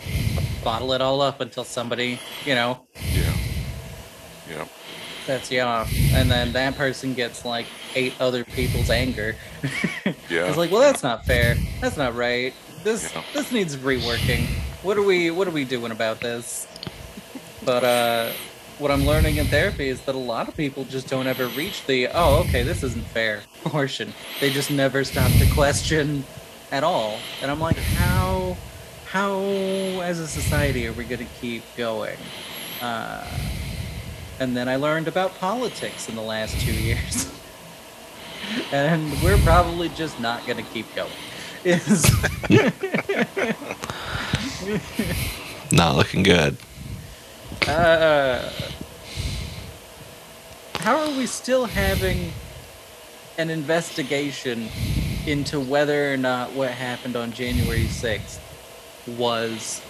bottle 0.63 0.93
it 0.93 1.01
all 1.01 1.21
up 1.21 1.39
until 1.39 1.63
somebody 1.63 2.19
you 2.45 2.55
know 2.55 2.87
Yeah. 3.13 3.33
Yeah. 4.49 4.65
You 5.51 5.61
off, 5.61 5.91
and 6.13 6.29
then 6.29 6.51
that 6.53 6.75
person 6.75 7.13
gets 7.13 7.45
like 7.45 7.65
eight 7.95 8.13
other 8.19 8.43
people's 8.43 8.89
anger. 8.89 9.35
Yeah. 10.29 10.45
It's 10.47 10.57
like, 10.57 10.69
well, 10.71 10.81
that's 10.81 11.01
not 11.01 11.25
fair. 11.25 11.55
That's 11.81 11.97
not 11.97 12.15
right. 12.15 12.53
This 12.83 13.11
Yeah. 13.13 13.23
this 13.33 13.51
needs 13.51 13.75
reworking. 13.75 14.45
What 14.83 14.95
are 14.97 15.01
we 15.03 15.31
What 15.31 15.47
are 15.47 15.51
we 15.51 15.65
doing 15.65 15.91
about 15.91 16.19
this? 16.21 16.67
But 17.65 17.83
uh, 17.83 18.31
what 18.77 18.91
I'm 18.91 19.05
learning 19.07 19.37
in 19.37 19.47
therapy 19.47 19.89
is 19.89 20.01
that 20.01 20.13
a 20.15 20.19
lot 20.19 20.47
of 20.47 20.55
people 20.55 20.83
just 20.85 21.07
don't 21.09 21.25
ever 21.27 21.47
reach 21.47 21.83
the 21.87 22.07
oh, 22.13 22.41
okay, 22.47 22.61
this 22.63 22.83
isn't 22.83 23.05
fair 23.07 23.41
portion. 23.63 24.13
They 24.39 24.51
just 24.51 24.69
never 24.71 25.03
stop 25.03 25.31
to 25.39 25.47
question 25.53 26.23
at 26.71 26.83
all. 26.83 27.17
And 27.41 27.49
I'm 27.49 27.59
like, 27.59 27.77
how 27.77 28.55
how 29.07 29.39
as 30.01 30.19
a 30.19 30.27
society 30.27 30.87
are 30.87 30.93
we 30.93 31.05
going 31.05 31.25
to 31.25 31.33
keep 31.41 31.63
going? 31.75 32.17
Uh, 32.81 33.25
and 34.39 34.55
then 34.55 34.69
I 34.69 34.77
learned 34.77 35.07
about 35.07 35.35
politics 35.35 36.07
in 36.09 36.15
the 36.15 36.21
last 36.21 36.59
two 36.61 36.73
years. 36.73 37.31
and 38.71 39.11
we're 39.21 39.37
probably 39.39 39.89
just 39.89 40.19
not 40.19 40.45
going 40.45 40.57
to 40.57 40.63
keep 40.71 40.93
going. 40.95 41.11
Is 41.63 42.05
Not 45.71 45.95
looking 45.95 46.23
good. 46.23 46.57
uh, 47.67 48.49
how 50.75 50.99
are 51.01 51.17
we 51.17 51.25
still 51.27 51.65
having 51.65 52.31
an 53.37 53.49
investigation 53.49 54.69
into 55.27 55.59
whether 55.59 56.13
or 56.13 56.17
not 56.17 56.53
what 56.53 56.71
happened 56.71 57.15
on 57.17 57.31
January 57.33 57.85
6th 57.85 58.39
was 59.17 59.81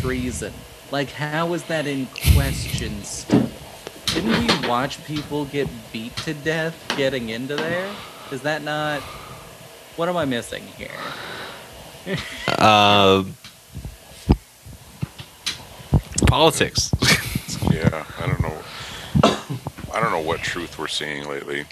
treason? 0.00 0.52
Like, 0.90 1.10
how 1.10 1.52
is 1.52 1.64
that 1.64 1.86
in 1.86 2.06
question 2.34 3.02
still? 3.04 3.48
Didn't 4.14 4.62
we 4.62 4.68
watch 4.68 5.04
people 5.06 5.44
get 5.46 5.68
beat 5.92 6.16
to 6.18 6.34
death 6.34 6.76
getting 6.96 7.30
into 7.30 7.56
there? 7.56 7.92
Is 8.30 8.42
that 8.42 8.62
not. 8.62 9.00
What 9.96 10.08
am 10.08 10.16
I 10.16 10.24
missing 10.24 10.62
here? 10.78 10.88
Uh, 12.46 13.24
politics. 16.28 16.92
Yeah, 17.70 18.04
I 18.18 18.26
don't 18.26 18.40
know. 18.40 18.58
I 19.92 20.00
don't 20.00 20.12
know 20.12 20.20
what 20.20 20.40
truth 20.40 20.78
we're 20.78 20.86
seeing 20.86 21.28
lately. 21.28 21.64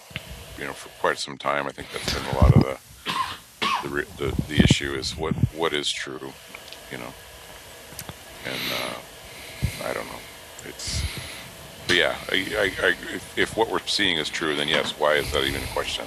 You 0.59 0.65
know, 0.65 0.73
for 0.73 0.89
quite 1.01 1.19
some 1.19 1.39
time, 1.39 1.67
I 1.67 1.71
think 1.71 1.91
that's 1.93 2.13
been 2.13 2.25
a 2.35 2.39
lot 2.39 2.57
of 2.57 2.63
the 2.63 2.79
the 3.83 4.07
the, 4.19 4.43
the 4.49 4.63
issue 4.63 4.95
is 4.95 5.17
what 5.17 5.35
what 5.55 5.73
is 5.73 5.91
true. 5.91 6.33
You 6.91 6.99
know, 6.99 7.13
and 8.45 8.61
uh, 8.83 9.89
I 9.89 9.93
don't 9.93 10.07
know. 10.07 10.21
It's 10.67 11.03
but 11.87 11.97
yeah. 11.97 12.17
I, 12.31 12.35
I, 12.35 12.87
I, 12.87 12.89
if, 13.15 13.39
if 13.39 13.57
what 13.57 13.71
we're 13.71 13.87
seeing 13.87 14.19
is 14.19 14.29
true, 14.29 14.57
then 14.57 14.69
yes. 14.69 14.93
Why 14.99 15.15
is 15.15 15.31
that 15.33 15.45
even 15.45 15.63
a 15.63 15.67
question? 15.67 16.07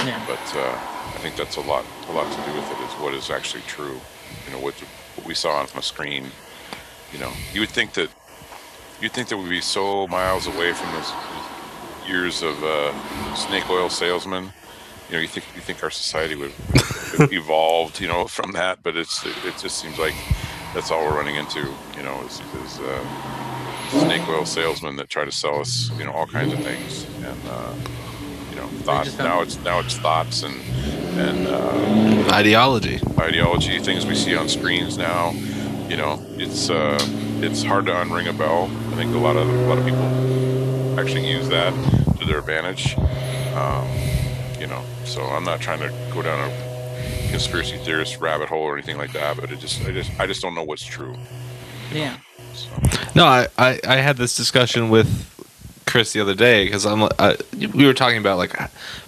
Yeah. 0.00 0.22
But 0.26 0.56
uh, 0.56 0.78
I 1.14 1.18
think 1.18 1.36
that's 1.36 1.56
a 1.56 1.60
lot 1.60 1.84
a 2.08 2.12
lot 2.12 2.30
to 2.30 2.50
do 2.50 2.56
with 2.56 2.70
it. 2.70 2.78
Is 2.84 2.92
what 3.00 3.14
is 3.14 3.30
actually 3.30 3.62
true. 3.66 4.00
You 4.46 4.52
know, 4.52 4.60
what 4.60 4.74
what 5.16 5.26
we 5.26 5.34
saw 5.34 5.60
on 5.60 5.66
the 5.74 5.82
screen. 5.82 6.26
You 7.12 7.20
know, 7.20 7.32
you 7.52 7.60
would 7.60 7.70
think 7.70 7.92
that 7.94 8.10
you'd 9.00 9.12
think 9.12 9.28
that 9.28 9.36
we'd 9.36 9.48
be 9.48 9.60
so 9.60 10.06
miles 10.08 10.46
away 10.46 10.72
from 10.72 10.92
those 10.92 11.10
years 12.06 12.42
of 12.42 12.62
uh, 12.62 12.92
snake 13.34 13.68
oil 13.70 13.88
salesmen. 13.88 14.52
You 15.08 15.16
know, 15.16 15.20
you 15.20 15.28
think 15.28 15.46
you 15.54 15.60
think 15.60 15.82
our 15.82 15.90
society 15.90 16.34
would 16.34 16.50
have 16.50 17.32
evolved, 17.32 18.00
you 18.00 18.08
know, 18.08 18.26
from 18.38 18.52
that, 18.52 18.82
but 18.82 18.96
it's 18.96 19.24
it, 19.24 19.36
it 19.44 19.58
just 19.58 19.78
seems 19.78 19.98
like 19.98 20.14
that's 20.74 20.90
all 20.90 21.04
we're 21.04 21.16
running 21.16 21.36
into. 21.36 21.60
You 21.96 22.02
know, 22.02 22.20
is, 22.22 22.40
is 22.64 22.80
uh, 22.80 23.04
snake 23.90 24.28
oil 24.28 24.44
salesmen 24.44 24.96
that 24.96 25.08
try 25.08 25.24
to 25.24 25.32
sell 25.32 25.60
us, 25.60 25.90
you 25.98 26.04
know, 26.04 26.12
all 26.12 26.26
kinds 26.26 26.52
of 26.52 26.60
things, 26.60 27.04
and 27.24 27.38
uh, 27.48 27.74
you 28.50 28.56
know, 28.56 28.66
thoughts. 28.82 29.16
Now 29.18 29.40
it's 29.42 29.58
now 29.62 29.78
it's 29.80 29.96
thoughts 29.96 30.42
and 30.42 30.54
and 31.18 31.46
uh, 31.46 32.32
Ideology. 32.32 33.00
ideology, 33.18 33.78
things 33.78 34.04
we 34.06 34.14
see 34.14 34.34
on 34.34 34.48
screens 34.48 34.98
now. 34.98 35.30
You 35.88 35.96
know, 35.96 36.20
it's 36.36 36.70
uh, 36.70 36.98
it's 37.40 37.62
hard 37.62 37.86
to 37.86 37.92
unring 37.92 38.28
a 38.28 38.32
bell. 38.32 38.64
I 38.92 38.96
think 38.96 39.14
a 39.14 39.18
lot 39.18 39.36
of 39.36 39.48
a 39.48 39.66
lot 39.68 39.78
of 39.78 39.84
people 39.84 40.98
actually 40.98 41.30
use 41.30 41.48
that 41.48 41.72
to 42.18 42.24
their 42.26 42.38
advantage. 42.38 42.96
Um, 43.54 43.86
you 44.58 44.66
know, 44.66 44.82
so 45.04 45.22
I'm 45.22 45.44
not 45.44 45.60
trying 45.60 45.80
to 45.80 45.88
go 46.12 46.22
down 46.22 46.50
a 46.50 46.73
conspiracy 47.34 47.76
theorist 47.78 48.20
rabbit 48.20 48.48
hole 48.48 48.62
or 48.62 48.74
anything 48.74 48.96
like 48.96 49.12
that, 49.12 49.36
but 49.36 49.50
it 49.50 49.58
just 49.58 49.84
I 49.84 49.90
just 49.90 50.20
I 50.20 50.26
just 50.28 50.40
don't 50.40 50.54
know 50.54 50.62
what's 50.62 50.84
true. 50.84 51.16
Yeah. 51.92 52.16
So 52.52 52.68
No, 53.16 53.24
I, 53.26 53.48
I, 53.58 53.80
I 53.84 53.96
had 53.96 54.16
this 54.16 54.36
discussion 54.36 54.88
with 54.88 55.08
Chris 55.84 56.12
the 56.12 56.20
other 56.20 56.36
day 56.36 56.64
because 56.64 56.86
I'm 56.86 57.02
uh, 57.02 57.34
we 57.74 57.86
were 57.86 57.92
talking 57.92 58.18
about 58.18 58.38
like 58.38 58.56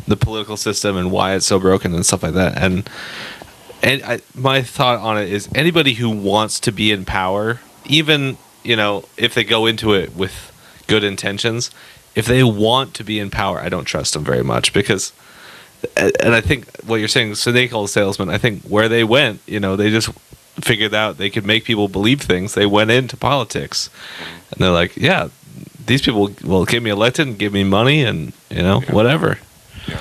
the 0.09 0.16
political 0.16 0.57
system 0.57 0.97
and 0.97 1.12
why 1.12 1.35
it's 1.37 1.47
so 1.47 1.61
broken 1.61 1.95
and 1.95 2.05
stuff 2.05 2.24
like 2.24 2.35
that. 2.35 2.59
And 2.59 2.91
and 3.81 4.03
I, 4.03 4.18
my 4.35 4.61
thought 4.61 4.99
on 4.99 5.18
it 5.18 5.33
is 5.33 5.49
anybody 5.55 5.95
who 5.95 6.11
wants 6.11 6.59
to 6.61 6.72
be 6.72 6.91
in 6.91 7.05
power, 7.05 7.61
even 7.85 8.39
you 8.64 8.74
know 8.74 9.05
if 9.16 9.35
they 9.35 9.45
go 9.45 9.66
into 9.66 9.93
it 9.95 10.16
with 10.16 10.53
good 10.89 11.05
intentions, 11.05 11.70
if 12.16 12.27
they 12.27 12.43
want 12.43 12.93
to 12.95 13.05
be 13.05 13.20
in 13.20 13.31
power, 13.31 13.61
I 13.61 13.68
don't 13.68 13.85
trust 13.85 14.14
them 14.14 14.24
very 14.24 14.43
much 14.43 14.72
because. 14.72 15.12
And 15.97 16.35
I 16.35 16.41
think 16.41 16.66
what 16.83 16.97
you're 16.97 17.09
saying, 17.09 17.35
so 17.35 17.51
snake 17.53 17.72
oil 17.74 17.87
salesman. 17.87 18.29
I 18.31 18.39
think 18.39 18.62
where 18.64 18.89
they 18.89 19.05
went, 19.05 19.41
you 19.47 19.61
know, 19.61 19.77
they 19.77 19.91
just 19.91 20.11
figured 20.61 20.95
out 20.95 21.18
they 21.18 21.31
could 21.31 21.45
make 21.45 21.64
people 21.64 21.89
believe 21.89 22.20
things. 22.20 22.55
They 22.55 22.66
went 22.66 22.91
into 22.91 23.16
politics, 23.16 23.91
and 24.51 24.61
they're 24.61 24.70
like, 24.70 24.97
"Yeah, 24.97 25.29
these 25.87 26.03
people 26.03 26.31
will 26.45 26.64
get 26.64 26.83
me 26.83 26.91
elected 26.91 27.27
and 27.29 27.39
give 27.39 27.53
me 27.53 27.64
money, 27.64 28.03
and 28.05 28.33
you 28.51 28.62
know, 28.62 28.83
Yeah. 28.83 28.93
whatever." 28.93 29.39
yeah, 29.87 30.01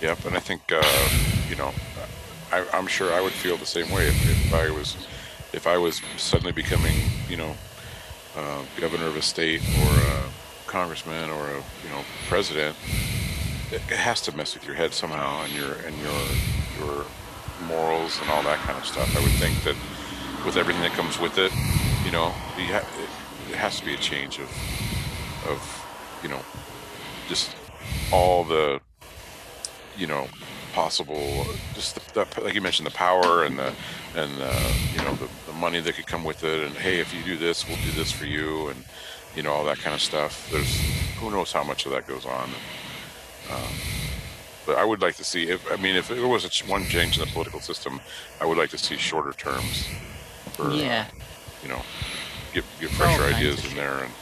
yep. 0.00 0.24
And 0.24 0.36
I 0.36 0.40
think 0.40 0.72
uh, 0.72 0.82
you 1.48 1.56
know, 1.56 1.72
I, 2.52 2.64
I'm 2.72 2.86
sure 2.86 3.12
I 3.12 3.20
would 3.20 3.32
feel 3.32 3.56
the 3.56 3.66
same 3.66 3.90
way 3.90 4.06
if, 4.08 4.46
if 4.46 4.54
I 4.54 4.70
was 4.70 4.96
if 5.52 5.66
I 5.66 5.76
was 5.78 6.00
suddenly 6.16 6.52
becoming 6.52 6.96
you 7.28 7.36
know 7.36 7.56
uh, 8.36 8.62
governor 8.80 9.06
of 9.06 9.16
a 9.16 9.22
state 9.22 9.60
or 9.82 9.92
a 9.92 10.22
congressman 10.66 11.30
or 11.30 11.48
a 11.48 11.56
you 11.84 11.90
know 11.90 12.04
president. 12.28 12.76
It, 13.74 13.80
has 13.96 14.20
to 14.22 14.36
mess 14.36 14.54
with 14.54 14.66
your 14.66 14.76
head 14.76 14.92
somehow 14.92 15.42
and 15.44 15.52
your 15.52 15.72
and 15.86 15.96
your 15.98 16.20
your 16.78 17.04
morals 17.66 18.18
and 18.20 18.30
all 18.30 18.42
that 18.42 18.58
kind 18.60 18.78
of 18.78 18.84
stuff. 18.84 19.16
I 19.16 19.20
would 19.20 19.32
think 19.32 19.62
that 19.64 19.76
with 20.44 20.56
everything 20.56 20.82
that 20.82 20.92
comes 20.92 21.18
with 21.18 21.38
it, 21.38 21.52
you 22.04 22.12
know, 22.12 22.32
you 22.56 22.72
ha- 22.72 22.88
it, 22.98 23.52
it 23.52 23.56
has 23.56 23.80
to 23.80 23.84
be 23.84 23.94
a 23.94 23.96
change 23.96 24.38
of 24.38 24.48
of 25.48 25.60
you 26.22 26.28
know 26.28 26.40
just 27.28 27.54
all 28.12 28.44
the 28.44 28.80
you 29.96 30.06
know 30.06 30.26
possible 30.72 31.46
just 31.74 31.94
the, 32.14 32.24
the, 32.24 32.40
like 32.42 32.54
you 32.54 32.60
mentioned 32.60 32.86
the 32.86 32.92
power 32.92 33.44
and 33.44 33.58
the 33.58 33.72
and 34.16 34.36
the, 34.38 34.74
you 34.92 35.02
know 35.02 35.14
the, 35.14 35.28
the 35.46 35.52
money 35.52 35.80
that 35.80 35.94
could 35.94 36.06
come 36.06 36.24
with 36.24 36.42
it 36.42 36.66
and 36.66 36.74
hey 36.76 36.98
if 36.98 37.14
you 37.14 37.22
do 37.22 37.36
this 37.36 37.68
we'll 37.68 37.76
do 37.84 37.92
this 37.92 38.10
for 38.10 38.26
you 38.26 38.68
and 38.68 38.84
you 39.36 39.42
know 39.42 39.52
all 39.52 39.64
that 39.64 39.78
kind 39.78 39.94
of 39.94 40.00
stuff 40.00 40.50
there's 40.50 40.80
who 41.18 41.30
knows 41.30 41.52
how 41.52 41.62
much 41.62 41.86
of 41.86 41.92
that 41.92 42.06
goes 42.08 42.26
on 42.26 42.50
um, 43.50 43.72
but 44.66 44.78
I 44.78 44.84
would 44.84 45.00
like 45.02 45.16
to 45.16 45.24
see 45.24 45.48
if 45.48 45.70
I 45.70 45.76
mean 45.76 45.96
if 45.96 46.08
there 46.08 46.26
was 46.26 46.44
a 46.44 46.48
ch- 46.48 46.66
one 46.66 46.84
change 46.86 47.18
in 47.18 47.24
the 47.24 47.30
political 47.32 47.60
system 47.60 48.00
I 48.40 48.46
would 48.46 48.56
like 48.58 48.70
to 48.70 48.78
see 48.78 48.96
shorter 48.96 49.32
terms 49.32 49.86
for 50.52 50.64
uh, 50.68 50.74
Yeah. 50.74 51.06
you 51.62 51.68
know 51.68 51.82
get 52.52 52.64
get 52.80 52.90
fresher 52.90 53.20
kinds 53.22 53.36
ideas 53.36 53.64
in 53.70 53.76
there 53.76 53.98
and 54.04 54.12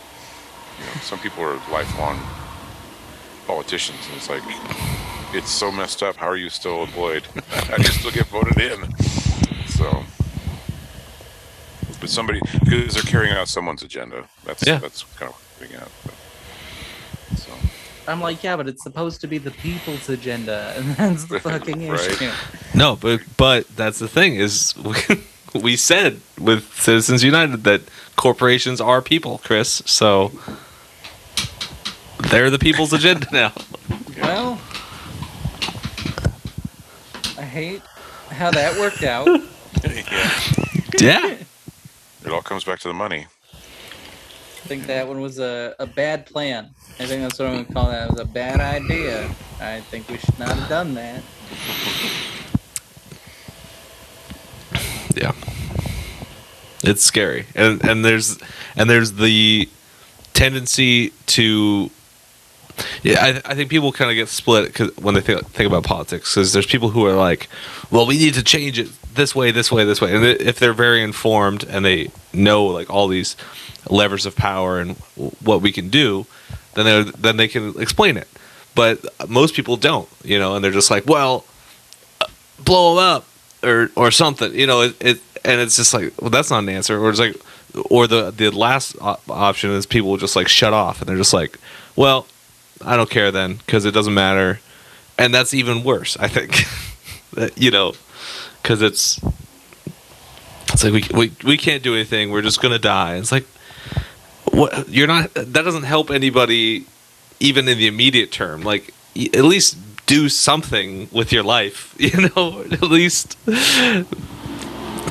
you 0.79 0.85
know 0.87 0.93
some 1.03 1.19
people 1.21 1.43
are 1.45 1.55
lifelong 1.71 2.19
politicians 3.47 3.99
and 4.09 4.17
it's 4.17 4.29
like 4.31 4.43
it's 5.35 5.51
so 5.51 5.71
messed 5.73 6.03
up 6.03 6.17
how 6.17 6.27
are 6.27 6.37
you 6.37 6.49
still 6.51 6.83
employed 6.83 7.23
how 7.51 7.77
do 7.77 7.83
you 7.83 7.89
still 7.89 8.11
get 8.11 8.27
voted 8.27 8.59
in 8.61 8.97
so 9.69 10.03
but 12.01 12.11
somebody 12.11 12.41
because 12.65 12.95
they're 12.95 13.03
carrying 13.05 13.33
out 13.33 13.47
someone's 13.47 13.85
agenda. 13.85 14.25
That's 14.45 14.67
Yeah. 14.67 14.79
that's 14.79 15.05
kind 15.17 15.31
of 15.31 15.37
what 15.37 15.43
I'm 15.61 15.69
getting 15.69 15.77
at. 15.77 15.89
But, 16.05 17.39
so 17.39 17.53
I'm 18.09 18.21
like, 18.21 18.43
yeah, 18.43 18.57
but 18.57 18.67
it's 18.69 18.83
supposed 18.83 19.21
to 19.23 19.27
be 19.29 19.39
the 19.39 19.51
people's 19.53 20.09
agenda, 20.09 20.75
and 20.77 20.95
that's 20.97 21.25
the 21.27 21.39
fucking 21.41 21.89
Right. 21.91 22.01
issue. 22.01 22.31
No, 22.75 22.97
but 22.97 23.21
but 23.37 23.69
that's 23.77 23.99
the 23.99 24.09
thing 24.09 24.35
is 24.37 24.75
we, 24.77 24.95
we 25.61 25.77
said 25.77 26.21
with 26.41 26.73
Citizens 26.75 27.23
United 27.23 27.65
that 27.65 27.83
corporations 28.17 28.81
are 28.81 29.01
people, 29.03 29.39
Chris. 29.45 29.83
So 29.87 30.33
they're 32.31 32.51
the 32.51 32.59
people's 32.59 32.93
agenda 32.93 33.27
now. 33.33 33.53
Well, 34.21 34.61
I 37.39 37.43
hate 37.45 37.83
how 38.31 38.51
that 38.51 38.79
worked 38.79 39.03
out. 39.03 39.27
yeah, 39.85 40.41
Yeah. 40.99 41.37
it 42.25 42.33
all 42.33 42.43
comes 42.43 42.65
back 42.65 42.79
to 42.81 42.89
the 42.89 42.95
money. 42.95 43.27
I 44.65 44.69
think 44.69 44.87
that 44.87 45.09
one 45.09 45.21
was 45.21 45.39
a, 45.41 45.75
a 45.81 45.87
bad 45.87 46.25
plan. 46.27 46.71
I 47.01 47.07
think 47.07 47.23
that's 47.23 47.39
what 47.39 47.49
I'm 47.49 47.63
gonna 47.65 47.73
call 47.75 47.91
that. 47.91 48.09
It 48.09 48.11
was 48.13 48.21
a 48.21 48.25
bad 48.25 48.61
idea. 48.61 49.29
I 49.61 49.81
think 49.81 50.09
we 50.09 50.19
should 50.19 50.39
not 50.39 50.51
have 50.57 50.69
done 50.69 50.95
that. 50.95 51.23
Yeah. 55.15 55.33
It's 56.85 57.03
scary. 57.03 57.47
And 57.55 57.85
and 57.85 58.05
there's 58.05 58.39
and 58.77 58.89
there's 58.89 59.13
the 59.15 59.69
tendency 60.33 61.11
to 61.27 61.91
yeah, 63.03 63.21
I, 63.45 63.53
I 63.53 63.55
think 63.55 63.69
people 63.69 63.93
kind 63.93 64.11
of 64.11 64.15
get 64.17 64.29
split 64.29 64.73
'cause- 64.75 64.97
when 64.97 65.15
they 65.15 65.21
think, 65.21 65.47
think 65.51 65.67
about 65.67 65.85
politics 65.85 66.35
because 66.35 66.53
there's 66.53 66.67
people 66.67 66.89
who 66.91 67.05
are 67.05 67.13
like, 67.15 67.49
well, 67.91 68.07
we 68.07 68.17
need 68.17 68.35
to 68.35 68.43
change 68.43 68.79
it 68.79 68.89
this 69.15 69.35
way, 69.35 69.51
this 69.51 69.71
way, 69.71 69.85
this 69.85 70.01
way. 70.01 70.15
And 70.15 70.25
if 70.25 70.59
they're 70.59 70.73
very 70.73 71.03
informed 71.03 71.65
and 71.65 71.85
they 71.85 72.11
know 72.33 72.65
like 72.65 72.89
all 72.89 73.09
these 73.09 73.37
levers 73.91 74.27
of 74.27 74.37
power 74.37 74.79
and 74.79 74.97
what 75.43 75.63
we 75.63 75.73
can 75.73 75.89
do, 75.89 76.27
then 76.75 76.85
they 76.85 77.11
then 77.13 77.37
they 77.37 77.49
can 77.49 77.81
explain 77.81 78.17
it. 78.17 78.29
But 78.75 79.05
most 79.29 79.55
people 79.55 79.77
don't, 79.77 80.09
you 80.25 80.39
know, 80.39 80.55
and 80.55 80.65
they're 80.65 80.71
just 80.71 80.91
like, 80.91 81.07
well, 81.07 81.45
blow 82.59 82.95
them 82.95 83.05
up 83.05 83.27
or 83.63 83.91
or 83.97 84.11
something, 84.11 84.55
you 84.55 84.67
know. 84.67 84.83
It, 84.83 84.97
it 85.01 85.21
and 85.45 85.61
it's 85.61 85.77
just 85.77 85.93
like, 85.93 86.13
well, 86.21 86.31
that's 86.31 86.51
not 86.51 86.61
an 86.61 86.69
answer. 86.69 86.99
Or 86.99 87.11
it's 87.11 87.19
like, 87.19 87.37
or 87.91 88.07
the 88.07 88.31
the 88.31 88.51
last 88.51 88.97
op- 89.01 89.29
option 89.29 89.71
is 89.71 89.87
people 89.87 90.17
just 90.17 90.37
like 90.37 90.49
shut 90.49 90.73
off 90.73 91.01
and 91.01 91.09
they're 91.09 91.17
just 91.17 91.33
like, 91.35 91.59
well, 91.97 92.27
I 92.85 92.97
don't 92.97 93.11
care 93.11 93.31
then 93.31 93.57
because 93.57 93.85
it 93.85 93.93
doesn't 93.93 94.15
matter, 94.15 94.61
and 95.19 95.35
that's 95.35 95.55
even 95.55 95.85
worse. 95.85 96.17
I 96.19 96.29
think, 96.29 96.65
you 97.57 97.71
know, 97.71 97.95
because 98.63 98.83
it's 98.83 99.21
it's 100.73 100.85
like 100.85 100.93
we, 100.93 101.05
we 101.15 101.33
we 101.45 101.57
can't 101.57 101.83
do 101.83 101.95
anything. 101.95 102.31
We're 102.31 102.43
just 102.43 102.61
gonna 102.63 102.79
die. 102.79 103.17
It's 103.17 103.33
like 103.33 103.47
what 104.53 104.89
you're 104.89 105.07
not. 105.07 105.35
That 105.35 105.65
doesn't 105.65 105.85
help 105.85 106.11
anybody, 106.11 106.87
even 107.41 107.69
in 107.69 107.79
the 107.79 107.87
immediate 107.87 108.31
term. 108.31 108.63
Like 108.63 108.95
at 109.17 109.45
least 109.45 109.77
do 110.07 110.29
something 110.29 111.09
with 111.13 111.33
your 111.33 111.43
life. 111.43 111.95
You 112.03 112.29
know, 112.35 112.63
at 112.63 112.83
least 112.83 113.39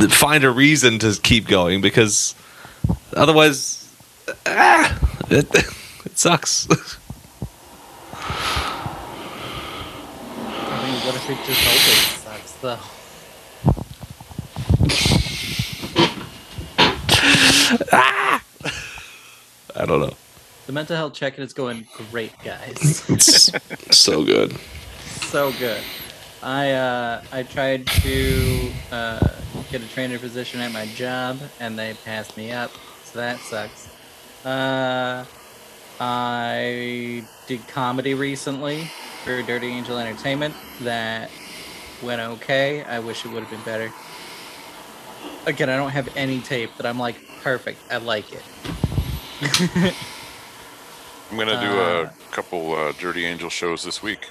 find 0.10 0.44
a 0.44 0.52
reason 0.52 1.00
to 1.00 1.18
keep 1.22 1.48
going 1.48 1.82
because 1.82 2.36
otherwise, 3.16 3.89
ah, 4.46 5.00
it, 5.30 5.48
it 6.06 6.18
sucks. 6.18 6.68
I 8.14 8.34
mean, 10.84 10.96
what 11.06 11.16
if 11.16 11.30
it 11.30 11.38
just 11.46 11.66
always 11.68 12.20
sucks 12.22 12.52
though? 12.62 12.80
I 19.76 19.86
don't 19.86 19.99
know. 20.01 20.13
The 20.67 20.72
mental 20.74 20.95
health 20.95 21.13
check-in 21.13 21.43
is 21.43 21.53
going 21.53 21.88
great, 22.11 22.34
guys. 22.43 23.03
It's 23.09 23.51
so 23.97 24.24
good. 24.24 24.55
so 25.22 25.51
good. 25.53 25.82
I 26.43 26.72
uh, 26.72 27.24
I 27.32 27.43
tried 27.43 27.86
to 27.88 28.72
uh, 28.91 29.28
get 29.72 29.82
a 29.82 29.88
trainer 29.89 30.17
position 30.17 30.59
at 30.61 30.72
my 30.72 30.86
job, 30.88 31.39
and 31.59 31.78
they 31.78 31.93
passed 32.05 32.36
me 32.38 32.51
up, 32.51 32.72
so 33.03 33.19
that 33.19 33.39
sucks. 33.39 33.89
Uh, 34.45 35.26
I 35.99 37.24
did 37.47 37.67
comedy 37.67 38.13
recently 38.15 38.86
for 39.24 39.41
Dirty 39.43 39.67
Angel 39.67 39.97
Entertainment. 39.99 40.55
That 40.82 41.30
went 42.01 42.22
okay. 42.22 42.84
I 42.84 42.99
wish 42.99 43.24
it 43.26 43.32
would 43.32 43.43
have 43.43 43.51
been 43.51 43.61
better. 43.63 43.91
Again, 45.45 45.69
I 45.69 45.76
don't 45.78 45.91
have 45.91 46.09
any 46.15 46.39
tape 46.41 46.76
that 46.78 46.86
I'm 46.88 46.97
like 46.97 47.17
perfect. 47.43 47.80
I 47.91 47.97
like 47.97 48.32
it. 48.34 48.43
I'm 51.32 51.38
gonna 51.38 51.60
do 51.60 51.80
Uh, 51.80 52.10
a 52.12 52.32
couple 52.32 52.74
uh, 52.76 52.92
Dirty 53.00 53.26
Angel 53.26 53.50
shows 53.50 53.84
this 53.84 54.04
week. 54.04 54.30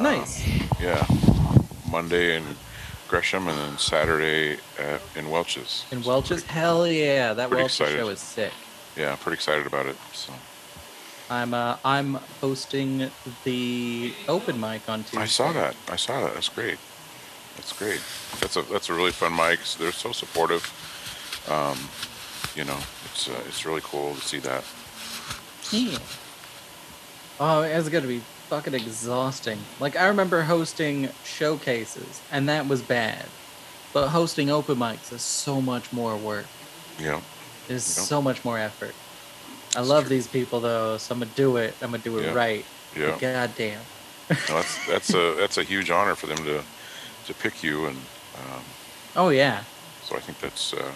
Nice. 0.00 0.42
Yeah, 0.80 1.06
Monday 1.90 2.36
in 2.36 2.44
Gresham, 3.08 3.48
and 3.48 3.58
then 3.58 3.78
Saturday 3.78 4.58
at, 4.78 5.02
in 5.14 5.28
Welches. 5.28 5.84
And 5.90 6.02
Welches, 6.04 6.42
hell 6.44 6.86
yeah, 6.86 7.34
that 7.34 7.50
Welches 7.50 7.80
excited. 7.80 7.98
show 7.98 8.08
is 8.08 8.20
sick. 8.20 8.52
Yeah, 8.96 9.12
I'm 9.12 9.18
pretty 9.18 9.34
excited 9.34 9.66
about 9.66 9.84
it. 9.86 9.96
So 10.14 10.32
I'm 11.28 11.52
uh, 11.52 11.76
I'm 11.84 12.14
hosting 12.40 13.10
the 13.44 14.14
open 14.26 14.58
mic 14.58 14.88
on 14.88 15.02
Tuesday. 15.04 15.18
I 15.18 15.26
saw 15.26 15.52
that. 15.52 15.76
I 15.90 15.96
saw 15.96 16.20
that. 16.22 16.32
That's 16.34 16.48
great. 16.48 16.78
That's 17.56 17.72
great. 17.74 18.00
That's 18.40 18.56
a 18.56 18.62
that's 18.62 18.88
a 18.88 18.94
really 18.94 19.12
fun 19.12 19.36
mic. 19.36 19.60
They're 19.78 19.92
so 19.92 20.12
supportive. 20.12 20.64
Um, 21.50 21.76
you 22.56 22.64
know, 22.64 22.78
it's 23.12 23.28
uh, 23.28 23.40
it's 23.46 23.64
really 23.64 23.80
cool 23.82 24.14
to 24.14 24.20
see 24.20 24.38
that. 24.40 24.64
Yeah. 25.70 25.98
Oh, 27.40 27.62
it's 27.62 27.88
gonna 27.88 28.06
be 28.06 28.20
fucking 28.48 28.74
exhausting. 28.74 29.58
Like 29.80 29.96
I 29.96 30.06
remember 30.08 30.42
hosting 30.42 31.08
showcases, 31.24 32.20
and 32.30 32.48
that 32.48 32.68
was 32.68 32.82
bad. 32.82 33.24
But 33.92 34.08
hosting 34.08 34.50
open 34.50 34.76
mics 34.78 35.12
is 35.12 35.22
so 35.22 35.60
much 35.60 35.92
more 35.92 36.16
work. 36.16 36.46
Yeah. 36.98 37.12
know, 37.12 37.22
It's 37.68 37.96
Yeah. 37.96 38.04
so 38.04 38.22
much 38.22 38.44
more 38.44 38.58
effort. 38.58 38.94
I 39.76 39.80
It's 39.80 39.88
love 39.88 40.04
true. 40.04 40.10
these 40.16 40.26
people 40.26 40.60
though, 40.60 40.98
so 40.98 41.14
I'm 41.14 41.20
gonna 41.20 41.30
do 41.34 41.56
it. 41.56 41.74
I'm 41.82 41.90
gonna 41.90 42.02
do 42.02 42.18
it 42.18 42.24
Yeah. 42.26 42.32
right. 42.34 42.64
yeah. 42.96 43.10
But 43.10 43.20
goddamn. 43.20 43.80
No, 44.48 44.54
that's 44.56 44.86
that's 44.86 45.14
a 45.14 45.34
that's 45.38 45.58
a 45.58 45.62
huge 45.62 45.90
honor 45.90 46.14
for 46.14 46.26
them 46.26 46.38
to 46.44 46.62
to 47.26 47.34
pick 47.34 47.62
you, 47.62 47.86
and 47.86 47.96
um, 48.38 48.62
Oh 49.16 49.28
yeah. 49.30 49.64
so 50.04 50.16
I 50.16 50.20
think 50.20 50.38
that's 50.40 50.72
uh, 50.72 50.92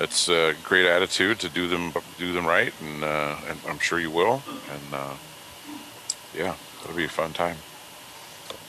that's 0.00 0.30
a 0.30 0.54
great 0.64 0.86
attitude 0.86 1.38
to 1.40 1.48
do 1.50 1.68
them 1.68 1.92
do 2.18 2.32
them 2.32 2.46
right, 2.46 2.72
and 2.80 3.04
uh, 3.04 3.36
and 3.48 3.58
I'm 3.68 3.78
sure 3.78 4.00
you 4.00 4.10
will. 4.10 4.42
And 4.72 4.94
uh, 4.94 5.14
yeah, 6.34 6.54
it'll 6.82 6.96
be 6.96 7.04
a 7.04 7.08
fun 7.08 7.34
time. 7.34 7.56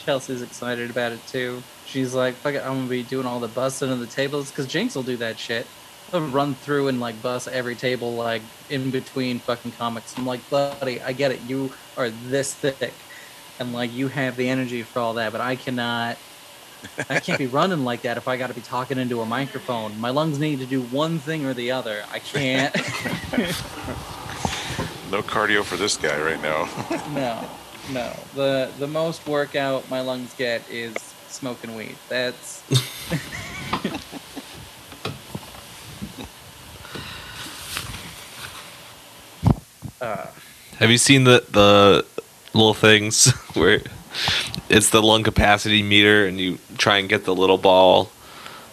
Chelsea's 0.04 0.42
excited 0.42 0.90
about 0.90 1.14
it 1.14 1.26
too. 1.28 1.64
She's 1.86 2.14
like, 2.14 2.36
"Fuck 2.36 2.56
it, 2.56 2.64
I'm 2.64 2.76
gonna 2.80 2.90
be 2.90 3.04
doing 3.04 3.26
all 3.26 3.40
the 3.40 3.48
busting 3.48 3.90
of 3.90 4.00
the 4.00 4.08
tables 4.08 4.52
because 4.52 4.68
Jinx 4.68 4.94
will 4.94 5.04
do 5.04 5.16
that 5.18 5.40
shit. 5.40 5.66
He'll 6.12 6.28
run 6.28 6.54
through 6.54 6.90
and 6.90 7.00
like 7.00 7.22
bust 7.22 7.48
every 7.48 7.76
table 7.76 8.14
like 8.14 8.42
in 8.70 8.92
between 8.92 9.40
fucking 9.40 9.72
comics. 9.72 10.18
I'm 10.18 10.26
like, 10.26 10.48
buddy, 10.50 11.02
I 11.02 11.14
get 11.14 11.32
it. 11.32 11.40
You 11.48 11.72
are 11.96 12.10
this 12.10 12.54
thick, 12.54 12.94
and 13.58 13.72
like 13.72 13.94
you 13.94 14.10
have 14.10 14.36
the 14.36 14.50
energy 14.50 14.84
for 14.84 15.00
all 15.00 15.14
that, 15.14 15.32
but 15.32 15.40
I 15.40 15.56
cannot. 15.56 16.18
I 17.10 17.20
can't 17.20 17.40
be 17.40 17.48
running 17.48 17.84
like 17.84 18.04
that 18.04 18.18
if 18.18 18.28
I 18.28 18.38
got 18.38 18.48
to 18.48 18.54
be 18.54 18.62
talking 18.62 18.98
into 18.98 19.22
a 19.22 19.26
microphone. 19.26 20.00
My 20.00 20.10
lungs 20.10 20.40
need 20.40 20.60
to 20.60 20.66
do 20.66 20.82
one 20.82 21.20
thing 21.20 21.46
or 21.46 21.54
the 21.54 21.72
other. 21.72 22.04
I 22.12 22.20
can't. 22.20 22.76
No 25.12 25.22
cardio 25.22 25.62
for 25.62 25.76
this 25.76 25.98
guy 25.98 26.18
right 26.22 26.42
now. 26.42 26.70
No, 27.14 27.46
no. 27.92 28.14
The 28.34 28.72
the 28.80 28.88
most 28.88 29.28
workout 29.28 29.90
my 29.90 30.00
lungs 30.00 30.34
get 30.36 30.62
is 30.70 30.96
smoking 31.28 31.76
weed. 31.76 31.98
That's 32.08 32.64
uh, 40.02 40.28
Have 40.78 40.90
you 40.90 40.98
seen 40.98 41.26
the 41.26 41.44
the 41.50 42.06
little 42.54 42.74
things 42.74 43.32
where 43.54 43.82
it's 44.72 44.90
the 44.90 45.02
lung 45.02 45.24
capacity 45.24 45.84
meter 45.84 46.26
and 46.26 46.40
you 46.40 46.58
try 46.78 46.98
and 46.98 47.10
get 47.10 47.26
the 47.26 47.36
little 47.36 47.58
ball 47.58 48.10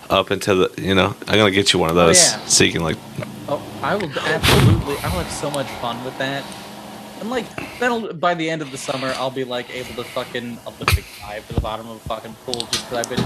up 0.08 0.30
into 0.30 0.54
the 0.54 0.82
you 0.82 0.94
know 0.94 1.14
I'm 1.26 1.38
gonna 1.38 1.50
get 1.50 1.72
you 1.72 1.78
one 1.78 1.90
of 1.90 1.96
oh, 1.96 2.06
those 2.06 2.24
yeah. 2.24 2.44
so 2.46 2.64
you 2.64 2.72
can 2.72 2.82
like 2.82 2.96
oh, 3.48 3.80
I 3.82 3.94
will 3.96 4.10
absolutely. 4.10 4.96
I 4.98 5.08
will 5.08 5.22
have 5.22 5.32
so 5.32 5.50
much 5.50 5.68
fun 5.80 6.02
with 6.04 6.16
that. 6.18 6.44
And 7.20 7.30
like 7.30 7.46
that'll 7.78 8.14
by 8.14 8.34
the 8.34 8.48
end 8.48 8.62
of 8.62 8.70
the 8.70 8.78
summer, 8.78 9.08
I'll 9.16 9.30
be 9.30 9.44
like 9.44 9.70
able 9.70 10.02
to 10.02 10.04
fucking 10.04 10.58
Olympic 10.66 11.04
dive 11.20 11.46
to 11.48 11.54
the 11.54 11.60
bottom 11.60 11.88
of 11.88 11.96
a 11.96 12.08
fucking 12.08 12.34
pool 12.44 12.60
just 12.70 12.88
because 12.88 13.06
I've 13.06 13.10
been 13.10 13.24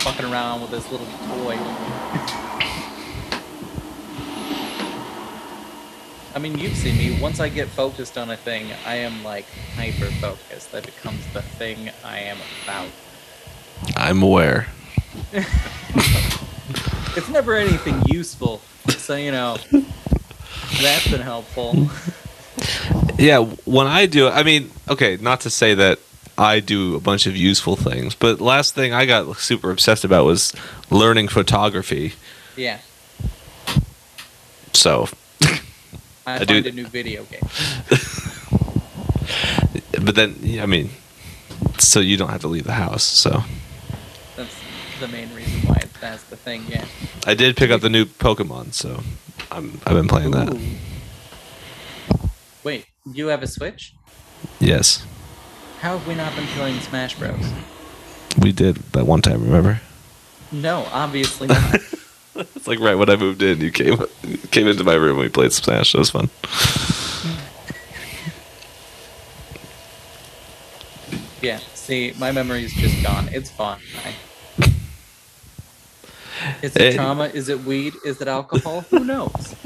fucking 0.00 0.26
around 0.26 0.62
with 0.62 0.70
this 0.70 0.90
little 0.90 1.06
toy. 1.06 2.49
I 6.34 6.38
mean, 6.38 6.58
you've 6.58 6.76
seen 6.76 6.96
me. 6.96 7.18
Once 7.20 7.40
I 7.40 7.48
get 7.48 7.68
focused 7.68 8.16
on 8.16 8.30
a 8.30 8.36
thing, 8.36 8.68
I 8.86 8.96
am 8.96 9.24
like 9.24 9.46
hyper 9.74 10.06
focused. 10.06 10.72
That 10.72 10.86
becomes 10.86 11.26
the 11.32 11.42
thing 11.42 11.90
I 12.04 12.20
am 12.20 12.38
about. 12.64 12.88
I'm 13.96 14.22
aware. 14.22 14.68
it's 15.32 17.28
never 17.28 17.54
anything 17.54 18.02
useful. 18.06 18.60
So 18.88 19.16
you 19.16 19.32
know, 19.32 19.56
that's 20.80 21.10
been 21.10 21.20
helpful. 21.20 21.88
Yeah, 23.18 23.40
when 23.66 23.86
I 23.86 24.06
do, 24.06 24.28
I 24.28 24.42
mean, 24.42 24.70
okay, 24.88 25.18
not 25.20 25.42
to 25.42 25.50
say 25.50 25.74
that 25.74 25.98
I 26.38 26.60
do 26.60 26.96
a 26.96 27.00
bunch 27.00 27.26
of 27.26 27.36
useful 27.36 27.76
things, 27.76 28.14
but 28.14 28.40
last 28.40 28.74
thing 28.74 28.94
I 28.94 29.04
got 29.04 29.36
super 29.36 29.70
obsessed 29.70 30.04
about 30.04 30.24
was 30.24 30.54
learning 30.90 31.28
photography. 31.28 32.14
Yeah, 32.56 32.78
So, 34.72 35.08
I, 36.32 36.36
I 36.36 36.44
find 36.44 36.64
do- 36.64 36.70
a 36.70 36.72
new 36.72 36.86
video 36.86 37.24
game. 37.24 37.40
but 40.04 40.14
then, 40.14 40.36
I 40.60 40.66
mean, 40.66 40.90
so 41.78 42.00
you 42.00 42.16
don't 42.16 42.30
have 42.30 42.40
to 42.42 42.48
leave 42.48 42.64
the 42.64 42.72
house. 42.72 43.02
So, 43.02 43.42
That's 44.36 44.54
the 45.00 45.08
main 45.08 45.32
reason 45.34 45.60
why 45.68 45.82
that's 46.00 46.22
the 46.24 46.36
thing. 46.36 46.64
Yeah. 46.68 46.84
I 47.26 47.34
did 47.34 47.56
pick 47.56 47.70
up 47.70 47.80
the 47.82 47.90
new 47.90 48.04
Pokemon, 48.06 48.72
so 48.74 49.02
I'm, 49.50 49.80
I've 49.86 49.94
been 49.94 50.08
playing 50.08 50.30
that. 50.32 50.58
Wait, 52.64 52.86
you 53.12 53.26
have 53.28 53.42
a 53.42 53.46
Switch? 53.46 53.94
Yes, 54.58 55.04
How 55.80 55.98
have 55.98 56.08
we 56.08 56.14
not 56.14 56.34
been 56.34 56.46
playing 56.48 56.80
Smash 56.80 57.14
Bros? 57.18 57.52
we 58.40 58.52
did 58.52 58.76
that 58.92 59.06
one 59.06 59.20
time. 59.22 59.42
Remember? 59.44 59.80
No, 60.52 60.86
obviously 60.92 61.48
not. 61.48 61.76
It's 62.56 62.66
like 62.66 62.80
right 62.80 62.94
when 62.96 63.10
I 63.10 63.16
moved 63.16 63.42
in, 63.42 63.60
you 63.60 63.70
came 63.70 63.98
came 64.50 64.66
into 64.66 64.84
my 64.84 64.94
room. 64.94 65.18
We 65.18 65.28
played 65.28 65.52
Smash. 65.52 65.94
It 65.94 65.98
was 65.98 66.10
fun. 66.10 66.30
yeah. 71.42 71.58
See, 71.74 72.12
my 72.18 72.32
memory 72.32 72.64
is 72.64 72.72
just 72.74 73.02
gone. 73.02 73.28
It's 73.32 73.50
fine. 73.50 73.78
Is 76.62 76.74
it 76.76 76.80
Eh. 76.82 76.94
trauma? 76.94 77.24
Is 77.24 77.48
it 77.48 77.60
weed? 77.64 77.94
Is 78.04 78.20
it 78.20 78.28
alcohol? 78.28 78.82
Who 78.90 79.00
knows? 79.04 79.54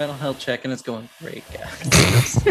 Mental 0.00 0.16
health 0.16 0.38
check 0.40 0.64
and 0.64 0.72
it's 0.72 0.82
going 0.82 1.08
great, 1.20 1.44
guys. 1.52 2.44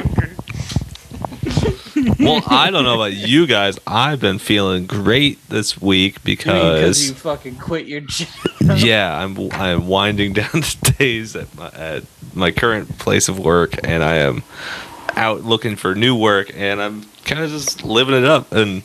well, 2.20 2.42
I 2.48 2.72
don't 2.72 2.84
know 2.84 2.96
about 2.96 3.14
you 3.14 3.46
guys. 3.46 3.78
I've 3.86 4.20
been 4.20 4.40
feeling 4.40 4.86
great 4.88 5.48
this 5.50 5.80
week 5.82 6.24
Because 6.76 7.10
you 7.10 7.16
fucking 7.16 7.58
quit 7.58 7.86
your 7.86 8.02
job. 8.02 8.28
yeah, 8.78 9.16
I'm 9.16 9.38
I'm 9.52 9.88
winding 9.88 10.34
down 10.34 10.50
the 10.52 10.96
days 10.98 11.36
at 11.36 11.54
my 11.56 11.70
at 11.70 12.04
my 12.34 12.52
current 12.52 12.98
place 12.98 13.30
of 13.30 13.38
work, 13.38 13.76
and 13.84 14.04
I 14.04 14.16
am 14.16 14.44
out 15.16 15.44
looking 15.44 15.76
for 15.76 15.94
new 15.94 16.16
work, 16.16 16.52
and 16.56 16.82
I'm 16.82 17.04
kind 17.26 17.44
of 17.44 17.52
just 17.52 17.84
living 17.84 18.16
it 18.16 18.26
up. 18.26 18.52
And 18.52 18.84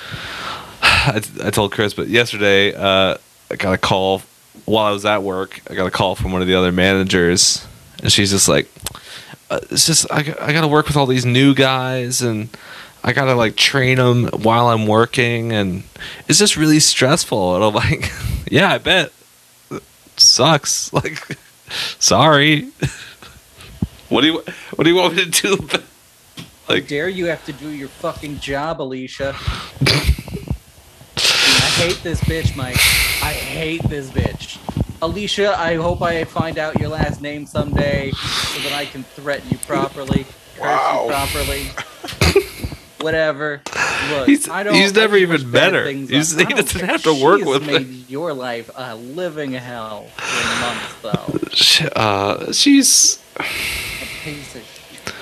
I, 0.82 1.22
I 1.42 1.50
told 1.50 1.72
Chris, 1.72 1.92
but 1.92 2.08
yesterday 2.08 2.74
uh, 2.74 3.18
I 3.50 3.56
got 3.56 3.74
a 3.74 3.78
call 3.78 4.22
while 4.64 4.86
I 4.86 4.92
was 4.92 5.04
at 5.04 5.22
work. 5.22 5.60
I 5.70 5.74
got 5.74 5.86
a 5.86 5.90
call 5.90 6.14
from 6.14 6.32
one 6.32 6.40
of 6.40 6.48
the 6.48 6.54
other 6.54 6.72
managers, 6.72 7.66
and 8.02 8.10
she's 8.10 8.30
just 8.30 8.48
like, 8.48 8.68
Uh, 9.50 9.60
"It's 9.70 9.86
just 9.86 10.10
I, 10.10 10.18
I 10.40 10.52
got 10.52 10.60
to 10.62 10.68
work 10.68 10.86
with 10.86 10.96
all 10.96 11.06
these 11.06 11.24
new 11.24 11.54
guys, 11.54 12.20
and 12.22 12.48
I 13.02 13.12
got 13.12 13.26
to 13.26 13.34
like 13.34 13.56
train 13.56 13.96
them 13.96 14.26
while 14.28 14.68
I'm 14.68 14.86
working, 14.86 15.52
and 15.52 15.84
it's 16.28 16.38
just 16.38 16.56
really 16.56 16.80
stressful." 16.80 17.54
And 17.56 17.64
I'm 17.64 17.74
like, 17.74 18.10
"Yeah, 18.50 18.72
I 18.72 18.78
bet." 18.78 19.12
Sucks. 20.16 20.92
Like, 20.98 21.38
sorry. 21.98 22.70
what 24.08 24.22
do 24.22 24.26
you 24.28 24.42
What 24.74 24.84
do 24.84 24.90
you 24.90 24.96
want 24.96 25.14
me 25.14 25.26
to 25.26 25.30
do? 25.30 25.68
Like, 26.68 26.86
dare 26.88 27.08
you 27.08 27.26
have 27.26 27.44
to 27.46 27.52
do 27.52 27.68
your 27.68 27.88
fucking 27.88 28.38
job, 28.40 28.80
Alicia? 28.80 29.34
I 31.16 31.70
hate 31.76 32.02
this 32.02 32.20
bitch, 32.20 32.56
Mike. 32.56 32.76
I 33.22 33.32
hate 33.32 33.82
this 33.88 34.10
bitch. 34.10 34.58
Alicia, 35.00 35.58
I 35.58 35.76
hope 35.76 36.02
I 36.02 36.24
find 36.24 36.58
out 36.58 36.78
your 36.80 36.88
last 36.88 37.20
name 37.20 37.46
someday 37.46 38.10
so 38.10 38.58
that 38.68 38.72
I 38.74 38.84
can 38.84 39.04
threaten 39.04 39.48
you 39.50 39.58
properly, 39.58 40.24
curse 40.56 40.60
Wow. 40.60 41.04
you 41.04 41.10
properly. 41.10 41.66
Whatever. 43.00 43.60
Look, 44.10 44.26
He's- 44.28 44.48
I 44.48 44.64
don't. 44.64 44.74
he's 44.74 44.92
never 44.94 45.16
even 45.16 45.34
wish 45.34 45.42
bad 45.44 45.72
met 45.72 45.84
her. 45.84 45.88
He's- 45.88 46.32
he 46.36 46.44
doesn't 46.44 46.80
have 46.80 47.02
to 47.04 47.14
work 47.14 47.38
She 47.40 47.44
has 47.44 47.48
with 47.60 47.66
her. 47.66 47.72
made 47.80 48.10
your 48.10 48.32
life 48.32 48.70
a 48.74 48.96
living 48.96 49.52
hell 49.52 50.08
for 50.16 51.10
months, 51.12 51.86
though. 51.92 52.00
uh, 52.00 52.52
she's 52.52 53.20
A 53.36 53.44
piece 54.24 54.56
of 54.56 54.62
shit. 54.62 55.14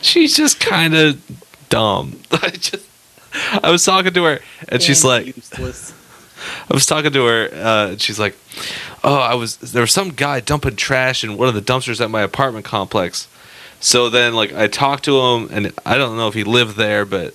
she's 0.00 0.36
just 0.36 0.60
kind 0.60 0.94
of 0.94 1.20
dumb. 1.70 2.20
I 2.30 2.50
just 2.50 2.86
I 3.64 3.70
was 3.72 3.84
talking 3.84 4.12
to 4.14 4.22
her, 4.24 4.38
and 4.68 4.80
she's 4.80 5.04
like, 5.04 5.26
useless. 5.36 5.92
I 6.70 6.74
was 6.74 6.86
talking 6.86 7.12
to 7.12 7.26
her, 7.26 7.48
uh, 7.52 7.90
and 7.90 8.00
she's 8.00 8.18
like, 8.18 8.36
"Oh, 9.02 9.16
I 9.16 9.34
was 9.34 9.56
there 9.58 9.82
was 9.82 9.92
some 9.92 10.10
guy 10.10 10.40
dumping 10.40 10.76
trash 10.76 11.24
in 11.24 11.36
one 11.36 11.48
of 11.48 11.54
the 11.54 11.62
dumpsters 11.62 12.00
at 12.00 12.10
my 12.10 12.22
apartment 12.22 12.64
complex." 12.64 13.28
So 13.80 14.08
then, 14.08 14.34
like, 14.34 14.54
I 14.54 14.66
talked 14.66 15.04
to 15.04 15.20
him, 15.20 15.48
and 15.52 15.72
I 15.84 15.98
don't 15.98 16.16
know 16.16 16.28
if 16.28 16.34
he 16.34 16.42
lived 16.42 16.76
there, 16.76 17.04
but 17.04 17.34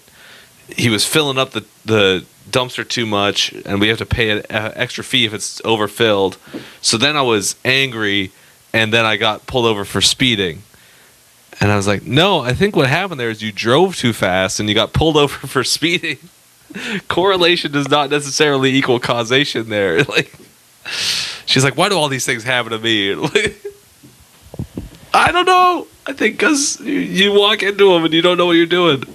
he 0.76 0.89
was 0.89 1.05
filling 1.05 1.38
up 1.38 1.51
the 1.51 1.66
the 1.86 2.26
dumpster 2.49 2.88
too 2.88 3.05
much, 3.05 3.53
and 3.66 3.80
we 3.80 3.88
have 3.89 3.99
to 3.99 4.05
pay 4.05 4.32
an 4.32 4.43
uh, 4.49 4.72
extra 4.76 5.03
fee 5.03 5.26
if 5.26 5.34
it's 5.34 5.62
overfilled. 5.64 6.38
So 6.82 6.97
then 6.97 7.16
I 7.16 7.22
was 7.22 7.55
angry, 7.64 8.32
and 8.74 8.93
then 8.93 9.05
I 9.05 9.18
got 9.18 9.45
pulled 9.45 9.66
over 9.66 9.86
for 9.86 10.01
speeding. 10.01 10.64
And 11.62 11.72
I 11.72 11.76
was 11.76 11.88
like, 11.88 12.03
"No, 12.03 12.39
I 12.39 12.53
think 12.53 12.76
what 12.76 12.88
happened 12.88 13.20
there 13.20 13.30
is 13.30 13.41
you 13.41 13.51
drove 13.51 13.95
too 13.95 14.14
fast, 14.14 14.60
and 14.60 14.70
you 14.70 14.76
got 14.76 14.93
pulled 14.93 15.18
over 15.24 15.47
for 15.47 15.64
speeding." 15.64 16.18
Correlation 17.07 17.72
does 17.72 17.89
not 17.89 18.09
necessarily 18.09 18.74
equal 18.74 18.99
causation 18.99 19.70
there. 19.70 20.03
Like, 20.09 20.34
she's 21.45 21.63
like, 21.63 21.78
why 21.78 21.89
do 21.89 21.95
all 21.97 22.07
these 22.09 22.26
things 22.26 22.43
happen 22.43 22.72
to 22.72 22.80
me? 22.80 23.13
Like, 23.13 23.61
I 25.13 25.32
don't 25.32 25.45
know. 25.45 25.88
I 26.07 26.13
think 26.13 26.36
because 26.36 26.80
you, 26.80 26.93
you 26.99 27.34
walk 27.34 27.61
into 27.63 27.93
them 27.93 28.05
and 28.05 28.13
you 28.13 28.22
don't 28.22 28.38
know 28.38 28.47
what 28.47 28.53
you're 28.53 28.65
doing. 28.65 29.03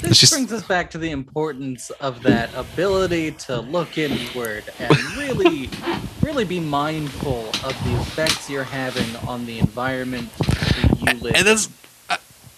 This 0.00 0.20
just- 0.20 0.32
brings 0.32 0.52
us 0.52 0.62
back 0.62 0.90
to 0.92 0.98
the 0.98 1.10
importance 1.10 1.90
of 1.90 2.22
that 2.22 2.54
ability 2.54 3.32
to 3.32 3.60
look 3.60 3.98
inward 3.98 4.64
and 4.78 4.96
really, 5.16 5.68
really 6.22 6.44
be 6.44 6.60
mindful 6.60 7.48
of 7.62 7.76
the 7.84 8.00
effects 8.00 8.48
you're 8.48 8.62
having 8.62 9.16
on 9.28 9.44
the 9.44 9.58
environment 9.58 10.32
that 10.38 10.96
you 11.00 11.20
live. 11.20 11.32
In. 11.32 11.38
And 11.40 11.46
that's, 11.46 11.68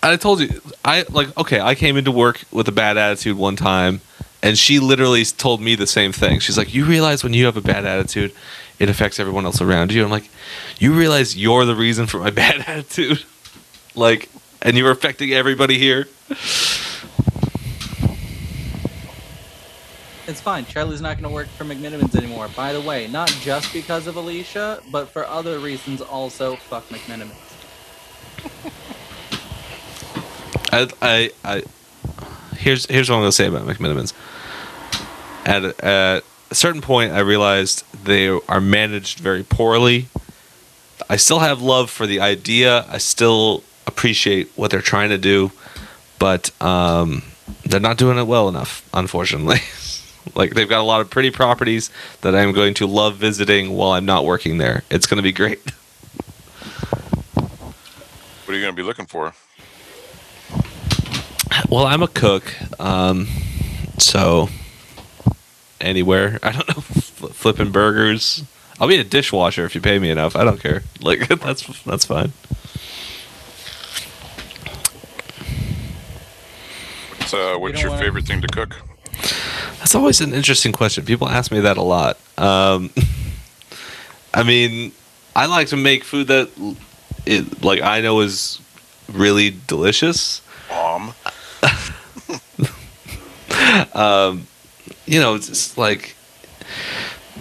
I, 0.02 0.12
I 0.12 0.16
told 0.16 0.40
you, 0.40 0.60
I 0.84 1.04
like, 1.10 1.36
okay, 1.36 1.60
I 1.60 1.74
came 1.74 1.96
into 1.96 2.10
work 2.10 2.42
with 2.50 2.68
a 2.68 2.72
bad 2.72 2.96
attitude 2.96 3.36
one 3.36 3.56
time, 3.56 4.00
and 4.42 4.58
she 4.58 4.78
literally 4.78 5.24
told 5.24 5.60
me 5.60 5.74
the 5.74 5.86
same 5.86 6.12
thing. 6.12 6.40
She's 6.40 6.58
like, 6.58 6.74
you 6.74 6.84
realize 6.84 7.22
when 7.22 7.34
you 7.34 7.44
have 7.46 7.56
a 7.56 7.60
bad 7.60 7.84
attitude, 7.84 8.32
it 8.78 8.88
affects 8.88 9.20
everyone 9.20 9.44
else 9.44 9.60
around 9.60 9.92
you. 9.92 10.02
I'm 10.02 10.10
like, 10.10 10.30
you 10.78 10.92
realize 10.94 11.36
you're 11.36 11.64
the 11.64 11.76
reason 11.76 12.06
for 12.06 12.18
my 12.18 12.30
bad 12.42 12.64
attitude? 12.66 13.24
Like, 13.94 14.28
and 14.62 14.76
you're 14.76 14.90
affecting 14.90 15.32
everybody 15.32 15.78
here? 15.78 16.06
It's 20.26 20.40
fine. 20.40 20.64
Charlie's 20.64 21.00
not 21.00 21.16
going 21.16 21.28
to 21.28 21.34
work 21.34 21.48
for 21.48 21.64
McMenamins 21.64 22.14
anymore. 22.14 22.48
By 22.54 22.72
the 22.72 22.80
way, 22.80 23.08
not 23.08 23.28
just 23.40 23.72
because 23.72 24.06
of 24.06 24.14
Alicia, 24.14 24.80
but 24.92 25.08
for 25.08 25.26
other 25.26 25.58
reasons 25.58 26.00
also. 26.00 26.54
Fuck 26.54 26.88
McMenamins. 26.88 27.34
I, 30.72 30.88
I, 31.02 31.30
I 31.44 31.62
here's 32.56 32.86
here's 32.86 33.08
what 33.10 33.16
I'm 33.16 33.22
gonna 33.22 33.32
say 33.32 33.46
about 33.46 33.66
McMenamins. 33.66 34.12
At 35.44 35.64
a, 35.64 35.84
at 35.84 36.24
a 36.50 36.54
certain 36.54 36.80
point, 36.80 37.12
I 37.12 37.20
realized 37.20 37.84
they 38.04 38.28
are 38.28 38.60
managed 38.60 39.18
very 39.18 39.42
poorly. 39.42 40.08
I 41.08 41.16
still 41.16 41.40
have 41.40 41.60
love 41.60 41.90
for 41.90 42.06
the 42.06 42.20
idea. 42.20 42.84
I 42.88 42.98
still 42.98 43.64
appreciate 43.86 44.50
what 44.54 44.70
they're 44.70 44.82
trying 44.82 45.08
to 45.08 45.18
do, 45.18 45.50
but 46.18 46.50
um, 46.62 47.22
they're 47.64 47.80
not 47.80 47.96
doing 47.96 48.18
it 48.18 48.26
well 48.26 48.48
enough, 48.48 48.88
unfortunately. 48.94 49.58
like 50.34 50.54
they've 50.54 50.68
got 50.68 50.80
a 50.80 50.84
lot 50.84 51.00
of 51.00 51.10
pretty 51.10 51.30
properties 51.30 51.90
that 52.20 52.34
I'm 52.34 52.52
going 52.52 52.74
to 52.74 52.86
love 52.86 53.16
visiting 53.16 53.72
while 53.72 53.92
I'm 53.92 54.04
not 54.04 54.24
working 54.24 54.58
there. 54.58 54.84
It's 54.90 55.06
going 55.06 55.16
to 55.16 55.22
be 55.22 55.32
great. 55.32 55.58
What 57.34 58.54
are 58.54 58.54
you 58.54 58.60
going 58.62 58.74
to 58.74 58.82
be 58.82 58.82
looking 58.82 59.06
for? 59.06 59.32
Well, 61.70 61.86
I'm 61.86 62.02
a 62.02 62.08
cook, 62.08 62.52
um, 62.80 63.28
so 63.96 64.48
anywhere. 65.80 66.40
I 66.42 66.50
don't 66.50 66.68
know, 66.68 66.82
flipping 66.82 67.70
burgers. 67.70 68.42
I'll 68.80 68.88
be 68.88 68.96
a 68.96 69.04
dishwasher 69.04 69.64
if 69.66 69.76
you 69.76 69.80
pay 69.80 70.00
me 70.00 70.10
enough. 70.10 70.34
I 70.34 70.42
don't 70.42 70.60
care. 70.60 70.82
Like 71.00 71.28
that's 71.40 71.82
that's 71.84 72.04
fine. 72.04 72.32
What's, 77.18 77.32
uh, 77.32 77.56
what's 77.56 77.80
don't 77.80 77.90
your 77.90 77.98
favorite 77.98 78.26
thing 78.26 78.42
to 78.42 78.48
cook? 78.48 78.76
That's 79.78 79.94
always 79.94 80.20
an 80.20 80.34
interesting 80.34 80.72
question. 80.72 81.04
People 81.04 81.28
ask 81.28 81.52
me 81.52 81.60
that 81.60 81.78
a 81.78 81.82
lot. 81.82 82.18
Um, 82.36 82.90
I 84.34 84.42
mean, 84.42 84.92
I 85.36 85.46
like 85.46 85.68
to 85.68 85.76
make 85.76 86.02
food 86.02 86.26
that 86.26 86.50
it 87.24 87.62
like 87.62 87.80
I 87.80 88.00
know 88.00 88.20
is 88.20 88.60
really 89.08 89.56
delicious. 89.68 90.42
Mom. 90.68 91.14
Um, 93.94 94.46
you 95.06 95.20
know, 95.20 95.34
it's 95.34 95.48
just 95.48 95.78
like 95.78 96.14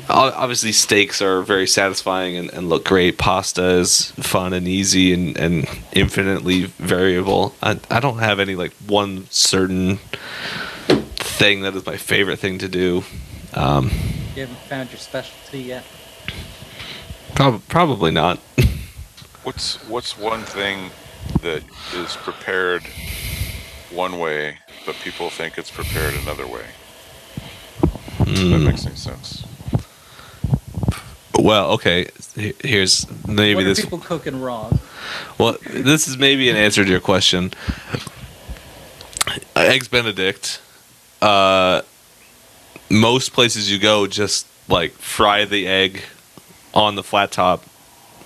obviously 0.10 0.72
steaks 0.72 1.22
are 1.22 1.42
very 1.42 1.68
satisfying 1.68 2.36
and, 2.38 2.50
and 2.54 2.70
look 2.70 2.86
great. 2.86 3.18
Pasta 3.18 3.64
is 3.80 4.12
fun 4.12 4.54
and 4.54 4.68
easy 4.68 5.14
and, 5.14 5.38
and 5.38 5.68
infinitely 5.94 6.64
variable. 6.66 7.54
I, 7.62 7.80
I 7.92 8.00
don't 8.00 8.20
have 8.20 8.40
any 8.40 8.56
like 8.56 8.74
one 8.88 9.28
certain 9.30 9.98
thing 10.88 11.62
that 11.62 11.76
is 11.76 11.86
my 11.86 11.98
favorite 11.98 12.40
thing 12.40 12.58
to 12.60 12.68
do. 12.68 13.04
Um, 13.54 13.92
You 14.36 14.42
haven't 14.48 14.60
found 14.68 14.90
your 14.92 15.00
specialty 15.00 15.60
yet. 15.60 15.84
prob- 17.36 17.62
probably 17.68 18.12
not. 18.12 18.40
What's 19.44 19.78
what's 19.88 20.18
one 20.18 20.42
thing 20.44 20.92
that 21.42 21.64
is 21.94 22.16
prepared 22.18 22.84
one 23.92 24.20
way, 24.20 24.58
but 24.86 24.96
people 24.96 25.30
think 25.30 25.58
it's 25.58 25.72
prepared 25.72 26.14
another 26.16 26.48
way? 26.48 26.66
If 28.22 28.50
that 28.50 28.60
makes 28.60 28.86
any 28.86 28.96
sense. 28.96 29.46
Well, 31.38 31.72
okay. 31.72 32.08
Here's 32.36 33.08
maybe 33.28 33.56
what 33.56 33.64
are 33.64 33.68
this. 33.68 33.82
people 33.82 34.00
cooking 34.00 34.42
wrong? 34.42 34.80
Well, 35.38 35.58
this 35.66 36.08
is 36.08 36.18
maybe 36.18 36.50
an 36.50 36.56
answer 36.56 36.84
to 36.84 36.90
your 36.90 37.00
question. 37.00 37.54
Eggs 39.56 39.88
Benedict. 39.88 40.62
Uh, 41.22 41.82
most 42.90 43.34
places 43.34 43.72
you 43.72 43.80
go 43.80 44.08
just 44.08 44.48
like 44.68 44.92
fry 44.92 45.46
the 45.46 45.68
egg 45.68 46.02
on 46.74 46.96
the 46.96 47.04
flat 47.04 47.32
top, 47.32 47.64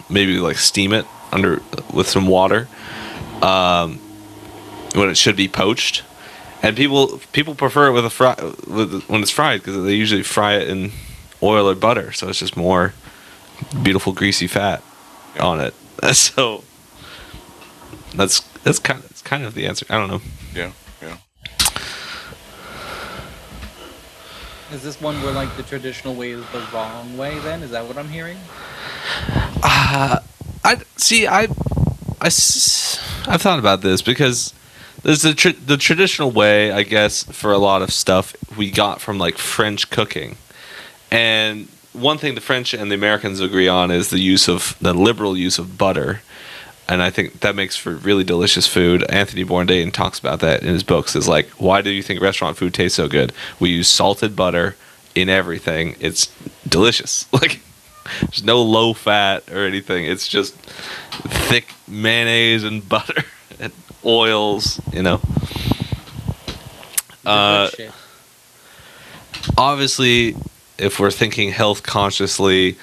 maybe 0.09 0.37
like 0.39 0.57
steam 0.57 0.93
it 0.93 1.05
under 1.31 1.61
with 1.93 2.07
some 2.07 2.27
water. 2.27 2.67
Um, 3.41 3.99
when 4.95 5.09
it 5.09 5.17
should 5.17 5.35
be 5.35 5.47
poached, 5.47 6.03
and 6.63 6.77
people 6.77 7.19
people 7.33 7.53
prefer 7.53 7.87
it 7.87 7.91
with 7.91 8.05
a 8.05 8.09
fry 8.09 8.35
with 8.65 9.03
when 9.07 9.21
it's 9.21 9.29
fried 9.29 9.61
because 9.61 9.83
they 9.83 9.93
usually 9.93 10.23
fry 10.23 10.55
it 10.55 10.69
in 10.69 10.91
oil 11.43 11.69
or 11.69 11.75
butter, 11.75 12.13
so 12.13 12.29
it's 12.29 12.39
just 12.39 12.55
more 12.55 12.93
beautiful 13.83 14.13
greasy 14.13 14.47
fat 14.47 14.81
on 15.39 15.59
it. 15.59 15.75
So 16.13 16.65
that's 18.13 18.41
that's 18.63 18.79
kind 18.79 18.99
of, 18.99 19.07
that's 19.07 19.21
kind 19.21 19.45
of 19.45 19.53
the 19.53 19.67
answer. 19.67 19.85
I 19.89 19.97
don't 19.97 20.09
know. 20.09 20.21
Yeah, 20.53 20.71
yeah. 21.01 21.17
Is 24.73 24.83
this 24.83 24.99
one 24.99 25.21
where 25.21 25.31
like 25.31 25.55
the 25.55 25.63
traditional 25.63 26.13
way 26.13 26.31
is 26.31 26.43
the 26.51 26.61
wrong 26.73 27.15
way? 27.17 27.39
Then 27.39 27.63
is 27.63 27.71
that 27.71 27.87
what 27.87 27.97
I'm 27.97 28.09
hearing? 28.09 28.37
Uh, 29.63 30.19
I 30.65 30.77
see. 30.97 31.25
I 31.25 31.43
I 32.19 32.27
I've 32.27 33.41
thought 33.41 33.59
about 33.59 33.81
this 33.81 34.01
because 34.01 34.53
there's 35.03 35.21
the 35.21 35.33
tr- 35.33 35.49
the 35.65 35.77
traditional 35.77 36.31
way, 36.31 36.71
I 36.71 36.83
guess, 36.83 37.23
for 37.23 37.51
a 37.51 37.57
lot 37.57 37.81
of 37.81 37.91
stuff 37.91 38.35
we 38.57 38.71
got 38.71 39.01
from 39.01 39.17
like 39.17 39.37
French 39.37 39.89
cooking, 39.89 40.37
and 41.11 41.67
one 41.91 42.17
thing 42.17 42.35
the 42.35 42.41
French 42.41 42.73
and 42.73 42.89
the 42.89 42.95
Americans 42.95 43.39
agree 43.39 43.67
on 43.67 43.91
is 43.91 44.09
the 44.09 44.19
use 44.19 44.47
of 44.47 44.75
the 44.81 44.93
liberal 44.93 45.37
use 45.37 45.59
of 45.59 45.77
butter, 45.77 46.21
and 46.87 47.01
I 47.03 47.09
think 47.09 47.41
that 47.41 47.55
makes 47.55 47.75
for 47.75 47.91
really 47.95 48.23
delicious 48.23 48.65
food. 48.65 49.03
Anthony 49.09 49.43
Bourdain 49.43 49.91
talks 49.91 50.19
about 50.19 50.39
that 50.39 50.63
in 50.63 50.69
his 50.69 50.83
books. 50.83 51.15
Is 51.15 51.27
like, 51.27 51.49
why 51.51 51.81
do 51.81 51.89
you 51.89 52.01
think 52.01 52.21
restaurant 52.21 52.57
food 52.57 52.73
tastes 52.73 52.95
so 52.95 53.07
good? 53.07 53.33
We 53.59 53.69
use 53.71 53.89
salted 53.89 54.35
butter 54.35 54.75
in 55.15 55.27
everything. 55.29 55.95
It's 55.99 56.33
delicious. 56.67 57.27
Like. 57.33 57.61
There's 58.19 58.43
no 58.43 58.61
low 58.61 58.91
fat 58.91 59.49
or 59.49 59.65
anything. 59.65 60.03
It's 60.03 60.27
just 60.27 60.55
thick 61.47 61.73
mayonnaise 61.87 62.65
and 62.65 62.87
butter 62.89 63.23
oils, 64.05 64.79
you 64.91 65.01
know. 65.01 65.21
Uh, 67.25 67.69
obviously, 69.57 70.35
if 70.77 70.99
we're 70.99 71.11
thinking 71.11 71.51
health 71.51 71.83
consciously, 71.83 72.77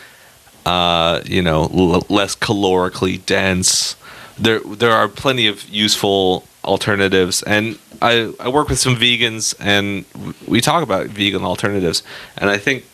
uh, 0.66 1.20
you 1.24 1.42
know, 1.42 1.62
l- 1.64 2.06
less 2.08 2.36
calorically 2.36 3.24
dense, 3.26 3.96
there 4.38 4.60
there 4.60 4.92
are 4.92 5.08
plenty 5.08 5.46
of 5.46 5.68
useful 5.68 6.44
alternatives. 6.64 7.42
And 7.42 7.78
I 8.00 8.32
I 8.40 8.48
work 8.48 8.68
with 8.68 8.78
some 8.78 8.96
vegans, 8.96 9.54
and 9.60 10.04
we 10.46 10.60
talk 10.60 10.82
about 10.82 11.06
vegan 11.08 11.44
alternatives. 11.44 12.02
And 12.36 12.48
I 12.50 12.56
think, 12.56 12.84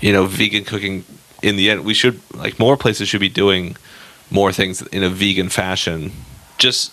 you 0.00 0.12
know, 0.12 0.26
vegan 0.26 0.64
cooking 0.64 1.04
in 1.42 1.56
the 1.56 1.70
end, 1.70 1.84
we 1.84 1.94
should 1.94 2.20
like 2.34 2.58
more 2.58 2.76
places 2.76 3.08
should 3.08 3.20
be 3.20 3.28
doing 3.28 3.76
more 4.30 4.52
things 4.52 4.80
in 4.82 5.02
a 5.02 5.10
vegan 5.10 5.50
fashion. 5.50 6.12
Just 6.56 6.92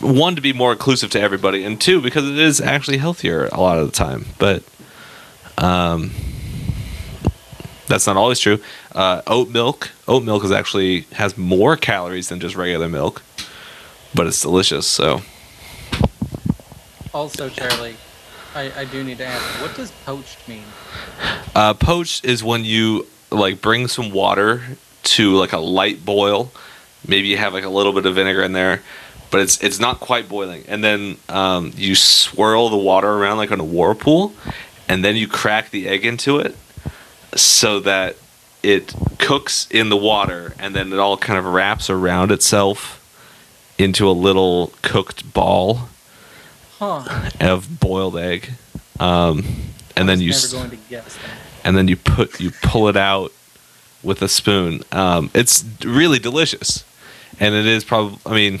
one 0.00 0.36
to 0.36 0.40
be 0.42 0.52
more 0.52 0.72
inclusive 0.72 1.10
to 1.10 1.20
everybody, 1.20 1.64
and 1.64 1.80
two 1.80 2.00
because 2.00 2.28
it 2.28 2.38
is 2.38 2.60
actually 2.60 2.98
healthier 2.98 3.46
a 3.52 3.60
lot 3.60 3.78
of 3.78 3.86
the 3.86 3.92
time. 3.92 4.26
But 4.38 4.62
um, 5.56 6.10
that's 7.86 8.06
not 8.06 8.16
always 8.16 8.38
true. 8.38 8.58
Uh, 8.94 9.22
oat 9.26 9.48
milk, 9.48 9.90
oat 10.06 10.22
milk 10.22 10.44
is 10.44 10.52
actually 10.52 11.02
has 11.12 11.36
more 11.36 11.76
calories 11.76 12.28
than 12.28 12.40
just 12.40 12.54
regular 12.56 12.88
milk, 12.88 13.22
but 14.14 14.26
it's 14.26 14.40
delicious. 14.42 14.86
So 14.86 15.22
Also, 17.14 17.48
Charlie, 17.48 17.96
I, 18.54 18.72
I 18.80 18.84
do 18.84 19.02
need 19.02 19.18
to 19.18 19.24
ask, 19.26 19.42
what 19.62 19.74
does 19.76 19.90
poached 20.04 20.46
mean? 20.48 20.64
uh, 21.54 21.74
poached 21.74 22.24
is 22.24 22.44
when 22.44 22.64
you 22.64 23.06
like 23.30 23.60
bring 23.60 23.88
some 23.88 24.10
water 24.10 24.62
to 25.02 25.34
like 25.34 25.52
a 25.52 25.58
light 25.58 26.04
boil. 26.04 26.50
Maybe 27.06 27.28
you 27.28 27.36
have 27.38 27.54
like 27.54 27.64
a 27.64 27.68
little 27.70 27.92
bit 27.92 28.06
of 28.06 28.14
vinegar 28.14 28.42
in 28.42 28.52
there, 28.52 28.82
but 29.30 29.40
it's 29.40 29.62
it's 29.62 29.78
not 29.78 30.00
quite 30.00 30.28
boiling. 30.28 30.64
And 30.68 30.82
then 30.82 31.16
um, 31.28 31.72
you 31.76 31.94
swirl 31.94 32.68
the 32.70 32.76
water 32.78 33.08
around 33.08 33.36
like 33.38 33.52
on 33.52 33.60
a 33.60 33.64
whirlpool, 33.64 34.32
and 34.88 35.04
then 35.04 35.16
you 35.16 35.28
crack 35.28 35.70
the 35.70 35.88
egg 35.88 36.04
into 36.06 36.38
it 36.38 36.56
so 37.34 37.80
that 37.80 38.16
it 38.62 38.92
cooks 39.18 39.68
in 39.70 39.88
the 39.88 39.96
water, 39.96 40.54
and 40.58 40.74
then 40.74 40.92
it 40.92 40.98
all 40.98 41.16
kind 41.16 41.38
of 41.38 41.44
wraps 41.44 41.88
around 41.90 42.30
itself 42.32 42.94
into 43.78 44.08
a 44.08 44.12
little 44.12 44.72
cooked 44.82 45.32
ball 45.32 45.88
Huh. 46.78 47.28
of 47.40 47.80
boiled 47.80 48.16
egg. 48.16 48.50
Um, 49.00 49.44
and 49.96 50.08
then 50.08 50.20
you 50.20 50.30
never 50.30 50.48
going 50.48 50.70
to 50.70 50.76
guess 50.88 51.16
that. 51.16 51.30
and 51.64 51.76
then 51.76 51.88
you 51.88 51.96
put 51.96 52.40
you 52.40 52.50
pull 52.62 52.88
it 52.88 52.96
out 52.96 53.32
with 54.02 54.22
a 54.22 54.28
spoon. 54.28 54.82
Um, 54.92 55.30
it's 55.34 55.64
really 55.84 56.18
delicious, 56.20 56.84
and 57.40 57.54
it 57.54 57.66
is 57.66 57.84
probably. 57.84 58.18
I 58.26 58.32
mean, 58.34 58.60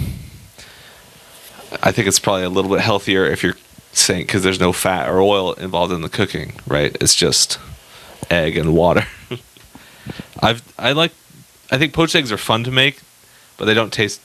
I 1.82 1.92
think 1.92 2.08
it's 2.08 2.18
probably 2.18 2.44
a 2.44 2.48
little 2.50 2.70
bit 2.70 2.80
healthier 2.80 3.24
if 3.26 3.42
you're 3.42 3.56
saying 3.92 4.22
because 4.26 4.42
there's 4.42 4.60
no 4.60 4.72
fat 4.72 5.08
or 5.08 5.20
oil 5.20 5.52
involved 5.54 5.92
in 5.92 6.02
the 6.02 6.08
cooking, 6.08 6.52
right? 6.66 6.96
It's 7.00 7.14
just 7.14 7.58
egg 8.30 8.56
and 8.56 8.74
water. 8.74 9.06
I've 10.40 10.62
I 10.78 10.92
like. 10.92 11.12
I 11.70 11.78
think 11.78 11.92
poached 11.92 12.14
eggs 12.14 12.32
are 12.32 12.38
fun 12.38 12.64
to 12.64 12.70
make, 12.70 13.00
but 13.56 13.66
they 13.66 13.74
don't 13.74 13.92
taste 13.92 14.20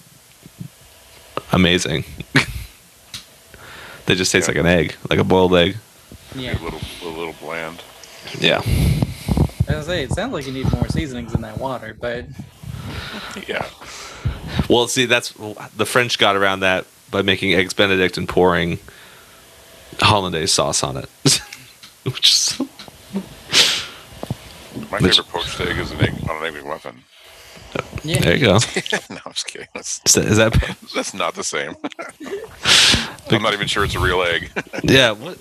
amazing. 1.51 2.05
they 4.05 4.15
just 4.15 4.31
taste 4.31 4.47
Yeah. 4.47 4.51
like 4.53 4.57
an 4.59 4.65
egg, 4.65 4.95
like 5.09 5.19
a 5.19 5.23
boiled 5.23 5.53
egg. 5.55 5.77
Yeah. 6.35 6.57
A 6.59 6.61
little, 6.63 6.79
a 7.03 7.07
little 7.07 7.35
bland. 7.41 7.83
Yeah. 8.39 8.61
I 9.69 9.75
was 9.75 9.85
say, 9.85 10.03
it 10.03 10.11
sounds 10.11 10.33
like 10.33 10.45
you 10.45 10.51
need 10.53 10.71
more 10.71 10.87
seasonings 10.87 11.33
in 11.33 11.41
that 11.41 11.57
water, 11.57 11.95
but 11.99 12.25
Yeah. 13.47 13.65
Well, 14.69 14.87
see, 14.87 15.05
that's 15.05 15.33
the 15.75 15.85
French 15.85 16.17
got 16.17 16.35
around 16.35 16.61
that 16.61 16.85
by 17.13 17.21
making 17.21 17.53
eggs 17.53 17.73
Benedict 17.73 18.17
and 18.17 18.27
pouring 18.27 18.79
hollandaise 19.99 20.51
sauce 20.51 20.83
on 20.83 20.97
it. 20.97 21.07
Which 22.03 22.31
is, 22.31 22.59
My 24.91 24.97
Which- 24.99 25.15
favorite 25.17 25.29
poached 25.29 25.61
egg 25.61 25.77
is 25.77 25.91
an 25.91 26.01
egg 26.01 26.13
on 26.29 26.43
an 26.43 26.55
egg 26.55 26.61
McMuffin. 26.61 26.95
yeah. 28.03 28.19
there 28.19 28.35
you 28.35 28.45
go. 28.45 28.53
no, 29.09 29.19
I'm 29.25 29.31
just 29.33 29.45
kidding. 29.47 29.67
That's, 29.73 30.01
Is 30.05 30.13
that, 30.15 30.25
is 30.25 30.37
that 30.37 30.77
that's 30.95 31.13
not 31.13 31.35
the 31.35 31.43
same. 31.43 31.75
I'm 33.31 33.41
not 33.41 33.53
even 33.53 33.67
sure 33.67 33.85
it's 33.85 33.95
a 33.95 33.99
real 33.99 34.21
egg. 34.23 34.51
yeah? 34.83 35.11
What 35.11 35.37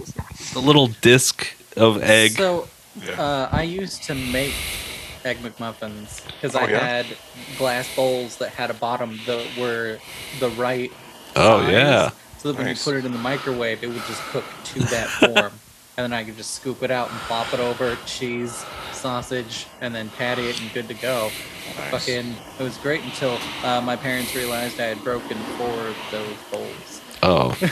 the 0.52 0.60
little 0.60 0.88
disc 1.00 1.46
of 1.76 2.02
egg? 2.02 2.32
So, 2.32 2.68
Yeah. 3.02 3.12
uh, 3.20 3.48
I 3.50 3.62
used 3.62 4.02
to 4.04 4.14
make 4.14 4.52
egg 5.24 5.38
McMuffins 5.38 6.24
because 6.26 6.54
Oh, 6.54 6.60
I 6.60 6.68
yeah? 6.68 6.78
had 6.78 7.06
glass 7.58 7.88
bowls 7.96 8.36
that 8.36 8.50
had 8.50 8.70
a 8.70 8.74
bottom 8.74 9.18
that 9.26 9.46
were 9.58 9.98
the 10.40 10.50
right. 10.50 10.92
Oh 11.36 11.60
size, 11.60 11.70
yeah. 11.72 12.10
So 12.38 12.50
that 12.50 12.58
when 12.58 12.66
Nice. 12.66 12.84
you 12.86 12.92
put 12.92 12.98
it 12.98 13.04
in 13.06 13.12
the 13.12 13.18
microwave, 13.18 13.82
it 13.84 13.88
would 13.88 14.02
just 14.06 14.20
cook 14.30 14.44
to 14.64 14.80
that 14.80 15.08
form, 15.08 15.52
and 15.96 16.04
then 16.04 16.12
I 16.12 16.24
could 16.24 16.36
just 16.36 16.52
scoop 16.54 16.82
it 16.82 16.90
out 16.90 17.10
and 17.10 17.18
plop 17.20 17.52
it 17.54 17.60
over 17.60 17.96
cheese, 18.06 18.64
sausage, 18.92 19.66
and 19.80 19.94
then 19.94 20.10
patty 20.10 20.48
it, 20.48 20.60
and 20.60 20.72
good 20.72 20.88
to 20.88 20.94
go. 20.94 21.30
Nice. 21.78 21.90
Fucking, 21.90 22.34
it 22.58 22.62
was 22.62 22.76
great 22.78 23.02
until 23.04 23.38
uh, 23.62 23.80
my 23.80 23.94
parents 23.96 24.34
realized 24.34 24.80
I 24.80 24.86
had 24.86 25.02
broken 25.04 25.36
four 25.56 25.68
of 25.68 25.96
those 26.10 26.36
bowls. 26.50 27.00
Oh. 27.22 27.56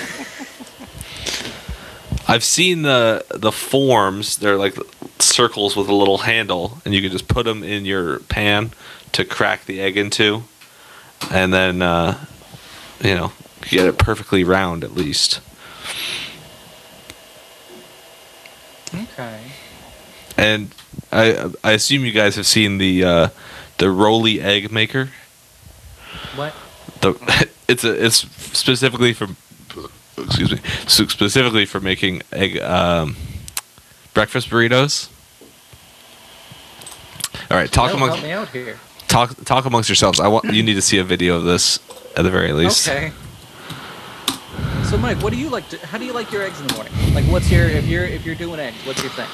I've 2.29 2.45
seen 2.45 2.83
the 2.83 3.25
the 3.35 3.51
forms. 3.51 4.37
They're 4.37 4.57
like 4.57 4.77
circles 5.19 5.75
with 5.75 5.89
a 5.89 5.95
little 5.95 6.19
handle, 6.19 6.81
and 6.85 6.95
you 6.95 7.01
can 7.03 7.11
just 7.11 7.27
put 7.27 7.45
them 7.45 7.65
in 7.65 7.85
your 7.85 8.21
pan 8.21 8.71
to 9.13 9.25
crack 9.25 9.65
the 9.65 9.81
egg 9.81 9.97
into, 9.97 10.45
and 11.33 11.53
then 11.53 11.83
uh, 11.83 12.17
you 13.03 13.17
know 13.17 13.33
get 13.69 13.87
it 13.87 13.99
perfectly 13.99 14.45
round 14.45 14.85
at 14.85 14.95
least. 14.95 15.41
Okay. 18.95 19.41
And 20.37 20.75
I 21.13 21.51
I 21.63 21.73
assume 21.73 22.05
you 22.05 22.13
guys 22.13 22.37
have 22.37 22.47
seen 22.47 22.79
the 22.79 23.05
uh, 23.05 23.29
the 23.79 23.87
Rollie 23.87 24.41
egg 24.41 24.73
maker. 24.73 25.11
What? 26.35 26.55
The 27.01 27.49
it's 27.69 27.85
a 27.85 28.05
it's 28.05 28.17
specifically 28.57 29.13
for 29.13 29.29
excuse 30.19 30.51
me 30.53 30.59
specifically 30.87 31.65
for 31.67 31.81
making 31.81 32.23
egg 32.33 32.59
um, 32.59 33.17
breakfast 34.15 34.49
burritos. 34.51 35.09
All 37.51 37.57
right, 37.57 37.71
talk 37.71 37.93
amongst 37.93 38.19
help 38.19 38.27
me 38.27 38.33
out 38.33 38.49
here. 38.49 38.79
talk 39.09 39.35
talk 39.45 39.65
amongst 39.65 39.89
yourselves. 39.89 40.21
I 40.21 40.29
want 40.29 40.53
you 40.53 40.63
need 40.63 40.75
to 40.75 40.83
see 40.83 40.99
a 40.99 41.05
video 41.05 41.37
of 41.37 41.45
this 41.45 41.79
at 42.17 42.23
the 42.23 42.31
very 42.31 42.53
least. 42.53 42.89
Okay. 42.89 43.13
So, 44.91 44.99
Mike, 44.99 45.23
what 45.23 45.33
do 45.33 45.39
you 45.39 45.49
like? 45.49 45.69
To, 45.69 45.87
how 45.87 45.99
do 45.99 46.05
you 46.05 46.13
like 46.13 46.33
your 46.33 46.43
eggs 46.43 46.61
in 46.61 46.67
the 46.67 46.75
morning? 46.75 46.93
Like, 47.15 47.25
what's 47.27 47.49
your 47.49 47.63
if 47.63 47.87
you're 47.87 48.07
if 48.07 48.27
you're 48.27 48.35
doing 48.35 48.59
eggs? 48.59 48.77
What's 48.85 49.01
your 49.01 49.13
thing? 49.13 49.29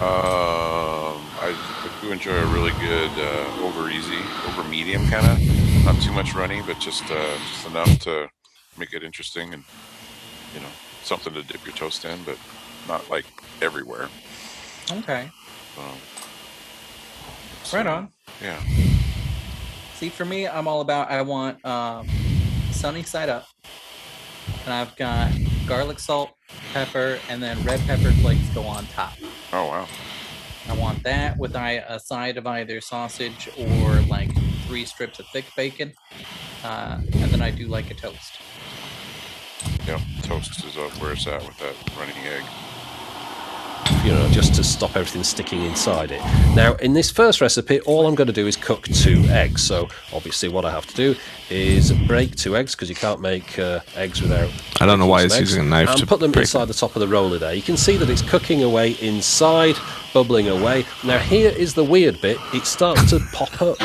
Um, 0.00 1.20
I, 1.38 1.54
I 1.54 1.90
do 2.00 2.10
enjoy 2.10 2.32
a 2.32 2.46
really 2.46 2.70
good 2.80 3.10
uh, 3.18 3.66
over 3.66 3.90
easy, 3.90 4.16
over 4.48 4.64
medium 4.64 5.06
kind 5.08 5.26
of. 5.26 5.84
Not 5.84 6.00
too 6.00 6.12
much 6.12 6.34
runny, 6.34 6.62
but 6.66 6.78
just 6.78 7.04
uh, 7.10 7.36
just 7.50 7.66
enough 7.66 7.98
to 8.00 8.30
make 8.78 8.94
it 8.94 9.02
interesting 9.02 9.52
and 9.52 9.62
you 10.54 10.60
know 10.60 10.70
something 11.02 11.34
to 11.34 11.42
dip 11.42 11.66
your 11.66 11.74
toast 11.74 12.06
in, 12.06 12.24
but 12.24 12.38
not 12.88 13.10
like 13.10 13.26
everywhere. 13.60 14.08
Okay. 14.90 15.30
Um, 15.78 15.98
Right 17.74 17.86
on. 17.86 18.08
Yeah. 18.42 18.58
See, 19.96 20.08
for 20.08 20.24
me, 20.24 20.48
I'm 20.48 20.66
all 20.66 20.80
about. 20.80 21.10
I 21.10 21.20
want 21.20 21.62
um, 21.66 22.08
sunny 22.70 23.02
side 23.02 23.28
up, 23.28 23.46
and 24.64 24.72
I've 24.72 24.94
got 24.96 25.32
garlic 25.66 25.98
salt, 25.98 26.30
pepper, 26.72 27.18
and 27.28 27.42
then 27.42 27.62
red 27.64 27.80
pepper 27.80 28.10
flakes 28.12 28.48
go 28.50 28.62
on 28.62 28.86
top. 28.86 29.14
Oh 29.52 29.66
wow. 29.66 29.86
I 30.68 30.74
want 30.74 31.02
that 31.02 31.38
with 31.38 31.56
I, 31.56 31.82
a 31.88 31.98
side 31.98 32.36
of 32.36 32.46
either 32.46 32.80
sausage 32.80 33.48
or 33.58 34.00
like 34.02 34.30
three 34.66 34.84
strips 34.84 35.18
of 35.18 35.26
thick 35.32 35.44
bacon, 35.56 35.92
uh, 36.64 37.00
and 37.00 37.30
then 37.30 37.42
I 37.42 37.50
do 37.50 37.66
like 37.66 37.90
a 37.90 37.94
toast. 37.94 38.38
Yep. 39.86 40.00
Toast 40.22 40.64
is 40.64 40.76
up 40.76 40.90
where 41.00 41.12
it's 41.12 41.26
at 41.26 41.44
with 41.44 41.58
that 41.58 41.74
running 41.98 42.16
egg. 42.18 42.44
You 44.04 44.12
know, 44.12 44.28
just 44.30 44.54
to 44.54 44.64
stop 44.64 44.96
everything 44.96 45.22
sticking 45.22 45.62
inside 45.62 46.10
it. 46.10 46.20
Now, 46.54 46.74
in 46.76 46.92
this 46.92 47.10
first 47.10 47.40
recipe, 47.40 47.80
all 47.80 48.06
I'm 48.06 48.14
going 48.14 48.26
to 48.26 48.32
do 48.32 48.46
is 48.46 48.56
cook 48.56 48.84
two 48.88 49.24
eggs. 49.28 49.62
So, 49.62 49.88
obviously, 50.12 50.48
what 50.48 50.64
I 50.64 50.70
have 50.70 50.86
to 50.86 50.94
do 50.94 51.14
is 51.50 51.92
break 52.06 52.34
two 52.36 52.56
eggs 52.56 52.74
because 52.74 52.88
you 52.88 52.94
can't 52.94 53.20
make 53.20 53.58
uh, 53.58 53.80
eggs 53.94 54.20
without. 54.20 54.50
I 54.80 54.86
don't 54.86 54.98
know 54.98 55.06
why 55.06 55.22
he's 55.22 55.32
some 55.32 55.40
using 55.40 55.60
a 55.60 55.62
eggs, 55.62 55.70
knife 55.70 55.88
And 55.90 55.98
to 55.98 56.06
put 56.06 56.20
them 56.20 56.32
break 56.32 56.44
inside 56.44 56.66
the 56.66 56.74
top 56.74 56.96
of 56.96 57.00
the 57.00 57.08
roller 57.08 57.38
there. 57.38 57.54
You 57.54 57.62
can 57.62 57.76
see 57.76 57.96
that 57.96 58.10
it's 58.10 58.22
cooking 58.22 58.62
away 58.62 58.92
inside, 59.00 59.76
bubbling 60.12 60.48
away. 60.48 60.84
Now, 61.04 61.18
here 61.18 61.50
is 61.50 61.74
the 61.74 61.84
weird 61.84 62.20
bit 62.20 62.38
it 62.52 62.64
starts 62.66 63.10
to 63.10 63.20
pop 63.32 63.62
up. 63.62 63.78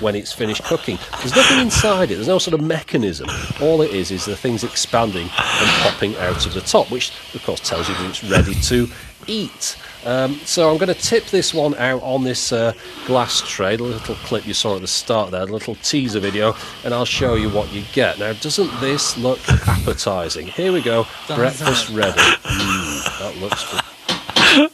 When 0.00 0.16
it's 0.16 0.32
finished 0.32 0.64
cooking, 0.64 0.98
there's 1.18 1.36
nothing 1.36 1.60
inside 1.60 2.10
it. 2.10 2.16
There's 2.16 2.26
no 2.26 2.38
sort 2.38 2.54
of 2.54 2.60
mechanism. 2.60 3.28
All 3.62 3.80
it 3.80 3.92
is 3.92 4.10
is 4.10 4.24
the 4.24 4.34
things 4.34 4.64
expanding 4.64 5.22
and 5.22 5.70
popping 5.82 6.16
out 6.16 6.44
of 6.44 6.52
the 6.52 6.62
top, 6.62 6.90
which 6.90 7.12
of 7.32 7.44
course 7.44 7.60
tells 7.60 7.88
you 7.88 7.94
that 7.94 8.08
it's 8.10 8.24
ready 8.24 8.54
to 8.54 8.88
eat. 9.26 9.76
Um, 10.04 10.34
so 10.44 10.70
I'm 10.70 10.76
going 10.78 10.92
to 10.94 11.00
tip 11.00 11.26
this 11.26 11.54
one 11.54 11.74
out 11.76 12.02
on 12.02 12.24
this 12.24 12.52
uh, 12.52 12.72
glass 13.06 13.40
tray, 13.40 13.76
the 13.76 13.84
little 13.84 14.14
clip 14.16 14.46
you 14.46 14.54
saw 14.54 14.74
at 14.76 14.82
the 14.82 14.86
start 14.86 15.30
there, 15.30 15.46
the 15.46 15.52
little 15.52 15.74
teaser 15.76 16.20
video, 16.20 16.54
and 16.84 16.92
I'll 16.92 17.04
show 17.06 17.34
you 17.34 17.48
what 17.50 17.72
you 17.72 17.84
get. 17.92 18.18
Now, 18.18 18.32
doesn't 18.34 18.80
this 18.80 19.16
look 19.16 19.40
appetizing? 19.48 20.46
Here 20.46 20.72
we 20.72 20.82
go, 20.82 21.06
Does 21.26 21.36
breakfast 21.38 21.90
it? 21.90 21.96
ready. 21.96 22.20
Mm, 22.20 23.18
that 23.18 23.36
looks 23.40 23.70
good. 23.70 23.80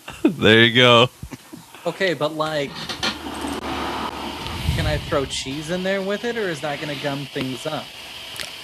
There 0.22 0.64
you 0.64 0.74
go. 0.74 1.09
Okay, 1.86 2.12
but 2.12 2.34
like, 2.34 2.70
can 4.76 4.86
I 4.86 4.98
throw 5.09 5.24
cheese 5.24 5.70
in 5.70 5.82
there 5.82 6.03
with 6.03 6.24
it, 6.24 6.36
or 6.36 6.48
is 6.48 6.61
that 6.61 6.78
going 6.80 6.94
to 6.94 7.03
gum 7.03 7.24
things 7.26 7.64
up? 7.66 7.84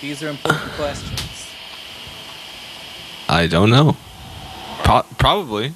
These 0.02 0.22
are 0.22 0.28
important 0.28 0.70
questions. 0.72 1.48
I 3.28 3.46
don't 3.46 3.70
know. 3.70 3.96
Pro- 4.86 5.02
probably. 5.18 5.74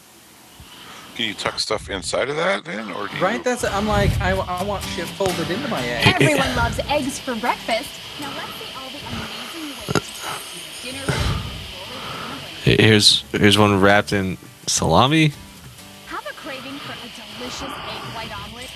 Can 1.16 1.26
you 1.26 1.34
tuck 1.34 1.58
stuff 1.58 1.90
inside 1.90 2.28
of 2.30 2.36
that 2.36 2.64
then, 2.64 2.92
or 2.92 3.08
do 3.08 3.16
you, 3.16 3.22
Right? 3.22 3.42
That's. 3.42 3.64
I'm 3.64 3.88
like, 3.88 4.12
I, 4.20 4.30
I 4.30 4.62
want 4.62 4.84
shit 4.84 5.08
folded 5.08 5.50
into 5.50 5.66
my 5.66 5.84
egg. 5.84 6.14
Everyone 6.22 6.54
loves 6.54 6.78
eggs 6.88 7.18
for 7.18 7.34
breakfast. 7.34 7.90
Now 8.20 8.30
let's 8.36 8.52
see 8.54 8.72
all 8.78 8.88
the 8.88 9.00
amazing 9.10 9.74
ways 9.76 10.06
to 10.14 10.86
get 10.86 10.94
your 10.94 11.06
dinner. 11.06 11.12
Here's 12.62 13.24
here's 13.32 13.58
one 13.58 13.80
wrapped 13.80 14.12
in 14.12 14.38
salami. 14.68 15.32
Have 16.06 16.24
a 16.26 16.32
craving 16.34 16.78
for 16.78 16.92
a 16.92 17.10
delicious 17.38 17.62
egg 17.62 18.02
white 18.14 18.32
omelet? 18.44 18.70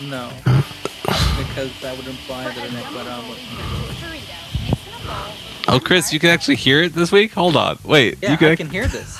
No, 0.00 0.30
because 1.36 1.78
that 1.82 1.94
would 1.98 2.06
imply 2.06 2.44
For 2.44 2.60
that 2.60 2.64
a 2.64 2.68
an 2.70 2.76
egg 2.76 2.82
yummy 2.84 2.96
white 2.96 3.08
omelet. 3.08 3.38
Burrito, 5.66 5.72
mix 5.72 5.72
in 5.72 5.72
a 5.72 5.72
bowl 5.72 5.74
of 5.74 5.82
Oh, 5.82 5.86
Chris, 5.86 6.12
you 6.12 6.18
can 6.20 6.30
actually 6.30 6.56
hear 6.56 6.82
it 6.82 6.94
this 6.94 7.12
week. 7.12 7.32
Hold 7.32 7.56
on, 7.56 7.78
wait. 7.84 8.18
Yeah, 8.22 8.32
you 8.32 8.36
can, 8.36 8.48
I 8.48 8.56
can 8.56 8.70
hear 8.70 8.86
this. 8.86 9.18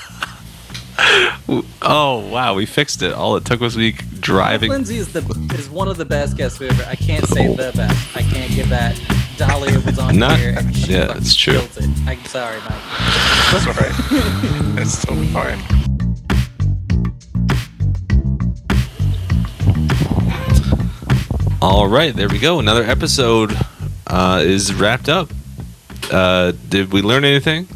Oh 1.83 2.27
wow, 2.33 2.55
we 2.55 2.67
fixed 2.67 3.03
it. 3.03 3.13
All 3.13 3.37
it 3.37 3.45
took 3.45 3.61
was 3.61 3.77
me 3.77 3.93
driving. 3.93 4.71
Lindsay 4.71 4.97
is 4.97 5.13
the 5.13 5.21
is 5.55 5.69
one 5.69 5.89
of 5.89 5.97
the 5.99 6.05
best 6.05 6.37
guests 6.37 6.59
we 6.59 6.69
ever. 6.69 6.85
I 6.85 6.95
can't 6.97 7.27
say 7.27 7.49
the 7.49 7.73
best. 7.77 8.17
I 8.17 8.23
can't 8.23 8.51
give 8.53 8.69
that. 8.71 8.99
Dahlia 9.37 9.79
was 9.81 9.99
on 9.99 10.19
Not- 10.19 10.39
here. 10.39 10.55
And 10.57 10.75
she 10.75 10.93
yeah, 10.93 11.07
fucking 11.09 11.23
it's 11.23 11.35
true. 11.37 11.59
It. 11.59 11.89
I'm 12.07 12.25
sorry, 12.25 12.59
Mike. 12.61 12.73
That's 13.53 13.67
all 13.67 13.75
right. 13.75 13.95
That's 14.77 15.05
totally 15.05 15.27
fine. 15.29 15.59
All 21.63 21.89
right, 21.89 22.15
there 22.15 22.29
we 22.29 22.39
go. 22.39 22.59
Another 22.61 22.85
episode 22.85 23.57
uh, 24.07 24.41
is 24.45 24.73
wrapped 24.75 25.09
up. 25.09 25.29
Uh, 26.11 26.53
did 26.69 26.93
we 26.93 27.03
learn 27.03 27.25
anything? 27.25 27.67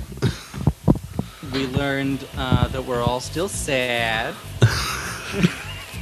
We 1.52 1.66
learned 1.66 2.26
uh, 2.36 2.68
that 2.68 2.84
we're 2.84 3.02
all 3.02 3.20
still 3.20 3.48
sad. 3.48 4.34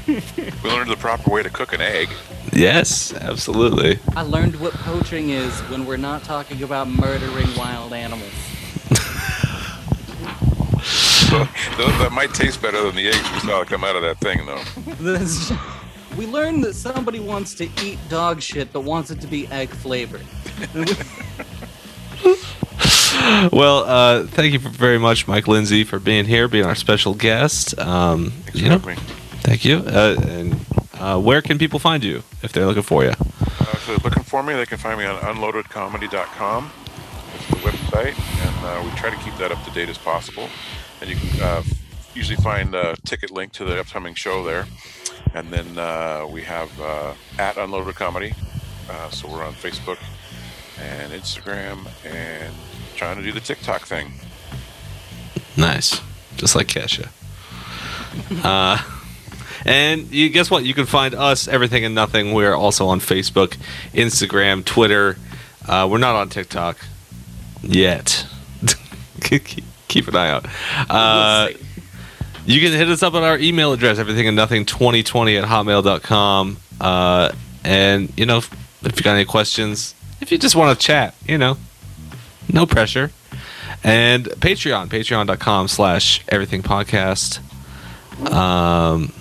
We 0.08 0.70
learned 0.70 0.90
the 0.90 0.96
proper 0.96 1.30
way 1.30 1.42
to 1.42 1.50
cook 1.50 1.74
an 1.74 1.82
egg. 1.82 2.08
Yes, 2.54 3.12
absolutely. 3.12 3.98
I 4.16 4.22
learned 4.22 4.58
what 4.58 4.72
poaching 4.72 5.28
is 5.28 5.52
when 5.68 5.84
we're 5.84 5.98
not 5.98 6.24
talking 6.24 6.62
about 6.62 6.88
murdering 6.88 7.48
wild 7.56 7.92
animals. 7.92 8.32
So 11.28 11.40
that 11.40 11.98
that 12.00 12.12
might 12.12 12.32
taste 12.32 12.62
better 12.62 12.80
than 12.84 12.96
the 12.96 13.08
eggs 13.08 13.30
we 13.34 13.40
saw 13.40 13.62
come 13.62 13.84
out 13.84 13.96
of 13.96 14.00
that 14.00 14.16
thing, 14.18 14.46
though. 14.46 14.62
We 16.16 16.26
learned 16.26 16.64
that 16.64 16.74
somebody 16.74 17.20
wants 17.20 17.54
to 17.56 17.68
eat 17.84 17.98
dog 18.08 18.40
shit 18.40 18.72
but 18.72 18.80
wants 18.80 19.10
it 19.10 19.20
to 19.20 19.26
be 19.26 19.46
egg 19.48 19.68
flavored. 19.68 20.26
Well, 23.52 23.84
uh, 23.84 24.26
thank 24.26 24.52
you 24.52 24.58
very 24.58 24.98
much, 24.98 25.28
Mike 25.28 25.46
Lindsay, 25.48 25.84
for 25.84 25.98
being 25.98 26.24
here, 26.24 26.48
being 26.48 26.64
our 26.64 26.74
special 26.74 27.14
guest. 27.14 27.78
Um, 27.78 28.32
you 28.52 28.68
know, 28.68 28.78
thank 28.78 29.64
you. 29.64 29.78
Uh, 29.78 30.16
and 30.26 30.56
uh, 30.94 31.20
where 31.20 31.40
can 31.42 31.58
people 31.58 31.78
find 31.78 32.02
you 32.02 32.22
if 32.42 32.52
they're 32.52 32.66
looking 32.66 32.82
for 32.82 33.04
you? 33.04 33.10
Uh, 33.10 33.72
if 33.72 33.86
they're 33.86 33.96
looking 33.98 34.22
for 34.22 34.42
me, 34.42 34.54
they 34.54 34.66
can 34.66 34.78
find 34.78 34.98
me 34.98 35.06
on 35.06 35.20
unloadedcomedy.com. 35.20 36.72
It's 37.34 37.46
the 37.48 37.56
website, 37.56 38.14
and 38.46 38.64
uh, 38.64 38.82
we 38.84 38.96
try 38.98 39.10
to 39.10 39.16
keep 39.24 39.36
that 39.36 39.52
up 39.52 39.62
to 39.64 39.70
date 39.70 39.88
as 39.88 39.98
possible. 39.98 40.48
And 41.00 41.08
you 41.08 41.16
can 41.16 41.40
uh, 41.40 41.62
usually 42.14 42.36
find 42.36 42.74
a 42.74 42.96
ticket 43.04 43.30
link 43.30 43.52
to 43.52 43.64
the 43.64 43.78
upcoming 43.78 44.14
show 44.14 44.44
there. 44.44 44.66
And 45.34 45.52
then 45.52 45.78
uh, 45.78 46.26
we 46.28 46.42
have 46.42 46.80
uh, 46.80 47.14
at 47.38 47.56
Unloaded 47.56 47.94
Comedy. 47.94 48.34
Uh, 48.90 49.10
so 49.10 49.28
we're 49.28 49.44
on 49.44 49.52
Facebook 49.52 49.98
and 50.80 51.12
Instagram 51.12 51.86
and 52.04 52.54
trying 52.98 53.16
to 53.16 53.22
do 53.22 53.32
the 53.32 53.40
TikTok 53.40 53.86
thing. 53.86 54.12
Nice, 55.56 56.00
just 56.36 56.54
like 56.54 56.66
Kesha. 56.66 57.08
uh, 58.44 58.82
and 59.64 60.10
you 60.12 60.28
guess 60.28 60.50
what? 60.50 60.64
You 60.64 60.74
can 60.74 60.86
find 60.86 61.14
us 61.14 61.48
everything 61.48 61.84
and 61.84 61.94
nothing. 61.94 62.34
We're 62.34 62.54
also 62.54 62.88
on 62.88 63.00
Facebook, 63.00 63.56
Instagram, 63.92 64.64
Twitter. 64.64 65.16
Uh, 65.66 65.88
we're 65.90 65.98
not 65.98 66.16
on 66.16 66.28
TikTok 66.28 66.78
yet. 67.62 68.26
keep, 69.22 69.44
keep 69.86 70.08
an 70.08 70.16
eye 70.16 70.30
out. 70.30 70.46
Uh, 70.88 71.48
you 72.46 72.60
can 72.60 72.72
hit 72.72 72.88
us 72.88 73.02
up 73.02 73.14
on 73.14 73.22
our 73.22 73.38
email 73.38 73.72
address, 73.72 73.98
everything 73.98 74.26
and 74.26 74.36
nothing 74.36 74.64
2020 74.64 75.36
at 75.36 75.44
hotmail.com. 75.44 76.56
Uh, 76.80 77.32
and, 77.62 78.12
you 78.16 78.26
know, 78.26 78.38
if, 78.38 78.52
if 78.84 78.96
you 78.96 79.02
got 79.02 79.14
any 79.14 79.24
questions, 79.24 79.94
if 80.20 80.32
you 80.32 80.38
just 80.38 80.56
want 80.56 80.78
to 80.78 80.86
chat, 80.86 81.14
you 81.26 81.36
know, 81.36 81.58
no 82.52 82.66
pressure. 82.66 83.10
And 83.84 84.24
Patreon, 84.26 84.88
patreon.com 84.88 85.68
slash 85.68 86.24
everything 86.28 86.62
podcast. 86.62 87.38
Um, 88.32 89.12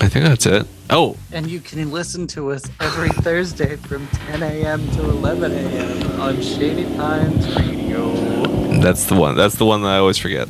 I 0.00 0.08
think 0.08 0.24
that's 0.24 0.46
it. 0.46 0.66
Oh, 0.92 1.16
And 1.32 1.46
you 1.48 1.60
can 1.60 1.90
listen 1.92 2.26
to 2.28 2.50
us 2.50 2.64
every 2.80 3.10
Thursday 3.10 3.76
from 3.76 4.06
10 4.08 4.42
a.m. 4.42 4.88
to 4.92 5.00
11 5.04 5.52
a.m. 5.52 6.20
on 6.20 6.40
Shady 6.42 6.84
Pines 6.96 7.56
Radio. 7.56 8.12
that's 8.80 9.04
the 9.06 9.14
one. 9.14 9.36
That's 9.36 9.54
the 9.56 9.64
one 9.66 9.82
that 9.82 9.88
I 9.88 9.98
always 9.98 10.18
forget. 10.18 10.48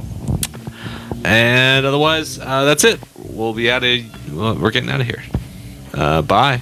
And 1.25 1.85
otherwise, 1.85 2.39
uh, 2.39 2.65
that's 2.65 2.85
it. 2.85 3.01
We'll 3.19 3.53
be 3.53 3.71
out 3.71 3.85
of. 3.85 4.33
Well, 4.35 4.55
we're 4.57 4.71
getting 4.71 4.89
out 4.91 5.01
of 5.03 5.07
here. 5.07 5.23
Uh, 5.93 6.23
bye. 6.23 6.61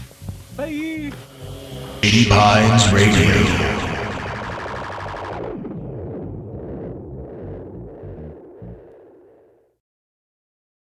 Bye. 0.57 1.13
Shady 2.03 2.29
Pines 2.29 2.93
Radio. 2.93 3.98